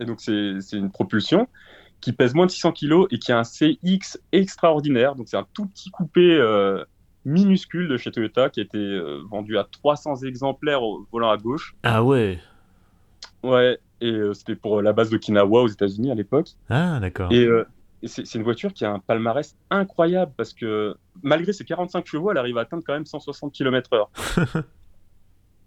[0.00, 1.48] Et donc, c'est une propulsion
[2.00, 5.14] qui pèse moins de 600 kg et qui a un CX extraordinaire.
[5.14, 6.84] Donc, c'est un tout petit coupé euh,
[7.24, 11.36] minuscule de chez Toyota qui a été euh, vendu à 300 exemplaires au volant à
[11.36, 11.74] gauche.
[11.82, 12.38] Ah ouais
[13.42, 16.48] Ouais, et euh, c'était pour la base d'Okinawa aux États-Unis à l'époque.
[16.68, 17.32] Ah, d'accord.
[17.32, 17.46] Et,
[18.02, 22.38] c'est une voiture qui a un palmarès incroyable parce que malgré ses 45 chevaux, elle
[22.38, 24.62] arrive à atteindre quand même 160 km/h.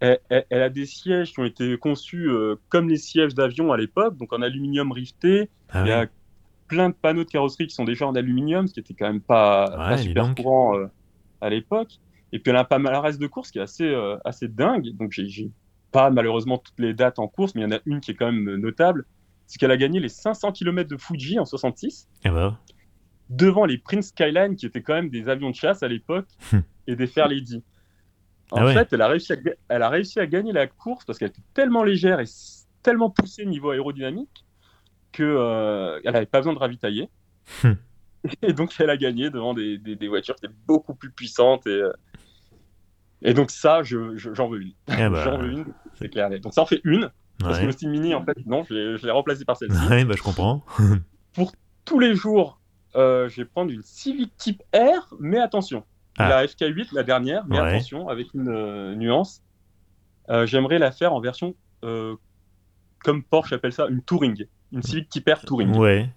[0.00, 2.28] elle, a des sièges qui ont été conçus
[2.70, 5.48] comme les sièges d'avion à l'époque, donc en aluminium rifté.
[5.70, 6.08] Ah Il y a
[6.68, 9.20] plein de panneaux de carrosserie qui sont déjà en aluminium, ce qui était quand même
[9.20, 10.86] pas, super courant euh,
[11.40, 11.98] à l'époque.
[12.32, 14.88] Et puis elle a un palmarès de course qui est assez, euh, assez dingue.
[14.96, 15.50] Donc j'ai
[15.92, 18.14] pas malheureusement toutes les dates en course, mais il y en a une qui est
[18.14, 19.06] quand même notable.
[19.46, 22.08] C'est qu'elle a gagné les 500 km de Fuji en 66.
[22.24, 22.58] Et bah.
[23.30, 26.62] Devant les Prince Skyline, qui étaient quand même des avions de chasse à l'époque, hum.
[26.86, 27.62] et des Fairlady.
[28.50, 29.36] En ah fait, elle, a réussi à,
[29.68, 32.24] elle a réussi à gagner la course parce qu'elle était tellement légère et
[32.82, 34.43] tellement poussée niveau aérodynamique
[35.14, 37.08] qu'elle euh, n'avait pas besoin de ravitailler.
[37.62, 37.72] Hmm.
[38.42, 41.66] et donc, elle a gagné devant des, des, voitures qui étaient beaucoup plus puissantes.
[41.66, 41.92] Et, euh,
[43.22, 44.72] et donc, ça, j'en je, veux une.
[44.88, 46.30] Eh bah, j'en veux une, c'est clair.
[46.40, 47.10] Donc, ça en fait une.
[47.38, 49.78] Parce que le Mini, en fait, non, je l'ai remplacé par celle-ci.
[49.90, 50.64] Oui, bah, je comprends.
[51.34, 51.52] Pour
[51.84, 52.60] tous les jours,
[52.96, 55.84] euh, je vais prendre une Civic Type R, mais attention.
[56.16, 56.28] Ah.
[56.28, 59.42] La FK8, la dernière, mais attention, avec une nuance.
[60.44, 65.44] J'aimerais la faire en version, comme Porsche appelle ça, une Touring une Civic Type R
[65.44, 65.74] Touring.
[65.76, 66.10] Ouais.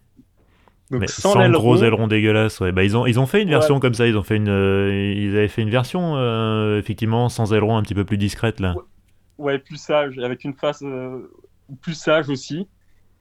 [0.90, 2.60] Donc, sans, sans gros ailerons dégueulasses.
[2.60, 2.72] Ouais.
[2.72, 4.08] Bah, ils, ont, ils ont fait une version comme ça.
[4.08, 7.84] Ils, ont fait une, euh, ils avaient fait une version, euh, effectivement, sans aileron un
[7.84, 8.60] petit peu plus discrète.
[8.60, 8.76] là.
[9.38, 11.30] Ouais, plus sage, avec une face euh,
[11.82, 12.68] plus sage aussi.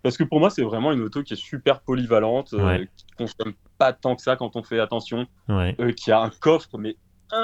[0.02, 2.86] Parce que pour moi, c'est vraiment une auto qui est super polyvalente, qui ne
[3.18, 5.26] consomme pas tant que ça quand on fait attention,
[5.96, 6.96] qui a un coffre, mais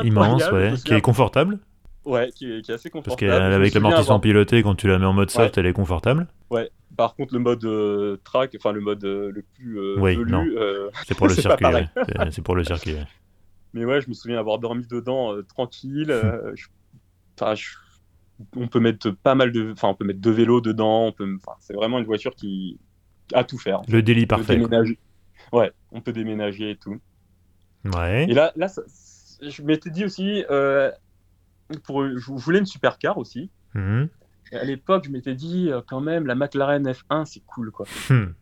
[0.04, 0.74] immense, ouais.
[0.84, 1.58] qui est confortable.
[2.04, 3.30] Ouais, qui est, assez confortable.
[3.30, 6.26] Parce qu'avec l'amortissement piloté, quand tu la mets en mode soft, elle est confortable.
[6.50, 6.70] Ouais.
[6.96, 10.58] Par contre, le mode euh, track, enfin le mode euh, le plus euh, oui, velu,
[11.06, 11.66] c'est pour le circuit.
[12.30, 12.96] C'est pour le circuit.
[13.72, 16.14] Mais ouais, je me souviens avoir dormi dedans tranquille.
[18.56, 21.06] on peut mettre pas mal de, enfin on peut mettre deux vélos dedans.
[21.06, 21.26] On peut,
[21.60, 22.78] c'est vraiment une voiture qui
[23.32, 23.80] a tout faire.
[23.88, 24.60] Le délit parfait.
[25.52, 27.00] Ouais, on peut déménager et tout.
[27.84, 28.24] Ouais.
[28.28, 28.68] Et là, là,
[29.40, 30.44] je m'étais dit aussi,
[31.80, 33.50] pour, je voulais une supercar aussi.
[33.74, 34.04] Mmh
[34.56, 37.86] à l'époque, je m'étais dit, euh, quand même, la McLaren F1, c'est cool, quoi.
[38.10, 38.34] Hmm.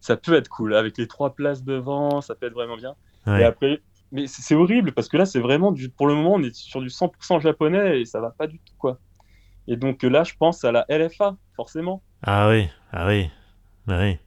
[0.00, 0.74] Ça peut être cool.
[0.74, 2.94] Avec les trois places devant, ça peut être vraiment bien.
[3.26, 3.80] Et après,
[4.10, 6.80] mais c'est horrible parce que là, c'est vraiment du, pour le moment, on est sur
[6.80, 8.98] du 100% japonais et ça va pas du tout, quoi.
[9.68, 12.02] Et donc là, je pense à la LFA, forcément.
[12.22, 13.30] Ah oui, ah oui,
[13.86, 14.18] ah oui.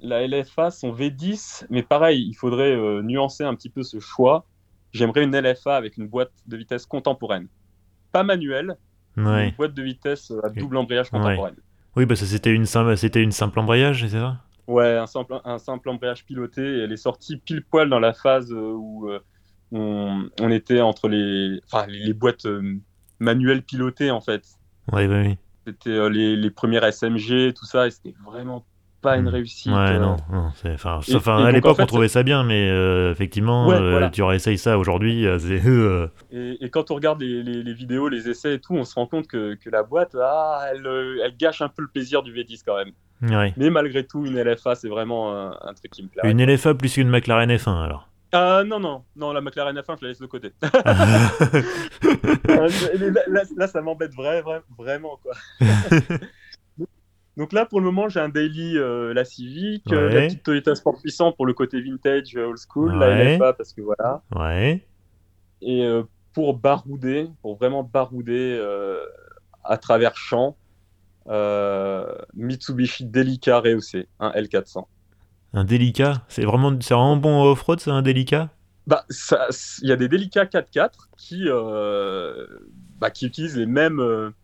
[0.00, 4.46] La LFA, son V10, mais pareil, il faudrait euh, nuancer un petit peu ce choix.
[4.92, 7.48] J'aimerais une LFA avec une boîte de vitesse contemporaine.
[8.12, 8.76] Pas manuelle,
[9.16, 11.56] une boîte de vitesse à double embrayage contemporaine.
[11.96, 14.38] Oui, bah ça c'était une simple, c'était une simple embrayage, c'est ça?
[14.66, 16.62] Ouais, un simple, un simple embrayage piloté.
[16.62, 19.20] Et elle est sortie pile poil dans la phase euh, où euh,
[19.72, 22.78] on, on, était entre les, enfin, les, boîtes euh,
[23.18, 24.44] manuelles pilotées en fait.
[24.92, 25.36] Ouais, bah oui.
[25.66, 28.64] C'était les, les premières SMG, tout ça, et c'était vraiment
[29.02, 29.28] pas une hmm.
[29.28, 29.72] réussite.
[29.72, 29.98] Ouais, euh.
[29.98, 34.56] non, non enfin, à l'époque, on trouvait ça bien, mais euh, effectivement, euh, tu réessayes
[34.56, 35.24] ça aujourd'hui.
[35.24, 39.06] et, et, quand on regarde les, les, vidéos, les essais et tout, on se rend
[39.06, 40.86] compte que, que la boîte, ah, elle,
[41.22, 42.92] elle, gâche un peu le plaisir du V10 quand même.
[43.22, 43.52] Ouais.
[43.56, 46.30] Mais malgré tout, une LFA, c'est vraiment un, truc qui me plaît.
[46.30, 50.04] Une LFA plus qu'une McLaren F1 alors ah non, non, non, la McLaren F1, je
[50.06, 50.52] la laisse de côté.
[53.28, 55.34] là, là, ça m'embête vraiment, quoi.
[57.36, 60.74] Donc là, pour le moment, j'ai un daily, euh, la Civic, euh, la petite Toyota
[60.74, 64.22] Sport Puissant pour le côté vintage, euh, old school, la LFA parce que voilà.
[64.34, 64.86] Ouais.
[65.62, 65.88] Et
[66.34, 68.60] pour barouder, pour vraiment barouder
[69.64, 70.56] à travers champs,
[72.34, 74.84] Mitsubishi Delica rehaussé, un L400.
[75.54, 78.50] Un Delica C'est vraiment, vraiment bon off-road, c'est un Delica?
[78.86, 79.04] Bah,
[79.82, 81.46] il y a des Delica 4x4 qui,
[82.98, 84.34] bah, qui utilisent les mêmes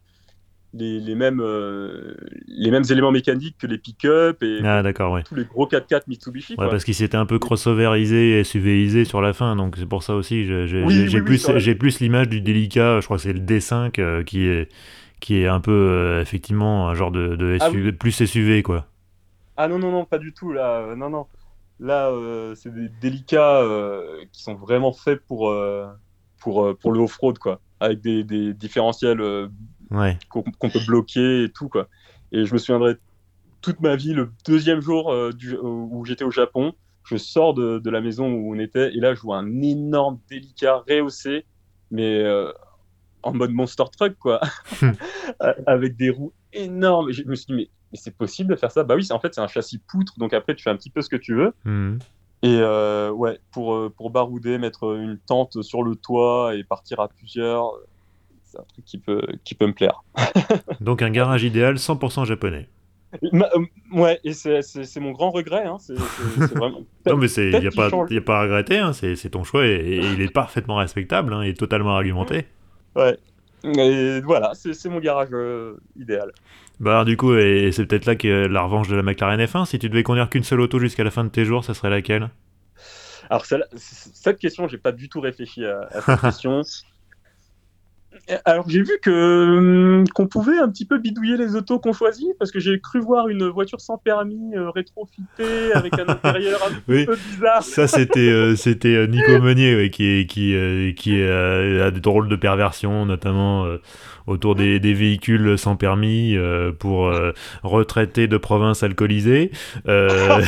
[0.74, 2.14] les, mêmes, euh,
[2.46, 5.22] les mêmes éléments mécaniques que les pick-up et ah, ouais.
[5.22, 6.54] tous les gros 4x4 Mitsubishi.
[6.58, 10.02] Ouais, parce qu'il s'était un peu crossoverisé et SUVisé sur la fin, donc c'est pour
[10.02, 10.44] ça aussi.
[10.44, 14.46] J'ai plus, j'ai plus l'image du Delica, je crois que c'est le D5 euh, qui,
[14.46, 14.68] est,
[15.20, 18.86] qui est un peu euh, effectivement un genre de, de ah plus SUV quoi.
[19.56, 20.94] Ah non, non, non, pas du tout là.
[20.96, 21.26] non, non.
[21.80, 22.12] Là,
[22.56, 23.62] c'est des Delica
[24.32, 25.54] qui sont vraiment faits pour,
[26.40, 27.60] pour, pour le off-road quoi.
[27.80, 29.20] avec des, différentiels
[30.28, 31.68] qu'on peut bloquer et tout.
[31.68, 31.88] Quoi.
[32.32, 32.96] Et je me souviendrai
[33.60, 36.72] toute ma vie, le deuxième jour du, où j'étais au Japon,
[37.04, 40.20] je sors de, de, la maison où on était et là je vois un énorme
[40.28, 41.44] délicat rehaussé,
[41.90, 42.24] mais
[43.22, 44.40] en mode Monster Truck, quoi,
[45.66, 47.12] avec des roues énormes.
[47.12, 48.84] je me suis dit, mais, c'est possible de faire ça?
[48.84, 51.00] Bah oui, en fait, c'est un châssis poutre, donc après, tu fais un petit peu
[51.00, 51.54] ce que tu veux.
[51.64, 51.98] Hmm.
[52.42, 57.00] Et euh, ouais, pour, euh, pour barouder, mettre une tente sur le toit et partir
[57.00, 57.72] à plusieurs,
[58.58, 60.02] un truc qui peut, qui peut me plaire.
[60.80, 62.68] donc un garage idéal 100% japonais.
[63.32, 65.64] Euh, ouais, et c'est mon grand regret.
[65.64, 65.78] Hein.
[66.36, 66.82] Vraiment...
[67.06, 68.78] non, mais il n'y a, pas, a pas à regretter.
[68.78, 68.92] Hein.
[68.92, 72.46] C'est ton choix et, il est parfaitement respectable hein, et totalement argumenté.
[72.94, 73.16] Ouais.
[73.64, 76.30] Et voilà, c'est mon garage euh, idéal.
[76.78, 79.66] Bah alors, du coup, et c'est peut-être là que la revanche de la McLaren F1.
[79.66, 81.90] Si tu devais conduire qu'une seule auto jusqu'à la fin de tes jours, ça serait
[81.90, 82.30] laquelle?
[83.30, 86.62] Alors cette question, j'ai pas du tout réfléchi à, à cette question.
[88.44, 92.28] Alors j'ai vu que hum, qu'on pouvait un petit peu bidouiller les autos qu'on choisit
[92.38, 96.80] parce que j'ai cru voir une voiture sans permis euh, rétrofitée avec un intérieur un
[96.86, 97.62] peu bizarre.
[97.62, 100.54] Ça c'était euh, c'était euh, Nico Meunier qui qui
[100.96, 103.66] qui a des drôles de perversion notamment
[104.28, 107.32] autour des, véhicules sans permis euh, pour euh,
[107.62, 109.50] retraités de province alcoolisés.
[109.88, 110.40] Euh,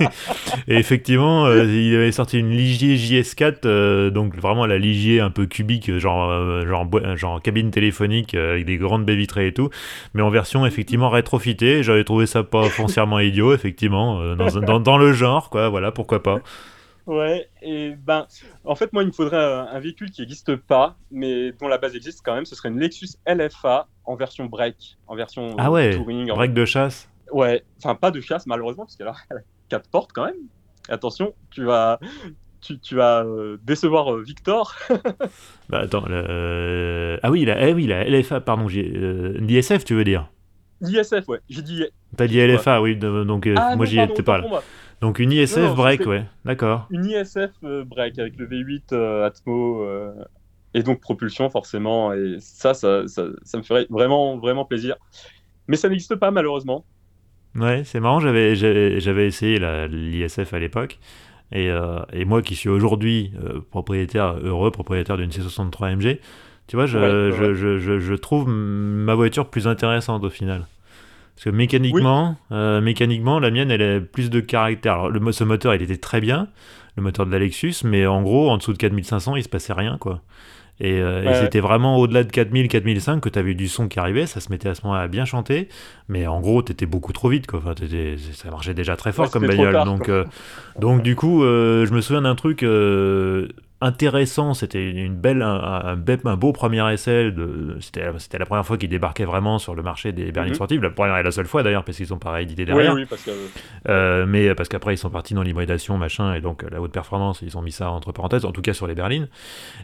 [0.68, 5.96] et effectivement, il avait sorti une Ligier JS4, donc vraiment la Ligier un peu cubique,
[5.98, 9.70] genre, genre, genre cabine téléphonique avec des grandes baies vitrées et tout,
[10.14, 11.82] mais en version effectivement rétrofitée.
[11.82, 16.40] J'avais trouvé ça pas foncièrement idiot, effectivement, dans, dans le genre, quoi, voilà, pourquoi pas.
[17.08, 18.26] Ouais, et ben,
[18.64, 21.96] en fait, moi, il me faudrait un, véhicule qui n'existe pas, mais dont la base
[21.96, 22.44] existe quand même.
[22.44, 26.28] Ce serait une Lexus LFA en version break, en version ah ouais, touring.
[26.28, 29.14] Break de chasse Ouais, enfin, pas de chasse, malheureusement, parce qu'elle a
[29.70, 30.36] quatre portes quand même.
[30.90, 31.98] Attention, tu vas,
[32.60, 34.74] tu, tu vas euh, décevoir euh, Victor.
[35.70, 40.28] bah attends, ah oui, la, eh oui, la LFA, pardon, l'ISF, tu veux dire?
[40.82, 41.86] L'ISF, ouais, j'ai dit.
[42.18, 44.62] T'as dit LFA, oui, donc ah, moi j'y étais pas là.
[45.00, 46.86] Donc une ISF break, ouais, d'accord.
[46.90, 50.12] Une ISF euh, break avec le V8 euh, Atmo euh,
[50.74, 52.12] et donc propulsion forcément.
[52.12, 53.24] Et ça ça, ça,
[53.56, 54.96] me ferait vraiment, vraiment plaisir.
[55.68, 56.84] Mais ça n'existe pas malheureusement.
[57.54, 59.58] Ouais, c'est marrant, j'avais, j'avais essayé
[59.88, 60.98] l'ISF à l'époque.
[61.50, 61.70] Et,
[62.12, 63.32] et, moi qui suis aujourd'hui
[63.70, 66.20] propriétaire, heureux propriétaire d'une C63 MG,
[66.66, 70.66] tu vois, je, je, je, je trouve ma voiture plus intéressante au final.
[71.38, 74.94] Parce que mécaniquement, euh, mécaniquement, la mienne, elle a plus de caractère.
[74.94, 76.48] Alors, le, ce moteur, il était très bien,
[76.96, 79.72] le moteur de la Lexus, mais en gros, en dessous de 4500, il se passait
[79.72, 80.20] rien, quoi.
[80.80, 84.26] Et, euh, c'était vraiment au-delà de 4000, 4005 que tu avais du son qui arrivait,
[84.26, 85.68] ça se mettait à ce moment-là à bien chanter,
[86.08, 87.60] mais en gros, tu étais beaucoup trop vite, quoi.
[87.60, 87.74] Enfin,
[88.32, 89.84] ça marchait déjà très fort comme bagnole.
[89.84, 90.24] donc, euh,
[90.80, 92.64] donc, du coup, je me souviens d'un truc
[93.80, 94.54] intéressant.
[94.54, 97.32] C'était une belle, un, un, beau premier essai.
[97.80, 100.56] C'était, la première fois qu'ils débarquaient vraiment sur le marché des berlines mhm.
[100.56, 100.82] sportives.
[100.82, 102.94] La première et la seule fois d'ailleurs, parce qu'ils sont pas réédités derrière.
[102.94, 103.30] Oui, parce que...
[103.88, 107.40] Euh, mais parce qu'après, ils sont partis dans l'hybridation, machin, et donc la haute performance,
[107.42, 109.28] ils ont mis ça entre parenthèses, en tout cas sur les berlines.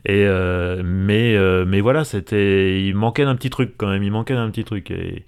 [0.04, 4.02] Et, euh, mais, euh, mais voilà, c'était, il manquait d'un petit truc quand même.
[4.02, 4.90] Il manquait d'un petit truc.
[4.90, 5.24] Et,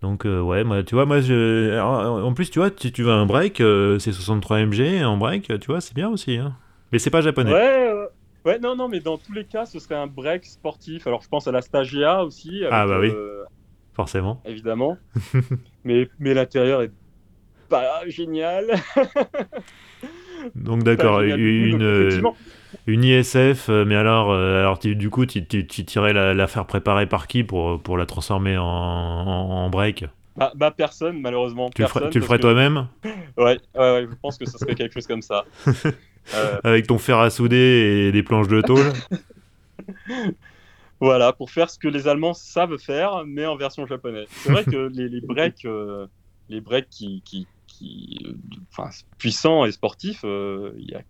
[0.00, 1.78] donc ouais, moi, tu vois, moi, je...
[1.80, 3.62] en plus, tu vois, si tu veux un break,
[3.98, 6.36] c'est 63 MG en break, tu vois, c'est bien aussi.
[6.36, 6.54] Hein.
[6.92, 7.52] Mais c'est pas japonais.
[7.52, 7.97] Ouais,
[8.48, 11.06] ouais, non, non, mais dans tous les cas, ce serait un break sportif.
[11.06, 12.62] Alors, je pense à la Stagia aussi.
[12.70, 13.10] ah, bah oui.
[13.14, 13.44] Euh,
[13.94, 14.40] Forcément.
[14.44, 14.96] Évidemment.
[15.84, 16.92] mais mais l'intérieur est
[17.68, 18.66] pas génial.
[20.54, 22.20] Donc, d'accord, une, euh,
[22.86, 27.06] une ISF, euh, mais alors, alors du coup, tu, tu, tu tirais la, faire préparer
[27.06, 30.06] par qui pour, pour la transformer en, en, break?
[30.36, 31.70] Bah, bah, personne, malheureusement.
[31.74, 32.86] Tu le ferais, tu le ferais toi-même?
[33.36, 35.44] Ouais, ouais, ouais, je pense que ce serait quelque chose comme ça.
[36.34, 38.92] Euh, Avec ton fer à souder et des planches de tôle.
[41.00, 44.28] voilà, pour faire ce que les Allemands savent faire, mais en version japonaise.
[44.30, 46.06] C'est vrai que les, les breaks, euh,
[46.48, 48.36] les breaks qui, qui, qui
[48.72, 51.00] enfin, puissants et sportifs, euh, il y a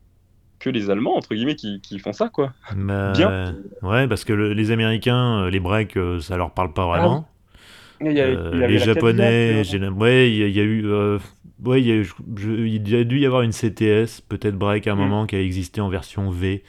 [0.59, 2.53] que les Allemands entre guillemets qui, qui font ça quoi.
[2.75, 3.55] Bah, Bien.
[3.83, 7.29] Ouais, parce que les Américains, les breaks, ça leur parle pas vraiment.
[8.01, 8.29] Il y a,
[8.67, 9.63] les Japonais,
[9.97, 10.87] ouais, il y, a eu
[11.65, 12.05] Ouais, il y, a,
[12.47, 14.99] il a dû y avoir une CTS, peut-être break à un mm.
[14.99, 16.63] moment, qui a existé en version V.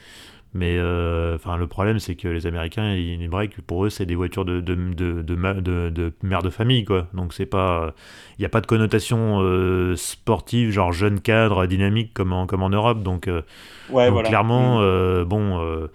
[0.52, 4.16] Mais euh, enfin, le problème, c'est que les Américains, les break, pour eux, c'est des
[4.16, 7.06] voitures de, de, de, de, de mère de famille, quoi.
[7.14, 7.94] Donc, c'est pas.
[8.36, 12.64] Il n'y a pas de connotation euh, sportive, genre jeune cadre, dynamique, comme en, comme
[12.64, 13.04] en Europe.
[13.04, 13.42] Donc, euh,
[14.24, 15.24] clairement, mm.
[15.24, 15.88] bon,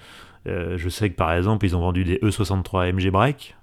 [0.46, 3.56] je sais que par exemple, ils ont vendu des E63 MG Break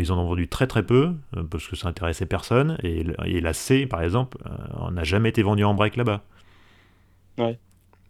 [0.00, 3.04] mais ils en ont vendu très très peu, euh, parce que ça intéressait personne, et,
[3.40, 6.22] la C, par exemple, euh, n'a jamais été vendue en break là-bas.
[7.38, 7.58] Ouais.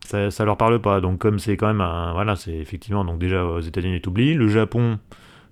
[0.05, 1.01] ça, ça leur parle pas.
[1.01, 4.35] Donc comme c'est quand même un, voilà, c'est effectivement donc déjà aux États-Unis oublié.
[4.35, 4.99] Le Japon,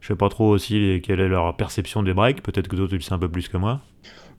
[0.01, 2.43] je sais pas trop aussi quelle est leur perception des breaks.
[2.43, 3.81] Peut-être que toi tu le sais un peu plus que moi.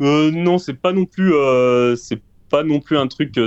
[0.01, 3.37] Euh, non, c'est pas non plus, euh, c'est pas non plus un truc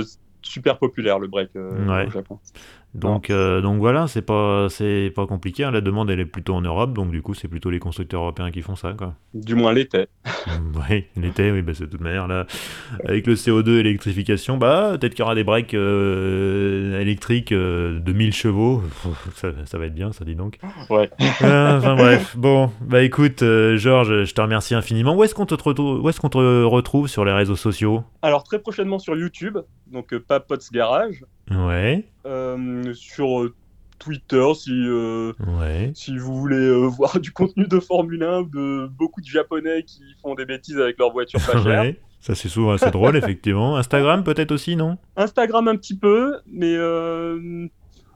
[0.41, 2.39] super populaire le break au Japon.
[2.93, 5.63] Donc, euh, donc voilà, c'est pas, c'est pas compliqué.
[5.63, 5.71] Hein.
[5.71, 8.51] La demande, elle est plutôt en Europe, donc du coup, c'est plutôt les constructeurs européens
[8.51, 9.15] qui font ça, quoi.
[9.33, 10.05] Du moins l'été.
[10.89, 12.45] oui, l'été, oui, bah, c'est de toute manière là.
[13.05, 17.99] Avec le CO2 et l'électrification, bah, peut-être qu'il y aura des breaks euh, électriques euh,
[17.99, 18.83] de 1000 chevaux.
[19.33, 20.59] Ça, ça, va être bien, ça dit donc.
[20.91, 21.09] Ouais.
[21.41, 25.15] enfin bref, bon, bah écoute, Georges, je te remercie infiniment.
[25.15, 28.03] Où est-ce qu'on te, retrouve, où est-ce qu'on te retrouve sur les réseaux sociaux?
[28.21, 29.57] Alors très prochainement sur YouTube,
[29.87, 31.23] donc Papots Garage.
[31.51, 32.05] Ouais.
[32.25, 33.53] Euh, sur euh,
[33.99, 35.33] Twitter si, euh,
[35.93, 40.35] si vous voulez voir du contenu de Formule 1 de beaucoup de Japonais qui font
[40.35, 41.93] des bêtises avec leur voiture pas chère.
[42.19, 43.75] Ça c'est souvent assez drôle effectivement.
[43.75, 44.97] Instagram peut-être aussi non?
[45.15, 46.75] Instagram un petit peu, mais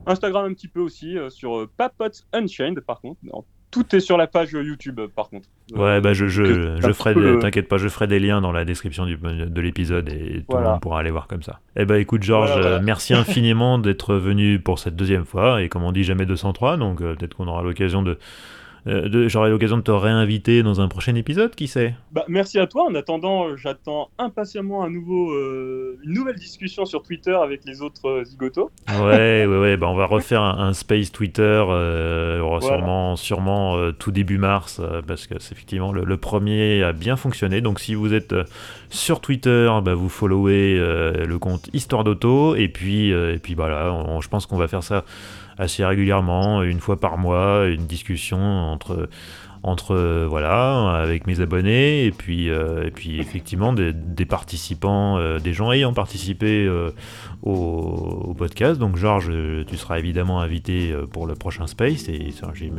[0.06, 3.20] Instagram un petit peu aussi sur Papots Unchained par contre.
[3.70, 5.50] Tout est sur la page YouTube, par contre.
[5.76, 9.06] Ouais, bah je, je, je ferai, t'inquiète pas, je ferai des liens dans la description
[9.06, 11.60] du, de l'épisode et tout le monde pourra aller voir comme ça.
[11.76, 15.92] Eh bah écoute, Georges, merci infiniment d'être venu pour cette deuxième fois et comme on
[15.92, 18.18] dit, jamais 203, donc euh, peut-être qu'on aura l'occasion de
[18.88, 21.94] euh, j'aurai l'occasion de te réinviter dans un prochain épisode, qui sait?
[22.12, 22.86] Bah, Merci à toi.
[22.86, 27.82] En attendant, euh, j'attends impatiemment un nouveau, euh, une nouvelle discussion sur Twitter avec les
[27.82, 28.72] autres zigotos.
[28.90, 29.78] Ouais, ouais, ouais.
[29.78, 31.64] Bah, on va refaire un, space Twitter,
[32.62, 37.62] sûrement, sûrement tout début mars, parce que c'est effectivement le, premier a bien fonctionné.
[37.62, 38.36] Donc si vous êtes
[38.90, 44.28] sur Twitter, bah, vous followez le compte Histoire d'Auto, et puis, et puis voilà, je
[44.28, 45.04] pense qu'on va faire ça
[45.58, 49.10] assez régulièrement, une fois par mois, une discussion entre
[49.68, 53.94] entre euh, voilà avec mes abonnés et puis euh, et puis effectivement des,
[54.26, 56.70] participants euh, des gens ayant participé
[57.44, 58.80] au, podcast.
[58.80, 59.32] Donc Georges
[59.68, 62.32] tu seras évidemment invité pour le prochain space et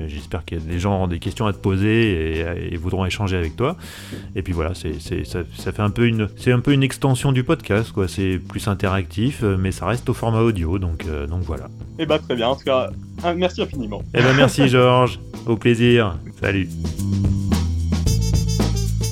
[0.07, 2.41] j'espère que des gens ont des questions à te poser
[2.73, 3.77] et, voudront échanger avec toi.
[4.35, 7.33] Et puis voilà c'est ça, ça, fait un peu une c'est un peu une extension
[7.33, 8.09] du podcast quoi.
[8.09, 10.79] C'est plus interactif mais ça reste au format audio.
[10.79, 11.65] Donc donc voilà.
[11.99, 12.49] Et eh bah très bien.
[12.49, 12.91] En tout cas
[13.37, 14.01] merci infiniment.
[14.15, 15.19] Et eh ben merci Georges.
[15.47, 16.69] Au plaisir salut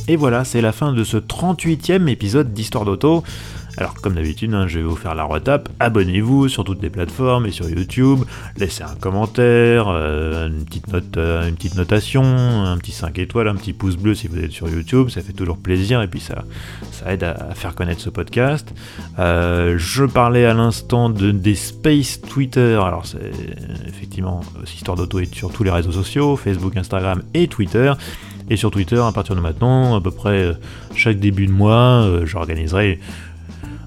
[0.09, 3.25] et voilà, c'est la fin de ce 38e épisode d'Histoire d'Auto.
[3.79, 5.69] Alors comme d'habitude, hein, je vais vous faire la retape.
[5.81, 8.21] Abonnez-vous sur toutes les plateformes et sur YouTube.
[8.57, 13.49] Laissez un commentaire, euh, une, petite note, euh, une petite notation, un petit 5 étoiles,
[13.49, 15.11] un petit pouce bleu si vous êtes sur YouTube.
[15.11, 16.45] Ça fait toujours plaisir et puis ça,
[17.07, 18.73] aide à, faire connaître ce podcast.
[19.19, 22.81] Euh, je parlais à l'instant de, des Space Twitter.
[22.83, 23.31] Alors c'est
[23.87, 27.93] effectivement Histoire d'Auto est sur tous les réseaux sociaux, Facebook, Instagram et Twitter.
[28.49, 30.53] Et sur Twitter, à partir de maintenant, à peu près
[30.95, 33.01] chaque début de mois, j'organiserai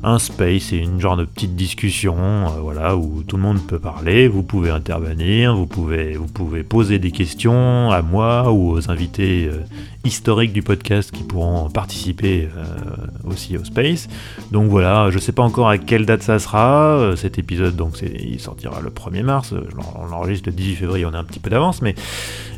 [0.03, 3.80] un space et une genre de petite discussion, euh, voilà, où tout le monde peut
[3.80, 8.89] parler, vous pouvez intervenir, vous pouvez, vous pouvez poser des questions à moi ou aux
[8.89, 9.59] invités euh,
[10.05, 14.07] historiques du podcast qui pourront participer euh, aussi au space.
[14.51, 18.39] Donc voilà, je sais pas encore à quelle date ça sera, cet épisode donc il
[18.39, 21.81] sortira le 1er mars, on l'enregistre le 18 février, on est un petit peu d'avance,
[21.81, 21.95] mais,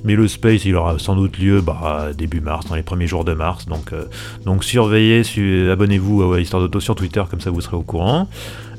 [0.04, 3.26] mais le space il aura sans doute lieu bah, début mars, dans les premiers jours
[3.26, 3.92] de mars, donc,
[4.46, 5.24] donc surveillez,
[5.72, 8.28] abonnez-vous à Histoire d'Auto sur Twitter comme ça vous serez au courant.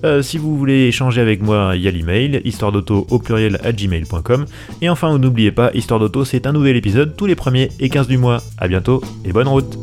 [0.05, 3.59] Euh, si vous voulez échanger avec moi, il y a l'email, histoire d'auto au pluriel
[3.63, 4.47] à gmail.com.
[4.81, 8.09] Et enfin, n'oubliez pas, Histoire d'auto, c'est un nouvel épisode tous les premiers et 15
[8.09, 8.43] du mois.
[8.59, 9.79] A bientôt et bonne route